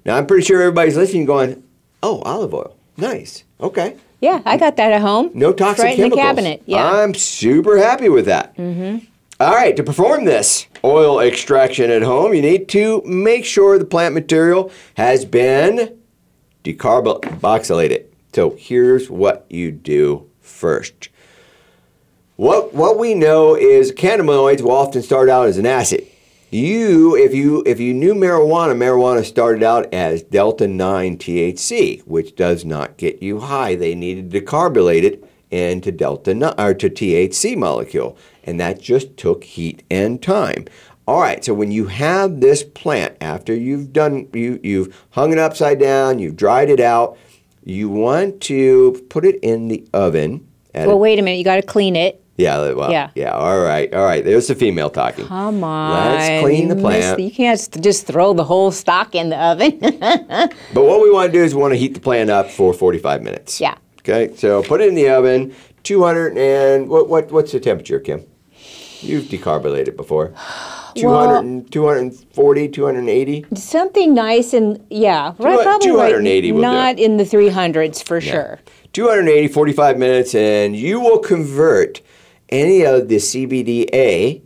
Now, 0.05 0.16
I'm 0.16 0.26
pretty 0.26 0.45
sure 0.45 0.61
everybody's 0.61 0.97
listening, 0.97 1.24
going, 1.24 1.62
"Oh, 2.03 2.20
olive 2.22 2.55
oil, 2.55 2.76
nice, 2.97 3.45
okay." 3.61 3.97
Yeah, 4.20 4.43
I 4.45 4.57
got 4.57 4.76
that 4.76 4.93
at 4.93 5.01
home. 5.01 5.30
No 5.34 5.53
toxic 5.53 5.84
right 5.84 5.97
chemicals. 5.97 6.18
in 6.18 6.18
the 6.18 6.22
cabinet. 6.22 6.62
Yeah. 6.66 6.91
I'm 6.91 7.14
super 7.14 7.78
happy 7.78 8.09
with 8.09 8.26
that. 8.26 8.57
Mm-hmm. 8.57 9.07
right, 9.41 9.76
to 9.76 9.84
perform 9.84 10.24
this 10.24 10.66
oil 10.84 11.20
extraction 11.20 11.91
at 11.91 12.03
home, 12.03 12.34
you 12.34 12.43
need 12.43 12.68
to 12.70 13.03
make 13.05 13.45
sure 13.45 13.78
the 13.78 13.84
plant 13.84 14.14
material 14.14 14.72
has 14.97 15.24
been 15.24 15.97
decarboxylated. 16.64 18.07
So 18.32 18.57
here's 18.59 19.09
what 19.09 19.47
you 19.49 19.70
do 19.70 20.28
first. 20.41 21.09
What 22.39 22.72
what 22.72 23.01
we 23.01 23.14
know 23.14 23.57
is 23.57 23.91
cannabinoids 23.91 24.61
will 24.61 24.70
often 24.70 25.03
start 25.03 25.28
out 25.28 25.49
as 25.49 25.59
an 25.59 25.66
acid. 25.66 26.07
You, 26.53 27.16
if 27.16 27.34
you 27.34 27.64
if 27.66 27.80
you 27.80 27.93
knew 27.93 28.14
marijuana, 28.14 28.76
marijuana 28.76 29.24
started 29.24 29.64
out 29.64 29.93
as 29.93 30.22
delta 30.22 30.68
nine 30.68 31.18
THC, 31.18 32.01
which 32.03 32.36
does 32.36 32.64
not 32.64 32.97
get 32.97 33.20
you 33.20 33.41
high. 33.41 33.74
They 33.74 33.97
needed 33.97 34.30
to 34.30 34.41
decarbylate 34.41 35.03
it 35.03 35.28
into 35.51 35.91
delta 35.91 36.32
nine 36.32 36.55
or 36.57 36.74
to 36.74 36.89
THC 36.89 37.57
molecule, 37.57 38.16
and 38.45 38.61
that 38.61 38.80
just 38.80 39.16
took 39.16 39.43
heat 39.43 39.82
and 39.91 40.22
time. 40.22 40.66
All 41.09 41.20
right, 41.20 41.45
so 41.45 41.55
when 41.55 41.72
you 41.72 41.89
have 41.89 42.41
this 42.41 42.62
plant 42.62 43.16
after 43.20 43.53
you've 43.53 43.93
done 43.93 44.28
you 44.32 44.61
you've 44.62 45.05
hung 45.11 45.32
it 45.32 45.41
upside 45.41 45.80
down, 45.80 46.20
you've 46.20 46.36
dried 46.36 46.70
it 46.70 46.78
out, 46.78 47.18
you 47.64 47.89
want 47.89 48.41
to 48.43 49.05
put 49.11 49.24
it 49.24 49.41
in 49.43 49.66
the 49.66 49.84
oven. 49.93 50.47
At 50.72 50.84
a 50.84 50.89
well, 50.89 51.01
wait 51.01 51.18
a 51.18 51.22
minute. 51.22 51.39
You 51.39 51.45
got 51.45 51.57
to 51.57 51.62
clean 51.62 51.97
it. 51.97 52.22
Yeah, 52.39 52.72
well, 52.72 52.91
Yeah. 52.93 53.11
yeah. 53.16 53.32
All 53.32 53.59
right, 53.61 53.93
all 53.93 54.05
right. 54.05 54.24
There's 54.24 54.47
the 54.47 54.55
female 54.55 54.91
talking. 54.91 55.26
Come 55.26 55.64
on. 55.64 56.12
Let's 56.14 56.41
clean 56.41 56.68
the 56.68 56.76
plant. 56.76 57.18
you 57.18 57.32
can't 57.32 57.82
just 57.82 58.07
throw 58.07 58.32
the 58.32 58.45
whole 58.45 58.70
stalk 58.70 59.14
in 59.16 59.28
the 59.30 59.36
oven. 59.36 59.78
But 60.72 60.84
what 60.84 61.03
we 61.03 61.11
want 61.11 61.32
to 61.32 61.39
do 61.39 61.43
is 61.43 61.55
we 61.55 61.61
want 61.61 61.72
to 61.74 61.78
heat 61.78 61.95
the 61.95 62.01
plant 62.01 62.30
up 62.30 62.49
for 62.49 62.72
45 62.72 63.22
minutes. 63.24 63.61
Yeah. 63.61 63.74
Okay. 64.01 64.34
So 64.36 64.62
put 64.62 64.80
it 64.80 64.89
in 64.89 64.95
the 64.95 65.09
oven. 65.11 65.53
200 65.82 66.36
and 66.39 66.89
what 66.89 67.09
what 67.09 67.32
what's 67.32 67.51
the 67.53 67.61
temperature, 67.61 67.99
Kim? 67.99 68.24
You've 69.01 69.24
decarbonated 69.24 69.97
before. 69.97 70.32
200 70.95 71.39
and, 71.39 71.72
240, 71.72 72.68
280. 72.68 73.47
Something 73.55 74.14
nice 74.14 74.53
and 74.53 74.84
yeah, 74.91 75.32
Two- 75.36 75.45
right. 75.45 75.62
Probably 75.62 75.86
280 75.89 76.53
will 76.53 76.59
do 76.59 76.62
not 76.62 76.99
in 76.99 77.16
the 77.16 77.24
300s 77.24 78.03
for 78.05 78.20
sure. 78.20 78.59
280, 78.93 79.49
45 79.49 79.99
minutes, 79.99 80.34
and 80.34 80.74
you 80.76 80.99
will 81.01 81.18
convert 81.18 82.01
any 82.49 82.82
of 82.84 83.09
the 83.09 83.16
CBDA 83.16 84.42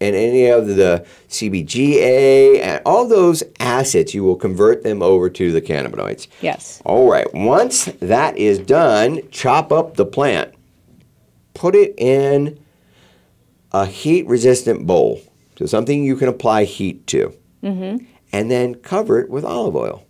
and 0.00 0.16
any 0.16 0.46
of 0.46 0.66
the 0.66 1.06
CBGA 1.28 2.60
and 2.60 2.82
all 2.84 3.06
those 3.08 3.42
acids, 3.60 4.12
you 4.14 4.24
will 4.24 4.36
convert 4.36 4.82
them 4.82 5.02
over 5.02 5.30
to 5.30 5.52
the 5.52 5.62
cannabinoids. 5.62 6.26
Yes. 6.40 6.82
All 6.84 7.08
right, 7.10 7.32
once 7.32 7.86
that 8.00 8.36
is 8.36 8.58
done, 8.58 9.20
chop 9.30 9.72
up 9.72 9.96
the 9.96 10.04
plant. 10.06 10.52
put 11.54 11.74
it 11.76 11.94
in 11.98 12.58
a 13.72 13.86
heat 13.86 14.26
resistant 14.26 14.86
bowl, 14.86 15.20
so 15.56 15.66
something 15.66 16.04
you 16.04 16.16
can 16.16 16.28
apply 16.28 16.64
heat 16.64 17.06
to, 17.08 17.32
Mm-hmm. 17.62 18.04
and 18.32 18.50
then 18.50 18.74
cover 18.74 19.20
it 19.20 19.30
with 19.30 19.44
olive 19.44 19.74
oil. 19.76 20.04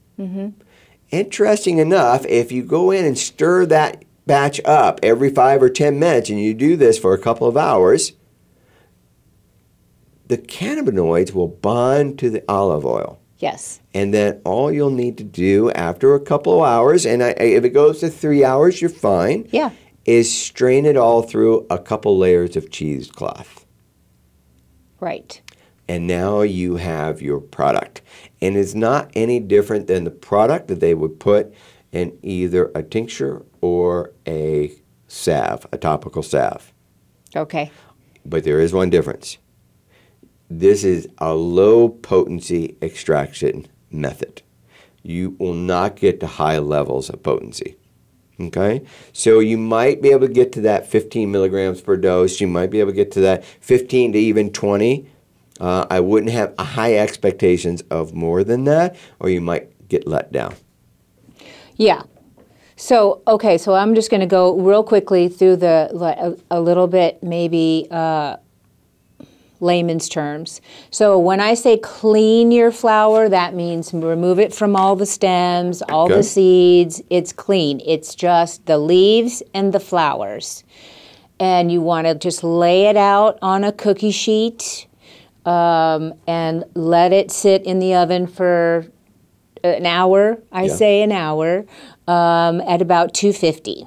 Interesting 1.10 1.78
enough, 1.78 2.24
if 2.26 2.50
you 2.50 2.62
go 2.62 2.90
in 2.90 3.04
and 3.04 3.16
stir 3.16 3.66
that 3.66 4.03
batch 4.26 4.60
up 4.64 5.00
every 5.02 5.30
five 5.30 5.62
or 5.62 5.68
ten 5.68 5.98
minutes, 5.98 6.30
and 6.30 6.40
you 6.40 6.54
do 6.54 6.76
this 6.76 6.98
for 6.98 7.14
a 7.14 7.18
couple 7.18 7.46
of 7.46 7.56
hours, 7.56 8.12
the 10.26 10.38
cannabinoids 10.38 11.34
will 11.34 11.48
bond 11.48 12.18
to 12.18 12.30
the 12.30 12.42
olive 12.48 12.86
oil. 12.86 13.20
Yes. 13.38 13.80
And 13.92 14.14
then 14.14 14.40
all 14.44 14.72
you'll 14.72 14.90
need 14.90 15.18
to 15.18 15.24
do 15.24 15.70
after 15.72 16.14
a 16.14 16.20
couple 16.20 16.60
of 16.60 16.68
hours, 16.68 17.04
and 17.04 17.22
I, 17.22 17.30
if 17.30 17.64
it 17.64 17.70
goes 17.70 18.00
to 18.00 18.08
three 18.08 18.44
hours, 18.44 18.80
you're 18.80 18.90
fine. 18.90 19.48
Yeah. 19.50 19.70
Is 20.06 20.32
strain 20.34 20.84
it 20.84 20.96
all 20.96 21.22
through 21.22 21.66
a 21.70 21.78
couple 21.78 22.18
layers 22.18 22.56
of 22.56 22.70
cheesecloth. 22.70 23.64
Right. 25.00 25.40
And 25.88 26.06
now 26.06 26.42
you 26.42 26.76
have 26.76 27.22
your 27.22 27.40
product. 27.40 28.02
And 28.40 28.56
it's 28.56 28.74
not 28.74 29.10
any 29.14 29.40
different 29.40 29.86
than 29.86 30.04
the 30.04 30.10
product 30.10 30.68
that 30.68 30.80
they 30.80 30.94
would 30.94 31.20
put 31.20 31.54
in 31.92 32.18
either 32.22 32.70
a 32.74 32.82
tincture 32.82 33.44
or 33.64 34.12
a 34.26 34.70
salve, 35.08 35.66
a 35.72 35.78
topical 35.78 36.22
salve. 36.22 36.70
Okay. 37.34 37.70
But 38.26 38.44
there 38.44 38.60
is 38.60 38.74
one 38.74 38.90
difference. 38.90 39.38
This 40.50 40.84
is 40.84 41.08
a 41.16 41.32
low 41.32 41.88
potency 41.88 42.76
extraction 42.82 43.66
method. 43.90 44.42
You 45.02 45.34
will 45.38 45.54
not 45.54 45.96
get 45.96 46.20
to 46.20 46.26
high 46.26 46.58
levels 46.58 47.08
of 47.08 47.22
potency. 47.22 47.76
Okay? 48.38 48.84
So 49.14 49.38
you 49.38 49.56
might 49.56 50.02
be 50.02 50.10
able 50.10 50.26
to 50.26 50.32
get 50.32 50.52
to 50.52 50.60
that 50.60 50.86
15 50.86 51.32
milligrams 51.32 51.80
per 51.80 51.96
dose. 51.96 52.42
You 52.42 52.48
might 52.48 52.70
be 52.70 52.80
able 52.80 52.90
to 52.90 52.96
get 52.96 53.12
to 53.12 53.20
that 53.20 53.46
15 53.46 54.12
to 54.12 54.18
even 54.18 54.52
20. 54.52 55.10
Uh, 55.58 55.86
I 55.88 56.00
wouldn't 56.00 56.32
have 56.32 56.54
high 56.58 56.98
expectations 56.98 57.80
of 57.90 58.12
more 58.12 58.44
than 58.44 58.64
that, 58.64 58.94
or 59.20 59.30
you 59.30 59.40
might 59.40 59.88
get 59.88 60.06
let 60.06 60.32
down. 60.32 60.54
Yeah. 61.76 62.02
So, 62.76 63.22
okay, 63.26 63.56
so 63.56 63.74
I'm 63.74 63.94
just 63.94 64.10
going 64.10 64.20
to 64.20 64.26
go 64.26 64.58
real 64.58 64.82
quickly 64.82 65.28
through 65.28 65.56
the, 65.56 66.36
a, 66.50 66.58
a 66.58 66.60
little 66.60 66.88
bit, 66.88 67.22
maybe 67.22 67.86
uh, 67.90 68.36
layman's 69.60 70.08
terms. 70.08 70.60
So, 70.90 71.18
when 71.18 71.38
I 71.40 71.54
say 71.54 71.76
clean 71.78 72.50
your 72.50 72.72
flower, 72.72 73.28
that 73.28 73.54
means 73.54 73.94
remove 73.94 74.40
it 74.40 74.52
from 74.52 74.74
all 74.74 74.96
the 74.96 75.06
stems, 75.06 75.82
all 75.82 76.06
Okay. 76.06 76.16
the 76.16 76.22
seeds. 76.24 77.00
It's 77.10 77.32
clean. 77.32 77.80
It's 77.86 78.14
just 78.14 78.66
the 78.66 78.78
leaves 78.78 79.42
and 79.54 79.72
the 79.72 79.80
flowers. 79.80 80.64
And 81.38 81.70
you 81.70 81.80
want 81.80 82.06
to 82.06 82.14
just 82.14 82.42
lay 82.42 82.86
it 82.86 82.96
out 82.96 83.38
on 83.40 83.62
a 83.64 83.72
cookie 83.72 84.10
sheet 84.12 84.86
um, 85.44 86.14
and 86.26 86.64
let 86.74 87.12
it 87.12 87.30
sit 87.30 87.62
in 87.64 87.78
the 87.78 87.94
oven 87.94 88.26
for 88.26 88.86
an 89.62 89.86
hour. 89.86 90.38
I 90.52 90.64
Yeah. 90.64 90.74
say 90.74 91.02
an 91.02 91.10
hour 91.12 91.64
um, 92.06 92.60
at 92.62 92.82
about 92.82 93.14
250. 93.14 93.86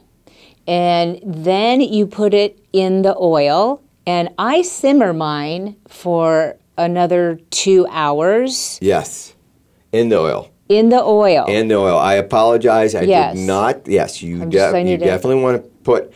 And 0.67 1.19
then 1.23 1.81
you 1.81 2.05
put 2.07 2.33
it 2.33 2.59
in 2.73 3.01
the 3.01 3.15
oil, 3.17 3.81
and 4.05 4.29
I 4.37 4.61
simmer 4.63 5.13
mine 5.13 5.77
for 5.87 6.57
another 6.77 7.39
two 7.49 7.87
hours 7.89 8.77
Yes, 8.81 9.33
in 9.91 10.09
the 10.09 10.19
oil. 10.19 10.49
in 10.69 10.89
the 10.89 11.01
oil. 11.01 11.45
In 11.47 11.69
the 11.69 11.75
oil. 11.75 11.97
I 11.97 12.15
apologize. 12.15 12.93
I 12.95 13.03
Yes. 13.03 13.35
did 13.35 13.47
not. 13.47 13.87
Yes, 13.87 14.21
you, 14.21 14.45
de- 14.45 14.83
you 14.85 14.97
definitely 14.97 15.41
want 15.41 15.63
to 15.63 15.69
put 15.83 16.11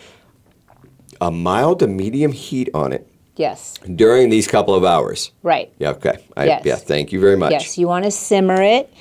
a 1.21 1.31
mild 1.31 1.79
to 1.79 1.87
medium 1.87 2.31
heat 2.33 2.69
on 2.73 2.91
it 2.91 3.07
yes, 3.37 3.75
during 3.95 4.29
these 4.29 4.47
couple 4.47 4.75
of 4.75 4.83
hours. 4.83 5.31
right. 5.43 5.71
Yeah, 5.79 5.91
okay. 5.91 6.17
I, 6.35 6.45
Yes. 6.45 6.61
Yeah, 6.65 6.75
thank 6.75 7.13
you 7.13 7.19
very 7.21 7.37
much. 7.37 7.51
Yes, 7.51 7.77
you 7.77 7.87
want 7.87 8.03
to 8.05 8.11
simmer 8.11 8.61
it 8.61 8.91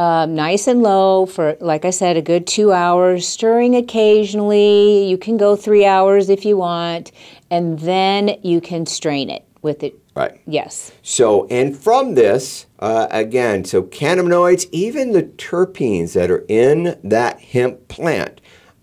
um, 0.00 0.34
nice 0.34 0.66
and 0.66 0.82
low 0.82 1.26
for, 1.26 1.58
like 1.60 1.84
I 1.84 1.90
said, 1.90 2.16
a 2.16 2.22
good 2.22 2.46
two 2.46 2.72
hours, 2.72 3.28
stirring 3.28 3.76
occasionally. 3.76 5.04
You 5.06 5.18
can 5.18 5.36
go 5.36 5.56
three 5.56 5.84
hours 5.84 6.30
if 6.30 6.46
you 6.46 6.56
want, 6.56 7.12
and 7.50 7.78
then 7.80 8.40
you 8.42 8.62
can 8.62 8.86
strain 8.86 9.28
it 9.28 9.44
with 9.60 9.82
it. 9.82 9.94
Right. 10.16 10.40
Yes. 10.46 10.92
So, 11.02 11.46
and 11.48 11.76
from 11.76 12.14
this, 12.14 12.64
uh, 12.78 13.08
again, 13.10 13.66
so 13.66 13.82
cannabinoids, 13.82 14.70
even 14.72 15.12
the 15.12 15.24
terpenes 15.24 16.14
that 16.14 16.30
are 16.30 16.46
in 16.48 16.98
that 17.04 17.38
hemp 17.40 17.88
plant, 17.88 18.40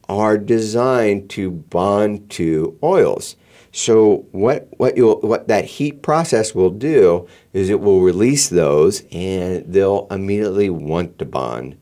are 0.08 0.38
designed 0.38 1.32
to 1.32 1.50
bond 1.50 2.30
to 2.30 2.78
oils. 2.84 3.36
So, 3.82 4.26
what 4.32 4.68
what 4.78 4.98
you'll 4.98 5.20
what 5.22 5.50
that 5.50 5.66
heat 5.66 6.02
process 6.02 6.56
will 6.56 6.72
do 6.72 7.28
is 7.54 7.70
it 7.70 7.80
will 7.80 8.02
release 8.02 8.50
those, 8.50 9.04
and 9.12 9.72
they'll 9.72 10.08
immediately 10.10 10.72
want 10.72 11.20
to 11.20 11.26
bond 11.26 11.78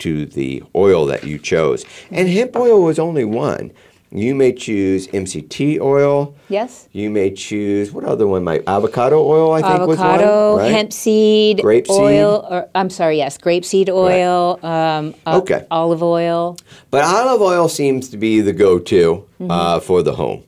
to 0.00 0.26
the 0.26 0.62
oil 0.76 1.06
that 1.06 1.24
you 1.24 1.38
chose. 1.38 1.86
And 2.10 2.28
hemp 2.28 2.54
oil 2.56 2.82
was 2.82 2.98
only 2.98 3.24
one. 3.24 3.72
You 4.10 4.34
may 4.34 4.52
choose 4.52 5.06
MCT 5.08 5.80
oil. 5.80 6.34
Yes. 6.50 6.86
You 6.92 7.08
may 7.08 7.30
choose 7.32 7.90
what 7.90 8.04
other 8.04 8.26
one 8.26 8.44
might 8.44 8.62
avocado 8.68 9.18
oil 9.26 9.52
I 9.52 9.62
think 9.62 9.86
was 9.88 9.98
Avocado, 9.98 10.50
one. 10.56 10.58
Right? 10.58 10.72
hemp 10.72 10.92
seed, 10.92 11.60
Grapeseed. 11.60 11.88
oil, 11.88 12.46
or 12.50 12.68
I'm 12.74 12.90
sorry, 12.90 13.16
yes, 13.16 13.38
grapeseed 13.38 13.88
oil, 13.88 14.58
um, 14.62 15.14
uh, 15.24 15.38
Okay. 15.38 15.64
olive 15.70 16.02
oil. 16.02 16.58
But 16.90 17.04
olive 17.04 17.40
oil 17.40 17.68
seems 17.70 18.10
to 18.10 18.18
be 18.18 18.42
the 18.42 18.52
go-to 18.52 19.26
uh, 19.48 19.80
for 19.80 20.02
the 20.02 20.12
home. 20.12 20.42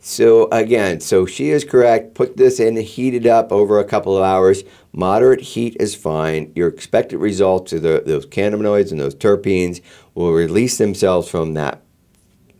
So 0.00 0.48
again, 0.50 1.00
so 1.00 1.26
she 1.26 1.50
is 1.50 1.64
correct. 1.64 2.14
Put 2.14 2.36
this 2.36 2.60
in, 2.60 2.76
heat 2.76 3.14
it 3.14 3.26
up 3.26 3.50
over 3.50 3.78
a 3.78 3.84
couple 3.84 4.16
of 4.16 4.22
hours. 4.22 4.62
Moderate 4.92 5.40
heat 5.40 5.76
is 5.80 5.94
fine. 5.94 6.52
Your 6.54 6.68
expected 6.68 7.18
results 7.18 7.72
are 7.72 7.80
the, 7.80 8.02
those 8.06 8.26
cannabinoids 8.26 8.90
and 8.90 9.00
those 9.00 9.14
terpenes 9.14 9.80
will 10.14 10.32
release 10.32 10.78
themselves 10.78 11.28
from 11.28 11.54
that 11.54 11.82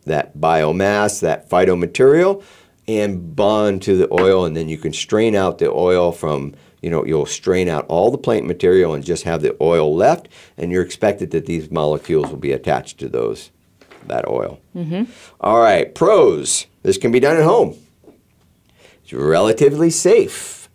that 0.04 0.38
biomass, 0.38 1.20
that 1.20 1.50
phytomaterial, 1.50 2.42
and 2.86 3.36
bond 3.36 3.82
to 3.82 3.94
the 3.96 4.10
oil, 4.10 4.46
and 4.46 4.56
then 4.56 4.66
you 4.68 4.78
can 4.78 4.92
strain 4.92 5.34
out 5.34 5.58
the 5.58 5.70
oil 5.70 6.12
from. 6.12 6.54
You 6.80 6.90
know, 6.90 7.04
you'll 7.04 7.26
strain 7.26 7.68
out 7.68 7.86
all 7.88 8.12
the 8.12 8.18
plant 8.18 8.46
material 8.46 8.94
and 8.94 9.04
just 9.04 9.24
have 9.24 9.42
the 9.42 9.56
oil 9.60 9.96
left, 9.96 10.28
and 10.56 10.70
you're 10.70 10.82
expected 10.82 11.32
that 11.32 11.46
these 11.46 11.72
molecules 11.72 12.30
will 12.30 12.36
be 12.36 12.52
attached 12.52 12.98
to 12.98 13.08
those 13.08 13.50
that 14.06 14.28
oil. 14.28 14.60
Mm-hmm. 14.76 15.10
All 15.40 15.60
right, 15.60 15.92
pros. 15.94 16.66
This 16.88 16.96
can 16.96 17.12
be 17.12 17.20
done 17.20 17.36
at 17.36 17.42
home. 17.42 17.76
It's 19.02 19.12
relatively 19.12 19.90
safe. 19.90 20.70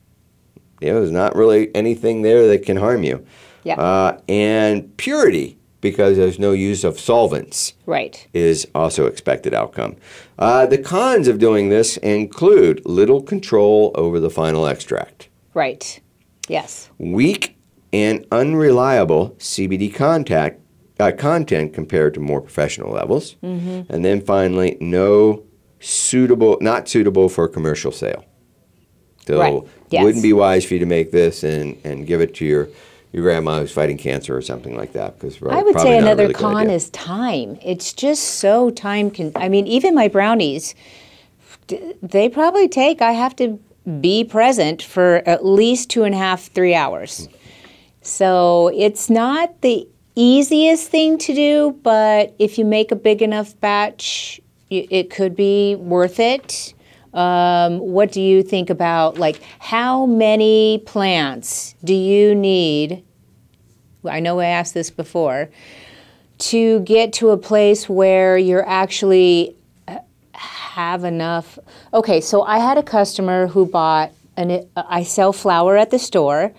You 0.80 0.89
know, 0.89 0.99
there's 0.99 1.09
not 1.09 1.36
really 1.36 1.76
anything 1.76 2.22
there 2.22 2.47
that 2.49 2.68
can 2.68 2.78
harm 2.78 3.01
you. 3.03 3.26
Yeah. 3.64 3.82
Uh, 3.82 4.20
and 4.30 4.95
purity, 4.97 5.57
because 5.82 6.16
there's 6.16 6.38
no 6.38 6.51
use 6.51 6.84
of 6.84 6.99
solvents, 6.99 7.74
Right. 7.88 8.28
is 8.32 8.68
also 8.76 9.07
expected 9.07 9.55
outcome. 9.55 9.95
Uh, 10.38 10.68
the 10.68 10.78
cons 10.78 11.28
of 11.28 11.39
doing 11.39 11.70
this 11.70 11.97
include 11.97 12.86
little 12.86 13.24
control 13.24 13.91
over 13.95 14.20
the 14.20 14.30
final 14.30 14.68
extract, 14.68 15.30
Right. 15.55 15.99
Yes. 16.47 16.89
weak 16.99 17.57
and 17.91 18.24
unreliable 18.32 19.36
CBD 19.39 19.89
contact 19.91 20.59
uh, 20.99 21.11
content 21.18 21.74
compared 21.74 22.14
to 22.14 22.20
more 22.20 22.39
professional 22.39 22.91
levels, 22.91 23.36
Mm-hmm. 23.43 23.91
and 23.91 24.05
then 24.05 24.22
finally, 24.22 24.78
no 24.80 25.41
suitable, 25.84 26.58
not 26.62 26.88
suitable 26.88 27.30
for 27.30 27.48
commercial 27.48 27.92
sale. 27.92 28.26
So, 29.28 29.40
Right. 29.40 29.64
Yes. 29.90 30.04
wouldn't 30.04 30.24
be 30.24 30.34
wise 30.34 30.66
for 30.66 30.74
you 30.74 30.80
to 30.80 30.86
make 30.86 31.12
this 31.12 31.44
and, 31.44 31.78
and 31.84 32.08
give 32.08 32.22
it 32.22 32.34
to 32.36 32.46
your 32.46 32.70
your 33.12 33.22
grandma 33.22 33.60
who's 33.60 33.72
fighting 33.72 33.98
cancer 33.98 34.36
or 34.36 34.42
something 34.42 34.76
like 34.76 34.94
that. 34.94 35.20
Because 35.20 35.38
I 35.48 35.62
would 35.62 35.80
say 35.80 36.00
another 36.00 36.34
con 36.34 36.68
is 36.68 36.90
time. 36.90 37.60
It's 37.62 37.94
just 37.94 38.24
so 38.24 38.72
time 38.72 39.12
con. 39.12 39.32
I 39.36 39.50
mean, 39.50 39.68
even 39.68 39.94
my 39.94 40.08
brownies, 40.08 40.74
they 42.02 42.28
probably 42.28 42.68
take. 42.68 43.04
I 43.04 43.12
have 43.12 43.36
to 43.36 43.60
be 44.02 44.24
present 44.24 44.82
for 44.82 45.22
at 45.28 45.46
least 45.46 45.92
two 45.92 46.04
and 46.06 46.16
a 46.16 46.18
half, 46.18 46.48
three 46.48 46.74
hours. 46.74 47.28
Hmm. 47.28 47.34
So 48.02 48.72
it's 48.74 49.12
not 49.12 49.62
the 49.62 49.88
easiest 50.16 50.90
thing 50.90 51.18
to 51.20 51.36
do, 51.36 51.80
but 51.84 52.36
if 52.40 52.58
you 52.58 52.66
make 52.66 52.92
a 52.92 52.96
big 52.96 53.22
enough 53.22 53.60
batch, 53.60 54.42
it 54.80 55.10
could 55.10 55.36
be 55.36 55.76
worth 55.76 56.20
it. 56.20 56.74
Um, 57.14 57.78
what 57.78 58.12
do 58.12 58.22
you 58.22 58.42
think 58.42 58.70
about 58.70 59.18
like 59.18 59.40
how 59.60 60.06
many 60.06 60.82
plants 60.86 61.76
do 61.84 61.94
you 61.94 62.34
need? 62.34 63.04
I 64.04 64.20
know 64.20 64.40
I 64.40 64.48
asked 64.48 64.74
this 64.74 64.90
before 64.90 65.50
to 66.40 66.80
get 66.82 67.14
to 67.14 67.30
a 67.30 67.38
place 67.38 67.88
where 67.88 68.38
you're 68.38 68.68
actually 68.68 69.56
uh, 69.88 70.00
have 70.34 71.04
enough. 71.04 71.60
Okay, 71.94 72.20
so 72.20 72.42
I 72.44 72.58
had 72.60 72.78
a 72.78 72.84
customer 72.84 73.48
who 73.48 73.66
bought 73.66 74.12
an. 74.36 74.68
I 74.76 75.04
sell 75.04 75.34
flower 75.34 75.78
at 75.78 75.92
the 75.92 76.00
store. 76.00 76.52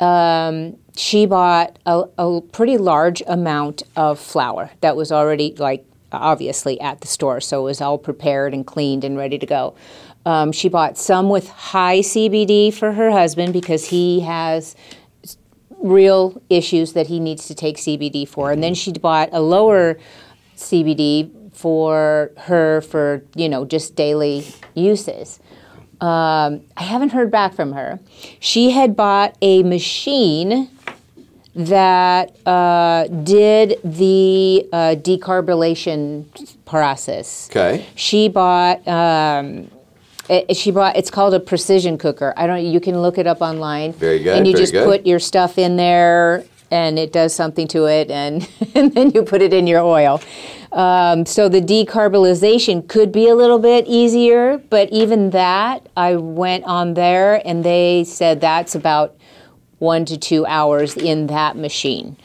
Um, 0.00 0.76
she 0.96 1.26
bought 1.26 1.78
a, 1.86 2.04
a 2.18 2.40
pretty 2.40 2.78
large 2.78 3.22
amount 3.26 3.82
of 3.94 4.18
flower 4.18 4.70
that 4.80 4.96
was 4.96 5.12
already 5.12 5.54
like 5.58 5.84
obviously 6.12 6.80
at 6.80 7.00
the 7.00 7.06
store, 7.06 7.40
so 7.40 7.60
it 7.60 7.64
was 7.64 7.80
all 7.80 7.98
prepared 7.98 8.54
and 8.54 8.66
cleaned 8.66 9.04
and 9.04 9.16
ready 9.16 9.38
to 9.38 9.46
go. 9.46 9.74
Um, 10.26 10.52
she 10.52 10.68
bought 10.68 10.98
some 10.98 11.30
with 11.30 11.48
high 11.48 12.00
CBD 12.00 12.72
for 12.72 12.92
her 12.92 13.10
husband 13.10 13.52
because 13.52 13.88
he 13.88 14.20
has 14.20 14.76
real 15.78 16.42
issues 16.50 16.92
that 16.92 17.06
he 17.06 17.20
needs 17.20 17.46
to 17.48 17.54
take 17.54 17.76
CBD 17.76 18.26
for. 18.26 18.50
And 18.50 18.62
then 18.62 18.74
she 18.74 18.92
bought 18.92 19.30
a 19.32 19.40
lower 19.40 19.98
CBD 20.56 21.30
for 21.54 22.32
her 22.36 22.80
for, 22.82 23.24
you 23.34 23.48
know, 23.48 23.64
just 23.64 23.94
daily 23.94 24.46
uses. 24.74 25.40
Um, 26.00 26.62
I 26.76 26.82
haven't 26.82 27.10
heard 27.10 27.30
back 27.30 27.54
from 27.54 27.72
her. 27.72 27.98
She 28.38 28.70
had 28.70 28.94
bought 28.94 29.36
a 29.42 29.62
machine 29.62 30.70
that 31.58 32.36
uh, 32.46 33.08
did 33.08 33.80
the 33.82 34.68
uh, 34.72 34.94
process. 36.64 37.48
Okay. 37.50 37.84
She 37.96 38.28
bought. 38.28 38.86
Um, 38.86 39.70
it, 40.28 40.56
she 40.56 40.70
bought. 40.70 40.96
It's 40.96 41.10
called 41.10 41.34
a 41.34 41.40
precision 41.40 41.98
cooker. 41.98 42.32
I 42.36 42.46
don't. 42.46 42.64
You 42.64 42.80
can 42.80 43.02
look 43.02 43.18
it 43.18 43.26
up 43.26 43.40
online. 43.40 43.92
Very 43.94 44.22
good, 44.22 44.36
And 44.36 44.46
you 44.46 44.54
just 44.54 44.72
good. 44.72 44.84
put 44.86 45.06
your 45.06 45.18
stuff 45.18 45.58
in 45.58 45.76
there, 45.76 46.44
and 46.70 46.98
it 46.98 47.12
does 47.12 47.34
something 47.34 47.66
to 47.68 47.86
it, 47.86 48.10
and, 48.10 48.48
and 48.74 48.94
then 48.94 49.10
you 49.10 49.22
put 49.22 49.42
it 49.42 49.52
in 49.52 49.66
your 49.66 49.80
oil. 49.80 50.20
Um, 50.70 51.24
so 51.26 51.48
the 51.48 51.62
decarbylization 51.62 52.86
could 52.88 53.10
be 53.10 53.28
a 53.28 53.34
little 53.34 53.58
bit 53.58 53.86
easier, 53.88 54.58
but 54.70 54.90
even 54.90 55.30
that, 55.30 55.88
I 55.96 56.16
went 56.16 56.64
on 56.64 56.94
there, 56.94 57.42
and 57.46 57.64
they 57.64 58.04
said 58.04 58.40
that's 58.42 58.74
about 58.74 59.17
one 59.78 60.04
to 60.06 60.16
two 60.16 60.44
hours 60.46 60.96
in 60.96 61.26
that 61.28 61.56
machine. 61.56 62.16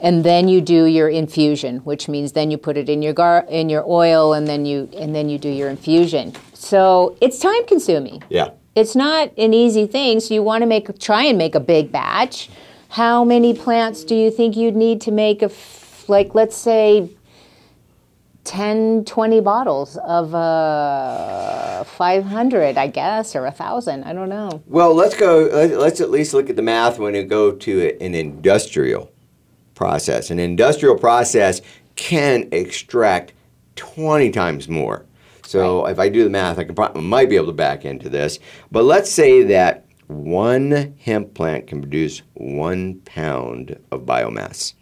And 0.00 0.24
then 0.24 0.48
you 0.48 0.60
do 0.60 0.84
your 0.84 1.08
infusion 1.08 1.78
which 1.78 2.06
means 2.08 2.32
then 2.32 2.50
you 2.50 2.58
put 2.58 2.76
it 2.76 2.88
in 2.88 3.00
your 3.02 3.14
gar- 3.14 3.46
in 3.48 3.68
your 3.70 3.84
oil 3.88 4.34
and 4.34 4.46
then 4.46 4.66
you 4.66 4.88
and 4.96 5.14
then 5.14 5.28
you 5.28 5.38
do 5.38 5.48
your 5.48 5.70
infusion. 5.70 6.34
So 6.52 7.16
it's 7.20 7.38
time 7.38 7.64
consuming. 7.66 8.22
Yeah. 8.28 8.50
it's 8.74 8.94
not 8.94 9.32
an 9.38 9.54
easy 9.54 9.86
thing 9.86 10.20
so 10.20 10.34
you 10.34 10.42
want 10.42 10.60
to 10.62 10.66
make 10.66 10.98
try 10.98 11.24
and 11.24 11.38
make 11.38 11.54
a 11.54 11.60
big 11.60 11.90
batch. 11.90 12.50
How 12.90 13.24
many 13.24 13.54
plants 13.54 14.04
do 14.04 14.14
you 14.14 14.30
think 14.30 14.54
you'd 14.56 14.76
need 14.76 15.00
to 15.02 15.10
make 15.10 15.40
a 15.42 15.46
f- 15.46 16.04
like 16.08 16.34
let's 16.34 16.56
say 16.56 17.08
10 18.46 19.04
20 19.04 19.40
bottles 19.40 19.96
of 19.98 20.34
uh, 20.34 21.84
500 21.84 22.76
i 22.78 22.86
guess 22.86 23.34
or 23.36 23.46
a 23.46 23.50
thousand 23.50 24.04
i 24.04 24.12
don't 24.12 24.28
know 24.28 24.62
Well, 24.66 24.94
let's 24.94 25.16
go. 25.16 25.48
let- 25.52 25.78
Let's 25.78 26.00
at 26.00 26.10
least 26.10 26.32
look 26.34 26.48
at 26.50 26.56
the 26.56 26.62
math 26.62 26.98
when 26.98 27.12
we 27.12 27.22
go 27.24 27.52
to 27.52 27.96
an 28.00 28.14
industrial 28.14 29.10
process. 29.74 30.30
An 30.30 30.38
industrial 30.38 30.96
process 30.96 31.60
can 31.96 32.48
extract 32.52 33.32
20 33.76 34.30
times 34.30 34.68
more. 34.68 35.04
So 35.44 35.86
if 35.86 35.98
I 35.98 36.08
do 36.08 36.24
the 36.24 36.30
math, 36.30 36.58
I 36.58 36.64
can 36.64 36.74
probably, 36.74 37.02
might 37.02 37.28
be 37.28 37.36
able 37.36 37.46
to 37.46 37.52
back 37.52 37.84
into 37.84 38.08
this. 38.08 38.38
But 38.72 38.84
let's 38.84 39.10
say 39.10 39.42
that 39.44 39.84
one 40.08 40.94
hemp 41.00 41.34
plant 41.34 41.66
can 41.66 41.80
produce 41.80 42.22
one 42.34 43.00
pound 43.04 43.78
of 43.92 44.00
biomass. 44.02 44.74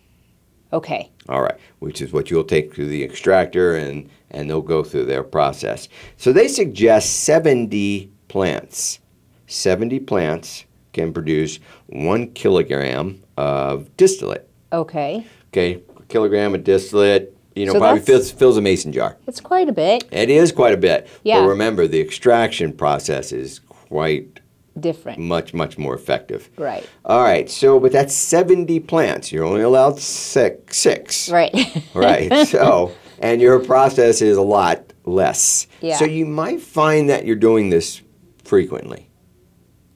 Okay 0.75 1.11
All 1.29 1.41
right, 1.41 1.57
which 1.79 2.03
is 2.03 2.13
what 2.13 2.31
you'll 2.31 2.45
take 2.45 2.75
to 2.75 2.85
the 2.87 3.03
extractor 3.03 3.77
and, 3.77 4.11
and 4.31 4.51
they'll 4.51 4.61
go 4.77 4.85
through 4.85 5.07
their 5.07 5.23
process. 5.25 5.89
So 6.19 6.33
they 6.33 6.49
suggest 6.49 7.21
70 7.25 8.11
plants. 8.29 8.99
70 9.47 10.01
plants 10.01 10.65
can 10.93 11.13
produce 11.13 11.61
one 11.87 12.31
kilogram 12.33 13.23
of 13.37 13.95
distillate. 13.97 14.49
okay 14.73 15.25
Okay, 15.53 15.83
a 15.97 16.03
kilogram 16.09 16.55
of 16.55 16.65
distillate, 16.65 17.37
you 17.55 17.65
know, 17.67 17.73
So 17.75 17.79
probably 17.79 18.01
fills, 18.03 18.31
fills 18.33 18.57
a 18.57 18.61
mason 18.61 18.93
jar. 18.93 19.17
it's 19.29 19.41
quite 19.41 19.69
a 19.69 19.73
bit 19.73 20.05
It 20.11 20.29
is 20.29 20.51
quite 20.53 20.75
a 20.75 20.77
bit. 20.77 21.09
Yeah. 21.23 21.41
But 21.41 21.49
remember, 21.49 21.87
the 21.87 22.01
extraction 22.01 22.73
process 22.73 23.31
is 23.33 23.61
quite 23.61 24.41
different 24.79 25.19
much, 25.19 25.55
much 25.55 25.79
more 25.79 25.95
effective. 25.95 26.51
right 26.57 26.89
All 27.05 27.23
right, 27.23 27.49
so, 27.49 27.79
but 27.79 27.93
that's 27.93 28.15
70 28.15 28.81
plants. 28.81 29.33
You're 29.33 29.45
only 29.45 29.63
allowed 29.63 29.99
six. 30.01 30.77
six. 30.77 31.29
right 31.31 31.55
Right. 31.95 32.47
So, 32.49 32.93
and 33.19 33.41
your 33.41 33.61
process 33.61 34.21
is 34.21 34.37
a 34.37 34.43
lot 34.43 34.93
less. 35.05 35.67
Yeah. 35.81 35.97
So 35.97 36.05
you 36.05 36.27
might 36.27 36.61
find 36.61 37.09
that 37.11 37.25
you're 37.25 37.37
doing 37.37 37.71
this 37.71 38.03
frequently. 38.45 39.09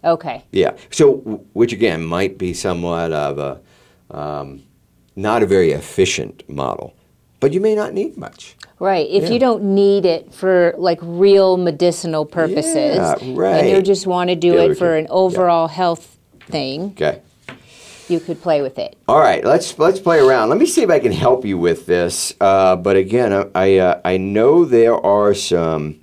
okay 0.05 0.45
Yeah. 0.53 0.77
So, 0.91 1.13
which 1.53 1.73
again 1.73 2.05
might 2.05 2.39
be 2.39 2.55
somewhat 2.55 3.13
of 3.13 3.39
a 3.39 3.61
um, 4.11 4.63
not 5.17 5.43
a 5.43 5.47
very 5.47 5.73
efficient 5.73 6.49
model, 6.49 6.95
but 7.41 7.53
you 7.53 7.61
may 7.61 7.75
not 7.75 7.93
need 7.93 8.17
much. 8.17 8.57
Right. 8.81 9.09
If 9.11 9.25
Yeah. 9.25 9.31
you 9.31 9.39
don't 9.41 9.63
need 9.75 10.05
it 10.07 10.33
for 10.33 10.75
like 10.79 10.99
real 11.03 11.57
medicinal 11.57 12.25
purposes, 12.25 12.97
Yeah, 12.97 13.17
and 13.57 13.69
you 13.69 13.83
just 13.83 14.07
want 14.07 14.31
to 14.31 14.37
do 14.37 14.55
other 14.59 14.73
it 14.73 14.79
for 14.79 14.93
two. 14.93 14.99
an 15.05 15.07
overall 15.11 15.67
health 15.67 16.17
thing, 16.49 16.93
Okay. 16.97 17.19
you 18.09 18.21
could 18.21 18.41
play 18.41 18.63
with 18.63 18.79
it. 18.79 18.97
All 19.09 19.19
right, 19.19 19.45
let's 19.45 19.77
let's 19.79 19.99
play 19.99 20.19
around. 20.21 20.49
Let 20.49 20.59
me 20.59 20.67
see 20.67 20.83
if 20.83 20.91
I 20.91 20.99
can 21.01 21.13
help 21.13 21.45
you 21.45 21.59
with 21.59 21.87
this. 21.87 22.33
Uh, 22.41 22.77
but 22.77 22.97
again, 22.97 23.33
I 23.33 23.47
I, 23.55 23.77
uh, 23.79 24.01
I 24.05 24.17
know 24.17 24.65
there 24.65 24.95
are 24.95 25.35
some 25.35 25.97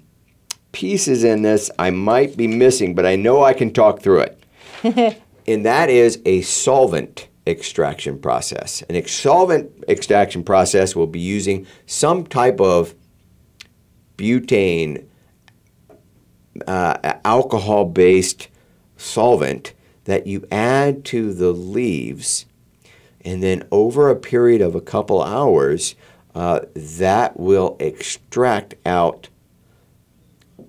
pieces 0.74 1.24
in 1.24 1.42
this 1.44 1.72
I 1.80 1.90
might 1.92 2.36
be 2.36 2.48
missing, 2.48 2.94
but 2.94 3.06
I 3.06 3.16
know 3.16 3.42
I 3.44 3.54
can 3.54 3.72
talk 3.72 4.02
through 4.02 4.20
it. 4.28 4.38
and 5.48 5.66
that 5.66 5.90
is 5.90 6.20
a 6.26 6.42
solvent 6.42 7.28
extraction 7.48 8.20
process. 8.20 8.82
An 8.90 9.08
solvent 9.08 9.72
extraction 9.88 10.44
process 10.44 10.96
will 10.96 11.08
be 11.08 11.20
using 11.20 11.68
some 11.86 12.26
type 12.26 12.60
of 12.60 12.96
butane 14.18 15.06
uh, 16.68 17.14
alcohol 17.24 17.86
based 17.86 18.48
solvent 18.98 19.74
that 20.06 20.28
you 20.28 20.48
add 20.52 21.04
to 21.06 21.34
the 21.34 21.52
leaves, 21.52 22.46
and 23.22 23.42
then 23.42 23.68
over 23.72 24.10
a 24.10 24.16
period 24.16 24.62
of 24.62 24.76
a 24.76 24.82
couple 24.82 25.22
hours, 25.22 25.96
uh, 26.34 26.62
that 26.76 27.40
will 27.40 27.76
extract 27.80 28.76
out 28.86 29.30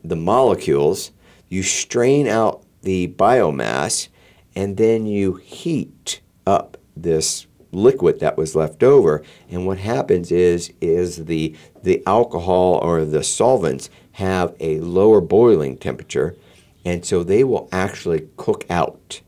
the 0.03 0.17
molecules. 0.17 1.13
You 1.49 1.63
strain 1.63 2.27
out 2.27 2.65
the 2.83 3.09
biomass, 3.09 4.09
and 4.55 4.77
then 4.77 5.07
you 5.07 5.35
heat 5.35 6.21
up 6.47 6.77
this 6.97 7.47
liquid 7.73 8.21
that 8.21 8.37
was 8.37 8.55
left 8.55 8.83
over. 8.83 9.23
And 9.51 9.67
what 9.67 9.79
happens 9.79 10.33
is 10.33 10.73
is 10.81 11.27
the 11.27 11.55
the 11.83 12.03
alcohol 12.07 12.79
or 12.83 13.05
the 13.05 13.23
solvents 13.23 13.91
have 14.13 14.55
a 14.61 14.81
lower 14.81 15.21
boiling 15.21 15.77
temperature, 15.77 16.37
and 16.85 17.05
so 17.05 17.23
they 17.23 17.45
will 17.45 17.69
actually 17.71 18.29
cook 18.37 18.65
out, 18.71 19.21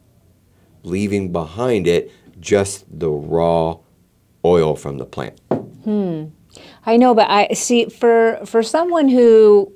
leaving 0.83 1.31
behind 1.31 1.87
it 1.87 2.11
just 2.41 2.85
the 2.91 3.11
raw 3.11 3.77
oil 4.45 4.77
from 4.77 4.99
the 4.99 5.05
plant. 5.05 5.39
Hmm. 5.85 6.27
I 6.87 6.97
know, 6.97 7.15
but 7.15 7.29
I 7.29 7.49
see 7.53 7.87
for 7.87 8.41
for 8.47 8.63
someone 8.63 9.09
who 9.09 9.73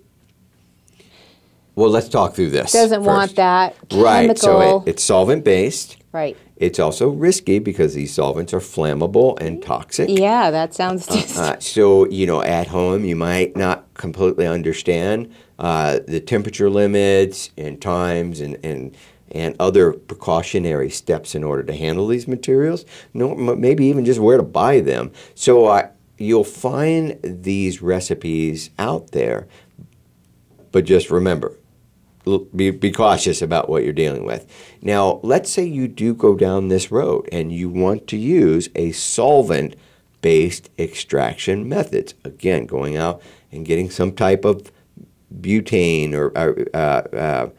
Well, 1.74 1.90
let's 1.90 2.08
talk 2.08 2.34
through 2.34 2.50
this. 2.50 2.72
doesn't 2.72 3.04
want 3.04 3.30
first. 3.30 3.36
that 3.36 3.76
Right. 3.92 4.36
So 4.38 4.82
it, 4.82 4.90
it's 4.90 5.02
solvent 5.02 5.44
based. 5.44 5.98
right? 6.12 6.36
It's 6.56 6.78
also 6.78 7.08
risky 7.08 7.58
because 7.58 7.94
these 7.94 8.14
solvents 8.14 8.52
are 8.52 8.60
flammable 8.60 9.40
and 9.40 9.62
toxic. 9.62 10.08
Yeah, 10.08 10.50
that 10.50 10.74
sounds 10.74 11.06
just 11.06 11.36
Uh, 11.36 11.58
so, 11.58 12.06
you 12.08 12.26
know, 12.26 12.42
at 12.42 12.68
home, 12.68 13.04
you 13.04 13.16
might 13.16 13.56
not 13.56 13.92
completely 13.94 14.46
understand 14.46 15.32
uh, 15.58 16.00
the 16.06 16.20
temperature 16.20 16.70
limits 16.70 17.50
and 17.56 17.80
times 17.80 18.40
and, 18.40 18.58
and, 18.62 18.96
and 19.30 19.56
other 19.58 19.92
precautionary 19.92 20.90
steps 20.90 21.34
in 21.34 21.42
order 21.42 21.62
to 21.62 21.74
handle 21.74 22.06
these 22.06 22.28
materials. 22.28 22.84
No, 23.14 23.34
maybe 23.34 23.86
even 23.86 24.04
just 24.04 24.20
where 24.20 24.36
to 24.36 24.42
buy 24.42 24.80
them. 24.80 25.10
So, 25.34 25.66
uh, 25.66 25.88
you'll 26.18 26.44
find 26.44 27.18
these 27.22 27.82
recipes 27.82 28.70
out 28.78 29.10
there, 29.10 29.48
but 30.70 30.84
just 30.84 31.10
remember 31.10 31.56
be, 32.54 32.70
be 32.70 32.90
cautious 32.90 33.42
about 33.42 33.68
what 33.68 33.84
you're 33.84 33.92
dealing 33.92 34.24
with. 34.24 34.46
Now, 34.82 35.20
let's 35.22 35.50
say 35.50 35.64
you 35.64 35.86
do 35.86 36.12
go 36.12 36.34
down 36.34 36.66
this 36.68 36.90
road 36.90 37.28
and 37.30 37.52
you 37.52 37.68
want 37.68 38.08
to 38.08 38.16
use 38.16 38.68
a 38.74 38.90
solvent 38.92 39.76
based 40.20 40.70
extraction 40.78 41.68
methods. 41.68 42.14
Again, 42.24 42.66
going 42.66 42.96
out 42.96 43.22
and 43.52 43.64
getting 43.64 43.90
some 43.90 44.12
type 44.12 44.44
of 44.44 44.72
butane 45.32 46.12
or, 46.14 46.36
or, 46.36 46.66
uh, 46.74 47.16
uh, 47.16 47.50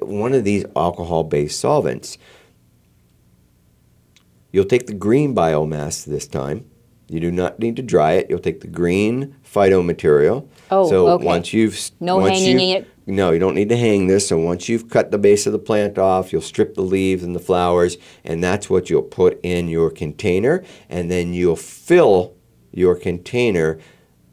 one 0.00 0.32
of 0.32 0.44
these 0.44 0.64
alcohol 0.76 1.24
based 1.24 1.58
solvents. 1.58 2.16
You'll 4.52 4.64
take 4.64 4.86
the 4.86 4.94
green 4.94 5.34
biomass 5.34 6.04
this 6.04 6.26
time. 6.26 6.66
You 7.08 7.18
do 7.18 7.32
not 7.32 7.58
need 7.58 7.74
to 7.76 7.82
dry 7.82 8.12
it. 8.12 8.28
You'll 8.30 8.38
take 8.38 8.60
the 8.60 8.68
green 8.68 9.34
phytomaterial. 9.44 10.46
Oh, 10.70 10.88
so 10.88 11.08
okay. 11.08 11.24
once 11.24 11.52
you've 11.52 11.90
No 11.98 12.18
once 12.18 12.38
hanging 12.38 12.60
you've- 12.60 12.72
it? 12.78 12.88
No, 13.10 13.32
you 13.32 13.38
don't 13.38 13.54
need 13.54 13.68
to 13.70 13.76
hang 13.76 14.06
this. 14.06 14.28
So 14.28 14.38
once 14.38 14.68
you've 14.68 14.88
cut 14.88 15.10
the 15.10 15.18
base 15.18 15.46
of 15.46 15.52
the 15.52 15.58
plant 15.58 15.98
off, 15.98 16.32
you'll 16.32 16.42
strip 16.42 16.74
the 16.74 16.82
leaves 16.82 17.22
and 17.22 17.34
the 17.34 17.40
flowers, 17.40 17.96
and 18.24 18.42
that's 18.42 18.70
what 18.70 18.88
you'll 18.88 19.02
put 19.02 19.40
in 19.42 19.68
your 19.68 19.90
container. 19.90 20.62
And 20.88 21.10
then 21.10 21.34
you'll 21.34 21.56
fill 21.56 22.34
your 22.72 22.94
container 22.94 23.78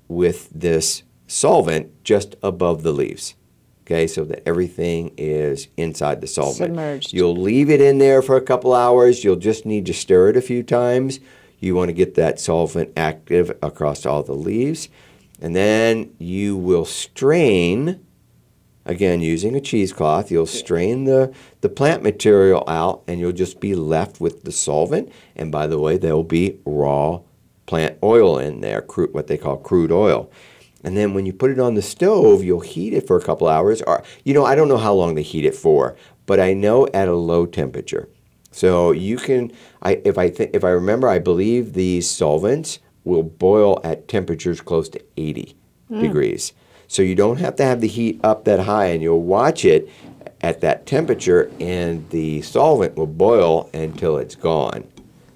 with 0.07 0.49
this 0.51 1.03
solvent 1.25 2.03
just 2.03 2.36
above 2.41 2.84
the 2.84 2.93
leaves. 2.93 3.36
Okay, 3.82 4.05
so 4.05 4.25
that 4.25 4.43
everything 4.45 5.13
is 5.17 5.69
inside 5.78 6.19
the 6.19 6.28
solvent. 6.28 6.71
Submerged. 6.71 7.13
You'll 7.13 7.38
leave 7.38 7.69
it 7.69 7.80
in 7.80 7.99
there 7.99 8.21
for 8.21 8.36
a 8.36 8.41
couple 8.41 8.73
hours. 8.73 9.23
You'll 9.23 9.38
just 9.38 9.65
need 9.65 9.86
to 9.86 9.93
stir 9.93 10.30
it 10.30 10.38
a 10.38 10.41
few 10.41 10.61
times. 10.61 11.21
You 11.59 11.73
want 11.73 11.88
to 11.88 11.93
get 11.93 12.15
that 12.15 12.39
solvent 12.39 12.91
active 12.97 13.57
across 13.61 14.05
all 14.05 14.23
the 14.23 14.34
leaves. 14.34 14.89
And 15.41 15.55
then 15.55 16.13
you 16.17 16.57
will 16.57 16.84
strain, 16.84 18.05
again, 18.88 19.22
using 19.22 19.56
a 19.56 19.62
cheesecloth, 19.62 20.32
you'll 20.32 20.46
strain 20.46 21.04
the, 21.04 21.34
the 21.62 21.70
plant 21.70 22.02
material 22.02 22.64
out 22.68 23.04
and 23.08 23.20
you'll 23.20 23.32
just 23.32 23.60
be 23.60 23.76
left 23.76 24.20
with 24.20 24.44
the 24.44 24.52
solvent. 24.52 25.12
And 25.36 25.52
by 25.52 25.68
the 25.68 25.80
way, 25.80 25.98
there 25.98 26.16
will 26.16 26.24
be 26.24 26.60
raw 26.66 27.22
plant 27.66 27.98
oil 28.02 28.40
in 28.40 28.62
there, 28.62 28.82
crude, 28.82 29.14
what 29.14 29.28
they 29.28 29.38
call 29.38 29.58
crude 29.58 29.92
oil. 29.92 30.32
And 30.84 30.96
then 30.96 31.14
when 31.14 31.26
you 31.26 31.34
put 31.34 31.52
it 31.52 31.60
on 31.60 31.74
the 31.74 31.82
stove, 31.82 32.44
you'll 32.44 32.62
heat 32.62 32.94
it 32.94 33.06
for 33.06 33.18
a 33.18 33.24
couple 33.24 33.48
hours. 33.48 33.82
Or, 33.82 34.04
you 34.24 34.34
know, 34.34 34.46
I 34.46 34.56
don't 34.56 34.70
know 34.70 34.78
how 34.78 34.94
long 34.94 35.16
they 35.16 35.22
heat 35.22 35.46
it 35.46 35.56
for, 35.56 35.98
but 36.26 36.40
I 36.40 36.54
know 36.54 36.88
at 36.94 37.08
a 37.08 37.16
low 37.16 37.46
temperature. 37.46 38.08
So 38.52 38.92
you 38.92 39.18
can, 39.18 39.52
I, 39.82 40.02
if 40.06 40.18
I 40.18 40.30
th- 40.30 40.52
if 40.54 40.64
I 40.64 40.70
remember, 40.70 41.08
I 41.08 41.20
believe 41.20 41.74
these 41.74 42.10
solvents 42.10 42.80
will 43.04 43.24
boil 43.24 43.80
at 43.84 44.08
temperatures 44.08 44.62
close 44.62 44.90
to 44.90 45.02
80 45.18 45.56
hmm. 45.90 46.02
degrees. 46.02 46.54
So 46.88 47.02
you 47.02 47.16
don't 47.16 47.40
have 47.40 47.56
to 47.58 47.64
have 47.64 47.82
the 47.82 47.88
heat 47.88 48.20
up 48.24 48.46
that 48.46 48.62
high, 48.62 48.86
and 48.88 49.02
you'll 49.02 49.24
watch 49.24 49.66
it 49.66 49.90
at 50.42 50.62
that 50.62 50.86
temperature, 50.86 51.52
and 51.60 52.10
the 52.10 52.42
solvent 52.42 52.96
will 52.96 53.08
boil 53.08 53.70
until 53.74 54.18
it's 54.18 54.36
gone. 54.36 54.88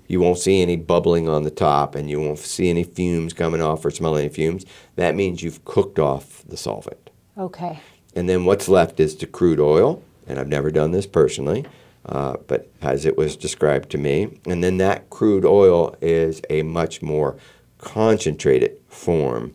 You 0.07 0.19
won't 0.19 0.39
see 0.39 0.61
any 0.61 0.75
bubbling 0.75 1.29
on 1.29 1.43
the 1.43 1.51
top, 1.51 1.95
and 1.95 2.09
you 2.09 2.19
won't 2.19 2.39
see 2.39 2.69
any 2.69 2.83
fumes 2.83 3.33
coming 3.33 3.61
off 3.61 3.85
or 3.85 3.91
smell 3.91 4.17
any 4.17 4.29
fumes. 4.29 4.65
That 4.95 5.15
means 5.15 5.41
you've 5.41 5.63
cooked 5.65 5.99
off 5.99 6.43
the 6.47 6.57
solvent. 6.57 7.09
Okay. 7.37 7.79
And 8.15 8.27
then 8.27 8.45
what's 8.45 8.67
left 8.67 8.99
is 8.99 9.15
the 9.15 9.25
crude 9.25 9.59
oil, 9.59 10.03
and 10.27 10.37
I've 10.37 10.47
never 10.47 10.69
done 10.69 10.91
this 10.91 11.07
personally, 11.07 11.65
uh, 12.05 12.37
but 12.47 12.69
as 12.81 13.05
it 13.05 13.17
was 13.17 13.37
described 13.37 13.89
to 13.91 13.97
me. 13.97 14.37
And 14.45 14.63
then 14.63 14.77
that 14.77 15.09
crude 15.09 15.45
oil 15.45 15.95
is 16.01 16.41
a 16.49 16.63
much 16.63 17.01
more 17.01 17.37
concentrated 17.77 18.77
form 18.87 19.53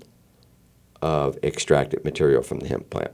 of 1.03 1.39
extracted 1.43 2.05
material 2.05 2.43
from 2.43 2.61
the 2.61 2.69
hemp 2.69 2.91
plant. 2.91 3.13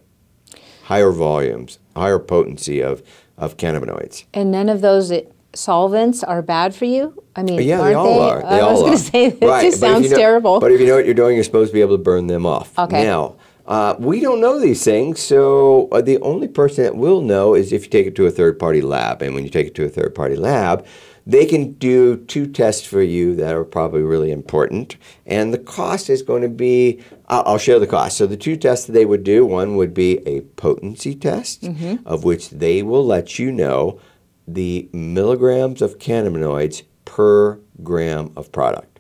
Higher 0.85 1.11
volumes, 1.13 1.79
higher 1.97 2.19
potency 2.19 2.81
of, 2.83 3.03
of 3.39 3.57
cannabinoids. 3.57 4.25
And 4.35 4.51
none 4.51 4.69
of 4.69 4.81
those 4.81 5.13
solvents 5.55 6.23
are 6.25 6.43
bad 6.43 6.75
for 6.75 6.85
you? 6.87 7.23
I 7.37 7.43
mean, 7.43 7.61
Yeah, 7.63 7.81
aren't 7.81 7.91
they 7.91 7.95
all 7.95 8.21
are. 8.21 8.41
They 8.41 8.47
I 8.47 8.61
all 8.61 8.73
was 8.73 8.81
going 8.83 8.93
to 8.93 8.99
say, 8.99 9.29
this 9.31 9.49
Right, 9.49 9.63
just 9.63 9.81
sounds 9.81 10.05
you 10.05 10.11
know- 10.11 10.17
terrible. 10.17 10.61
But 10.61 10.73
if 10.73 10.81
you 10.81 10.87
know 10.87 10.97
what 10.97 11.05
you're 11.05 11.15
doing, 11.15 11.35
you're 11.37 11.45
supposed 11.45 11.71
to 11.71 11.75
be 11.75 11.81
able 11.81 11.97
to 11.97 12.03
burn 12.03 12.27
them 12.27 12.47
off. 12.47 12.77
Okay. 12.79 13.05
Now, 13.05 13.37
uh, 13.67 13.95
we 13.99 14.21
don't 14.21 14.41
know 14.41 14.59
these 14.59 14.83
things, 14.83 15.21
so 15.21 15.89
uh, 15.93 16.01
the 16.03 16.19
only 16.21 16.49
person 16.49 16.83
that 16.85 16.97
will 16.97 17.21
know 17.21 17.55
is 17.55 17.73
if 17.73 17.85
you 17.85 17.91
take 17.91 18.07
it 18.07 18.17
to 18.17 18.27
a 18.27 18.31
third 18.31 18.59
party 18.59 18.81
lab. 18.81 19.23
And 19.23 19.35
when 19.35 19.45
you 19.45 19.51
take 19.51 19.69
it 19.69 19.75
to 19.77 19.85
a 19.85 19.89
third 19.89 20.15
party 20.15 20.35
lab, 20.37 20.85
they 21.27 21.47
can 21.47 21.73
do 21.73 22.17
two 22.17 22.47
tests 22.47 22.87
for 22.87 23.03
you 23.03 23.35
that 23.37 23.55
are 23.55 23.65
probably 23.65 24.03
really 24.03 24.33
important. 24.33 24.97
And 25.27 25.53
the 25.53 25.59
cost 25.59 26.11
is 26.11 26.23
going 26.23 26.43
to 26.43 26.49
be, 26.49 27.03
I'll, 27.29 27.43
I'll 27.47 27.59
share 27.59 27.79
the 27.79 27.87
cost. 27.87 28.17
So, 28.17 28.27
the 28.27 28.37
two 28.37 28.57
tests 28.57 28.87
that 28.87 28.93
they 28.93 29.05
would 29.05 29.25
do 29.25 29.47
one 29.47 29.77
would 29.77 29.95
be 29.95 30.19
a 30.27 30.41
potency 30.41 31.15
test, 31.15 31.63
Mm-hmm. 31.63 32.07
of 32.07 32.25
which 32.25 32.51
they 32.51 32.83
will 32.83 33.05
let 33.07 33.39
you 33.39 33.53
know 33.53 34.01
the 34.49 34.89
milligrams 34.93 35.81
of 35.81 35.99
cannabinoids 35.99 36.83
per 37.05 37.61
gram 37.83 38.33
of 38.37 38.51
product 38.53 38.93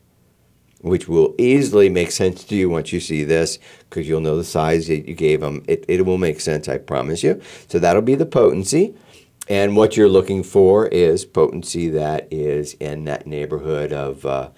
which 0.82 1.08
will 1.08 1.34
easily 1.38 1.88
make 1.88 2.10
sense 2.10 2.44
to 2.44 2.56
you 2.56 2.68
once 2.68 2.92
you 2.92 3.00
see 3.00 3.22
this 3.24 3.58
because 3.88 4.08
you'll 4.08 4.20
know 4.20 4.36
the 4.36 4.44
size 4.44 4.88
that 4.88 5.08
you 5.08 5.14
gave 5.14 5.40
them. 5.40 5.62
It, 5.68 5.84
it 5.88 6.04
will 6.04 6.18
make 6.18 6.40
sense, 6.40 6.68
I 6.68 6.78
promise 6.78 7.22
you. 7.22 7.40
So 7.68 7.78
that'll 7.78 8.02
be 8.02 8.16
the 8.16 8.26
potency. 8.26 8.94
And 9.48 9.76
what 9.76 9.96
you're 9.96 10.08
looking 10.08 10.42
for 10.42 10.86
is 10.86 11.24
potency 11.24 11.88
that 11.90 12.28
is 12.30 12.74
in 12.74 13.04
that 13.06 13.26
neighborhood 13.26 13.92
of, 13.92 14.24
uh, 14.24 14.50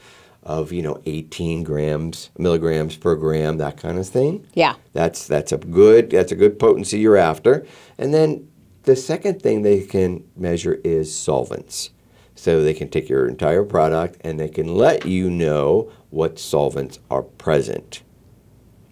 of 0.42 0.72
you 0.72 0.82
know, 0.82 1.00
18 1.06 1.64
grams, 1.64 2.30
milligrams 2.36 2.96
per 2.96 3.16
gram, 3.16 3.56
that 3.58 3.76
kind 3.78 3.98
of 3.98 4.06
thing. 4.06 4.46
yeah. 4.54 4.74
That's 4.92 5.26
that's 5.26 5.52
a 5.52 5.58
good 5.58 6.10
that's 6.10 6.32
a 6.32 6.36
good 6.36 6.58
potency 6.58 6.98
you're 6.98 7.16
after. 7.16 7.66
And 7.98 8.12
then 8.12 8.48
the 8.84 8.94
second 8.94 9.40
thing 9.40 9.62
they 9.62 9.80
can 9.80 10.24
measure 10.36 10.80
is 10.84 11.14
solvents. 11.14 11.90
So 12.34 12.62
they 12.62 12.74
can 12.74 12.90
take 12.90 13.08
your 13.08 13.26
entire 13.26 13.64
product 13.64 14.18
and 14.20 14.38
they 14.38 14.48
can 14.48 14.74
let 14.74 15.06
you 15.06 15.30
know 15.30 15.90
what 16.10 16.38
solvents 16.38 16.98
are 17.10 17.22
present. 17.22 18.02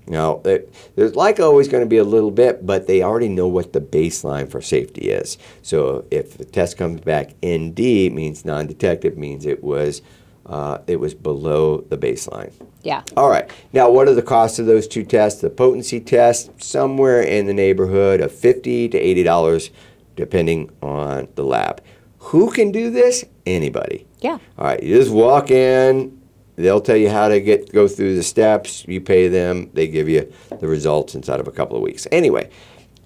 Now, 0.06 0.40
there- 0.42 0.64
there's 0.96 1.14
like 1.14 1.38
always 1.40 1.68
going 1.68 1.82
to 1.82 1.88
be 1.88 1.96
a 1.98 2.04
little 2.04 2.30
bit, 2.30 2.66
but 2.66 2.86
they 2.86 3.02
already 3.02 3.28
know 3.28 3.46
what 3.46 3.72
the 3.72 3.80
baseline 3.80 4.48
for 4.48 4.60
safety 4.60 5.10
is. 5.10 5.38
So 5.62 6.04
if 6.10 6.36
the 6.36 6.44
test 6.44 6.76
comes 6.76 7.00
back 7.00 7.34
ND, 7.44 8.10
means 8.10 8.44
non-detective, 8.44 9.16
means 9.16 9.46
it 9.46 9.62
was 9.62 10.02
uh, 10.44 10.78
it 10.88 10.98
was 10.98 11.14
below 11.14 11.84
the 11.88 11.96
baseline. 11.96 12.50
Yeah. 12.82 13.02
All 13.16 13.30
right. 13.30 13.48
Now, 13.72 13.88
what 13.92 14.08
are 14.08 14.14
the 14.14 14.22
costs 14.22 14.58
of 14.58 14.66
those 14.66 14.88
two 14.88 15.04
tests? 15.04 15.40
The 15.40 15.48
potency 15.50 16.00
test, 16.00 16.60
somewhere 16.60 17.22
in 17.22 17.46
the 17.46 17.54
neighborhood 17.54 18.20
of 18.20 18.32
fifty 18.32 18.88
to 18.88 18.98
eighty 18.98 19.22
dollars, 19.22 19.70
depending 20.16 20.68
on 20.82 21.28
the 21.36 21.44
lab. 21.44 21.80
Who 22.18 22.50
can 22.50 22.72
do 22.72 22.90
this? 22.90 23.24
Anybody. 23.46 24.04
Yeah. 24.20 24.38
All 24.58 24.66
right. 24.66 24.82
You 24.82 24.96
just 24.96 25.12
walk 25.12 25.50
in. 25.52 26.20
They'll 26.62 26.80
tell 26.80 26.96
you 26.96 27.10
how 27.10 27.28
to 27.28 27.40
get 27.40 27.72
go 27.72 27.88
through 27.88 28.16
the 28.16 28.22
steps. 28.22 28.84
You 28.86 29.00
pay 29.00 29.28
them. 29.28 29.70
They 29.74 29.88
give 29.88 30.08
you 30.08 30.32
the 30.60 30.68
results 30.68 31.14
inside 31.14 31.40
of 31.40 31.48
a 31.48 31.52
couple 31.52 31.76
of 31.76 31.82
weeks. 31.82 32.06
Anyway. 32.12 32.50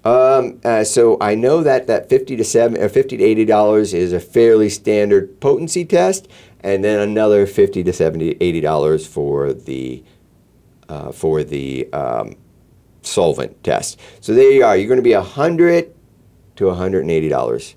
Um, 0.05 0.61
uh, 0.63 0.85
so 0.85 1.17
I 1.19 1.35
know 1.35 1.63
that 1.63 1.87
that 1.87 2.07
fifty 2.07 2.37
to 2.37 2.43
seven 2.43 2.81
or 2.81 2.87
fifty 2.87 3.17
to 3.17 3.23
eighty 3.23 3.43
dollars 3.43 3.93
is 3.93 4.13
a 4.13 4.21
fairly 4.21 4.69
standard 4.69 5.41
potency 5.41 5.83
test, 5.83 6.29
and 6.61 6.81
then 6.81 6.99
another 6.99 7.45
fifty 7.45 7.83
to 7.83 7.91
70 7.91 8.37
80 8.39 8.61
dollars 8.61 9.05
for 9.05 9.51
the 9.51 10.03
uh, 10.87 11.11
for 11.11 11.43
the 11.43 11.91
um, 11.91 12.35
solvent 13.01 13.61
test. 13.63 13.99
So 14.21 14.33
there 14.33 14.51
you 14.51 14.63
are. 14.63 14.77
You're 14.77 14.87
going 14.87 14.97
to 14.97 15.03
be 15.03 15.13
hundred 15.13 15.93
to 16.55 16.69
hundred 16.73 17.01
and 17.01 17.11
eighty 17.11 17.27
dollars 17.27 17.75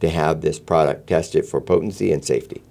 to 0.00 0.08
have 0.08 0.40
this 0.40 0.58
product 0.58 1.08
tested 1.08 1.44
for 1.44 1.60
potency 1.60 2.10
and 2.12 2.24
safety. 2.24 2.62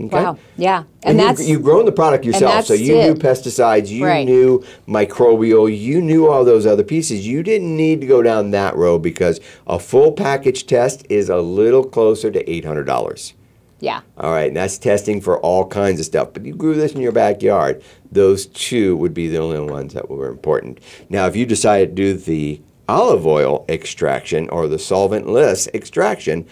Okay? 0.00 0.08
Wow. 0.16 0.38
Yeah. 0.56 0.78
And, 0.78 0.88
And, 1.04 1.20
that's 1.20 1.46
you've 1.46 1.62
grown 1.62 1.84
the 1.84 1.92
product 1.92 2.24
yourself, 2.24 2.64
so 2.66 2.74
you 2.74 2.94
knew 2.96 3.14
pesticides, 3.14 3.88
you 3.88 4.04
Right. 4.04 4.26
knew 4.26 4.64
microbial, 4.88 5.68
you 5.78 6.00
knew 6.00 6.28
all 6.28 6.44
those 6.44 6.66
other 6.66 6.82
pieces. 6.82 7.26
You 7.26 7.42
didn't 7.42 7.76
need 7.76 8.00
to 8.00 8.06
go 8.06 8.22
down 8.22 8.50
that 8.52 8.74
road 8.76 9.00
because 9.00 9.40
a 9.66 9.78
full 9.78 10.12
package 10.12 10.66
test 10.66 11.04
is 11.08 11.28
a 11.28 11.36
little 11.38 11.84
closer 11.84 12.30
to 12.30 12.50
eight 12.50 12.64
hundred 12.64 12.84
dollars. 12.84 13.34
yeah. 13.80 14.00
All 14.16 14.30
right, 14.30 14.46
and 14.48 14.56
that's 14.56 14.78
testing 14.78 15.20
for 15.20 15.38
all 15.40 15.66
kinds 15.66 15.98
of 16.00 16.06
stuff. 16.06 16.28
But 16.32 16.46
you 16.46 16.54
grew 16.54 16.74
this 16.74 16.92
in 16.92 17.00
your 17.00 17.12
backyard. 17.12 17.82
Those 18.10 18.46
two 18.46 18.96
would 18.96 19.12
be 19.12 19.26
the 19.28 19.38
only 19.38 19.60
ones 19.60 19.92
that 19.94 20.08
were 20.08 20.28
important. 20.28 20.78
Now, 21.10 21.26
if 21.26 21.34
you 21.36 21.44
decide 21.46 21.78
to 21.80 21.86
do 21.94 22.14
the 22.14 22.60
olive 22.88 23.26
oil 23.26 23.64
extraction 23.68 24.48
or 24.50 24.68
the 24.68 24.76
solventless 24.76 25.68
extraction, 25.74 26.46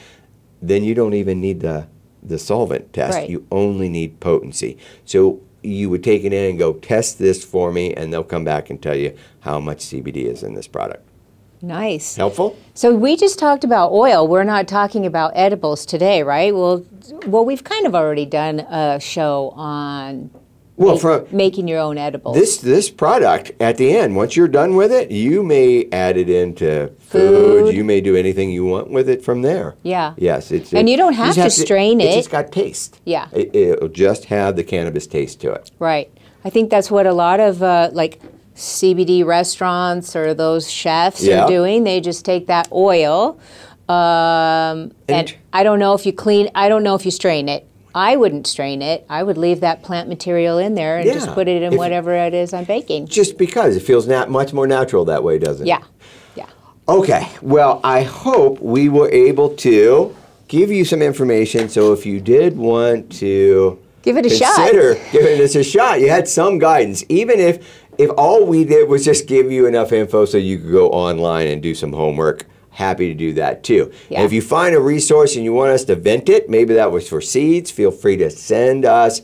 then 0.61 0.83
you 0.85 0.95
don't 0.95 1.15
even 1.15 1.41
need 1.41 1.61
the 1.61 1.87
the 2.23 2.39
solvent 2.39 2.93
test. 2.93 3.17
Right. 3.17 3.31
You 3.31 3.47
only 3.51 3.89
need 3.89 4.21
potency. 4.21 4.79
So 5.05 5.41
you 5.63 5.91
would 5.91 6.03
take 6.03 6.25
it 6.25 6.33
in 6.33 6.51
and 6.51 6.59
go 6.59 6.75
test 6.75 7.19
this 7.19 7.45
for 7.45 7.71
me, 7.73 7.93
and 7.95 8.13
they'll 8.13 8.25
come 8.25 8.45
back 8.45 8.71
and 8.71 8.83
tell 8.83 8.97
you 8.97 9.17
how 9.41 9.61
much 9.61 9.79
CBD 9.79 10.25
is 10.25 10.43
in 10.43 10.55
this 10.55 10.67
product. 10.67 11.07
Nice. 11.63 12.17
Helpful? 12.17 12.57
So 12.73 12.95
we 12.95 13.17
just 13.17 13.39
talked 13.39 13.65
about 13.65 13.93
oil. 13.93 14.27
We're 14.27 14.45
not 14.45 14.67
talking 14.67 15.05
about 15.05 15.33
edibles 15.35 15.85
today, 15.85 16.23
right? 16.23 16.55
Well, 16.55 16.87
well, 17.27 17.45
we've 17.45 17.65
kind 17.65 17.87
of 17.87 17.95
already 17.95 18.25
done 18.25 18.61
a 18.61 18.99
show 18.99 19.51
on 19.51 20.31
Well, 20.81 20.95
make- 20.95 21.01
from 21.03 21.27
making 21.37 21.69
your 21.69 21.79
own 21.79 21.99
edibles. 21.99 22.37
This 22.37 22.57
this 22.59 22.89
product 22.91 23.53
at 23.61 23.77
the 23.77 23.95
end, 23.95 24.17
once 24.17 24.35
you're 24.37 24.49
done 24.49 24.75
with 24.77 24.91
it, 24.93 25.11
you 25.11 25.43
may 25.43 25.87
add 25.93 26.17
it 26.17 26.29
into 26.31 26.91
food. 27.01 27.67
Food. 27.67 27.75
You 27.75 27.85
may 27.85 28.01
do 28.01 28.17
anything 28.17 28.51
you 28.51 28.65
want 28.65 28.91
with 28.91 29.09
it 29.09 29.23
from 29.23 29.43
there. 29.43 29.75
Yeah. 29.83 30.15
Yes, 30.17 30.51
it's 30.51 30.73
And 30.73 30.89
you 30.89 30.97
don't 30.97 31.13
have 31.13 31.35
just 31.35 31.59
to 31.59 31.63
strain 31.67 32.01
it. 32.01 32.05
It's 32.05 32.15
it. 32.15 32.19
just 32.21 32.31
got 32.31 32.51
taste. 32.51 33.01
Yeah. 33.05 33.29
It, 33.33 33.55
it'll 33.55 33.89
just 33.89 34.25
have 34.27 34.57
the 34.57 34.65
cannabis 34.65 35.07
taste 35.07 35.41
to 35.43 35.53
it. 35.53 35.71
Right. 35.79 36.11
I 36.45 36.51
think 36.51 36.71
that's 36.71 36.91
what 36.91 37.07
a 37.07 37.13
lot 37.13 37.39
of 37.41 37.63
uh, 37.63 37.91
like 37.93 38.21
CBD 38.57 39.25
restaurants 39.25 40.17
or 40.17 40.33
those 40.35 40.71
chefs 40.71 41.23
Yeah. 41.23 41.45
are 41.45 41.49
doing. 41.49 41.85
They 41.85 42.01
just 42.01 42.25
take 42.25 42.47
that 42.47 42.69
oil, 42.73 43.39
um, 43.89 44.93
and, 45.09 45.29
And- 45.29 45.35
I 45.53 45.63
don't 45.63 45.79
know 45.79 45.95
if 45.95 46.07
you 46.07 46.13
clean. 46.13 46.49
I 46.55 46.69
don't 46.69 46.83
know 46.83 46.95
if 46.95 47.05
you 47.05 47.11
strain 47.11 47.49
it. 47.49 47.67
I 47.95 48.17
wouldn't 48.17 48.47
strain 48.47 48.83
it. 48.83 49.05
I 49.09 49.23
would 49.23 49.37
leave 49.39 49.61
that 49.61 49.83
plant 49.83 50.09
material 50.09 50.59
in 50.59 50.75
there 50.75 50.99
and 50.99 51.11
just 51.13 51.29
put 51.33 51.49
it 51.49 51.63
in 51.63 51.73
If- 51.73 51.79
whatever 51.79 52.15
it 52.15 52.35
is 52.35 52.53
I'm 52.53 52.65
baking. 52.65 53.07
Just 53.07 53.37
because 53.39 53.77
it 53.77 53.81
feels 53.81 54.07
nat- 54.07 54.31
much 54.31 54.53
more 54.53 54.67
natural 54.67 55.05
that 55.07 55.25
way, 55.25 55.39
doesn't 55.39 55.67
it? 55.67 55.69
Yeah. 55.69 55.83
Yeah. 56.37 56.47
Okay. 56.89 57.27
Well, 57.43 57.81
I 57.83 58.03
hope 58.03 58.61
we 58.61 58.89
were 58.89 59.11
able 59.11 59.51
to 59.57 60.15
give 60.49 60.71
you 60.71 60.85
some 60.85 61.03
information. 61.03 61.69
So 61.69 61.93
if 61.93 62.07
you 62.07 62.21
did 62.21 62.57
want 62.57 63.11
to 63.19 63.79
Give 64.03 64.17
it 64.17 64.27
a 64.27 64.31
shot. 64.31 64.55
consider 64.57 64.95
giving 65.13 65.39
this 65.39 65.55
a 65.55 65.63
shot, 65.65 66.01
you 66.01 66.09
had 66.11 66.27
some 66.29 66.59
guidance. 66.59 67.05
Even 67.09 67.39
if 67.41 67.59
if 67.99 68.09
all 68.17 68.47
we 68.47 68.65
did 68.65 68.89
was 68.89 69.05
just 69.05 69.27
give 69.27 69.53
you 69.53 69.67
enough 69.67 69.93
info 69.93 70.25
so 70.25 70.39
you 70.39 70.59
could 70.59 70.73
go 70.73 70.89
online 70.89 71.49
and 71.49 71.63
do 71.63 71.75
some 71.75 71.93
homework, 71.93 72.47
happy 72.71 73.09
to 73.09 73.15
do 73.15 73.35
that 73.35 73.63
too. 73.63 73.93
Yeah. 74.09 74.19
And 74.19 74.27
if 74.27 74.33
you 74.33 74.43
find 74.43 74.75
a 74.75 74.81
resource 74.81 75.37
and 75.37 75.45
you 75.45 75.53
want 75.53 75.71
us 75.71 75.85
to 75.85 75.97
vent 75.97 76.29
it, 76.29 76.49
maybe 76.49 76.75
that 76.75 76.93
was 76.93 77.09
for 77.09 77.21
seeds, 77.21 77.71
feel 77.71 77.91
free 77.91 78.17
to 78.19 78.31
send 78.31 78.85
us 78.85 79.23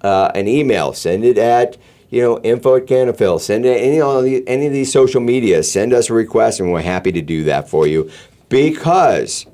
uh, 0.00 0.30
an 0.34 0.48
email. 0.48 0.92
Send 0.92 1.24
it 1.24 1.38
at 1.38 1.76
you 2.10 2.22
know 2.22 2.40
info 2.40 2.76
at 2.76 2.86
Cannafyl. 2.86 3.40
Send 3.40 3.66
it 3.66 3.80
any 3.80 4.00
of 4.00 4.24
the, 4.24 4.46
any 4.46 4.66
of 4.66 4.72
these 4.72 4.92
social 4.92 5.20
media. 5.20 5.62
Send 5.62 5.92
us 5.92 6.10
a 6.10 6.14
request, 6.14 6.60
and 6.60 6.70
we're 6.72 6.82
happy 6.82 7.12
to 7.12 7.22
do 7.22 7.44
that 7.44 7.68
for 7.68 7.86
you 7.86 8.10
because 8.48 9.46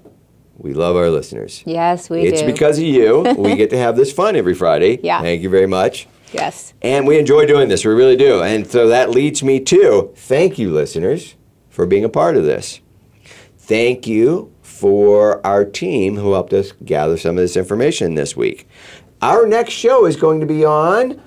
we 0.58 0.74
love 0.74 0.96
our 0.96 1.08
listeners. 1.08 1.62
Yes, 1.64 2.10
we 2.10 2.22
it's 2.22 2.40
do. 2.40 2.46
It's 2.46 2.52
because 2.52 2.78
of 2.78 2.84
you 2.84 3.20
we 3.38 3.56
get 3.56 3.70
to 3.70 3.78
have 3.78 3.96
this 3.96 4.12
fun 4.12 4.36
every 4.36 4.54
Friday. 4.54 5.00
Yeah. 5.02 5.22
Thank 5.22 5.42
you 5.42 5.48
very 5.48 5.66
much. 5.66 6.06
yes. 6.32 6.74
And 6.82 7.06
we 7.06 7.18
enjoy 7.18 7.46
doing 7.46 7.68
this. 7.68 7.84
We 7.84 7.92
really 7.92 8.16
do. 8.16 8.42
And 8.42 8.70
so 8.70 8.88
that 8.88 9.10
leads 9.10 9.42
me 9.42 9.58
to 9.60 10.12
thank 10.14 10.58
you, 10.58 10.70
listeners, 10.70 11.34
for 11.70 11.86
being 11.86 12.04
a 12.04 12.08
part 12.08 12.36
of 12.36 12.44
this. 12.44 12.80
Thank 13.70 14.08
you 14.08 14.52
for 14.62 15.46
our 15.46 15.64
team 15.64 16.16
who 16.16 16.32
helped 16.32 16.52
us 16.52 16.72
gather 16.84 17.16
some 17.16 17.38
of 17.38 17.42
this 17.42 17.56
information 17.56 18.16
this 18.16 18.36
week. 18.36 18.66
Our 19.22 19.46
next 19.46 19.74
show 19.74 20.06
is 20.06 20.16
going 20.16 20.40
to 20.40 20.46
be 20.46 20.64
on 20.64 21.22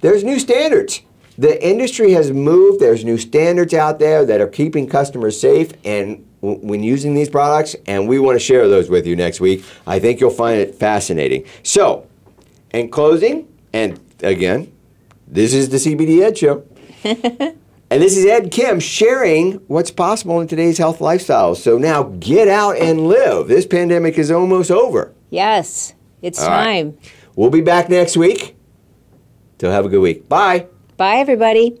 there's 0.00 0.24
new 0.24 0.40
standards. 0.40 1.02
The 1.38 1.64
industry 1.64 2.10
has 2.10 2.32
moved. 2.32 2.80
There's 2.80 3.04
new 3.04 3.16
standards 3.16 3.72
out 3.74 4.00
there 4.00 4.26
that 4.26 4.40
are 4.40 4.48
keeping 4.48 4.88
customers 4.88 5.40
safe 5.40 5.70
and 5.84 6.26
when 6.40 6.82
using 6.82 7.14
these 7.14 7.28
products, 7.28 7.76
and 7.86 8.08
we 8.08 8.18
want 8.18 8.34
to 8.34 8.44
share 8.44 8.66
those 8.68 8.90
with 8.90 9.06
you 9.06 9.14
next 9.14 9.38
week. 9.38 9.64
I 9.86 10.00
think 10.00 10.18
you'll 10.18 10.30
find 10.30 10.58
it 10.58 10.74
fascinating. 10.74 11.44
So, 11.62 12.08
in 12.72 12.90
closing, 12.90 13.46
and 13.72 14.00
again, 14.20 14.72
this 15.28 15.54
is 15.54 15.68
the 15.68 15.76
CBD 15.76 16.22
Ed 16.22 16.38
Show. 16.38 17.54
and 17.94 18.02
this 18.02 18.16
is 18.16 18.26
Ed 18.26 18.50
Kim 18.50 18.80
sharing 18.80 19.52
what's 19.68 19.92
possible 19.92 20.40
in 20.40 20.48
today's 20.48 20.78
health 20.78 21.00
lifestyle. 21.00 21.54
So 21.54 21.78
now 21.78 22.02
get 22.18 22.48
out 22.48 22.76
and 22.76 23.06
live. 23.06 23.46
This 23.46 23.66
pandemic 23.66 24.18
is 24.18 24.32
almost 24.32 24.72
over. 24.72 25.14
Yes. 25.30 25.94
It's 26.20 26.42
All 26.42 26.48
right. 26.48 26.64
time. 26.64 26.98
We'll 27.36 27.50
be 27.50 27.60
back 27.60 27.88
next 27.88 28.16
week. 28.16 28.56
So 29.60 29.70
have 29.70 29.86
a 29.86 29.88
good 29.88 30.00
week. 30.00 30.28
Bye. 30.28 30.66
Bye, 30.96 31.18
everybody. 31.18 31.80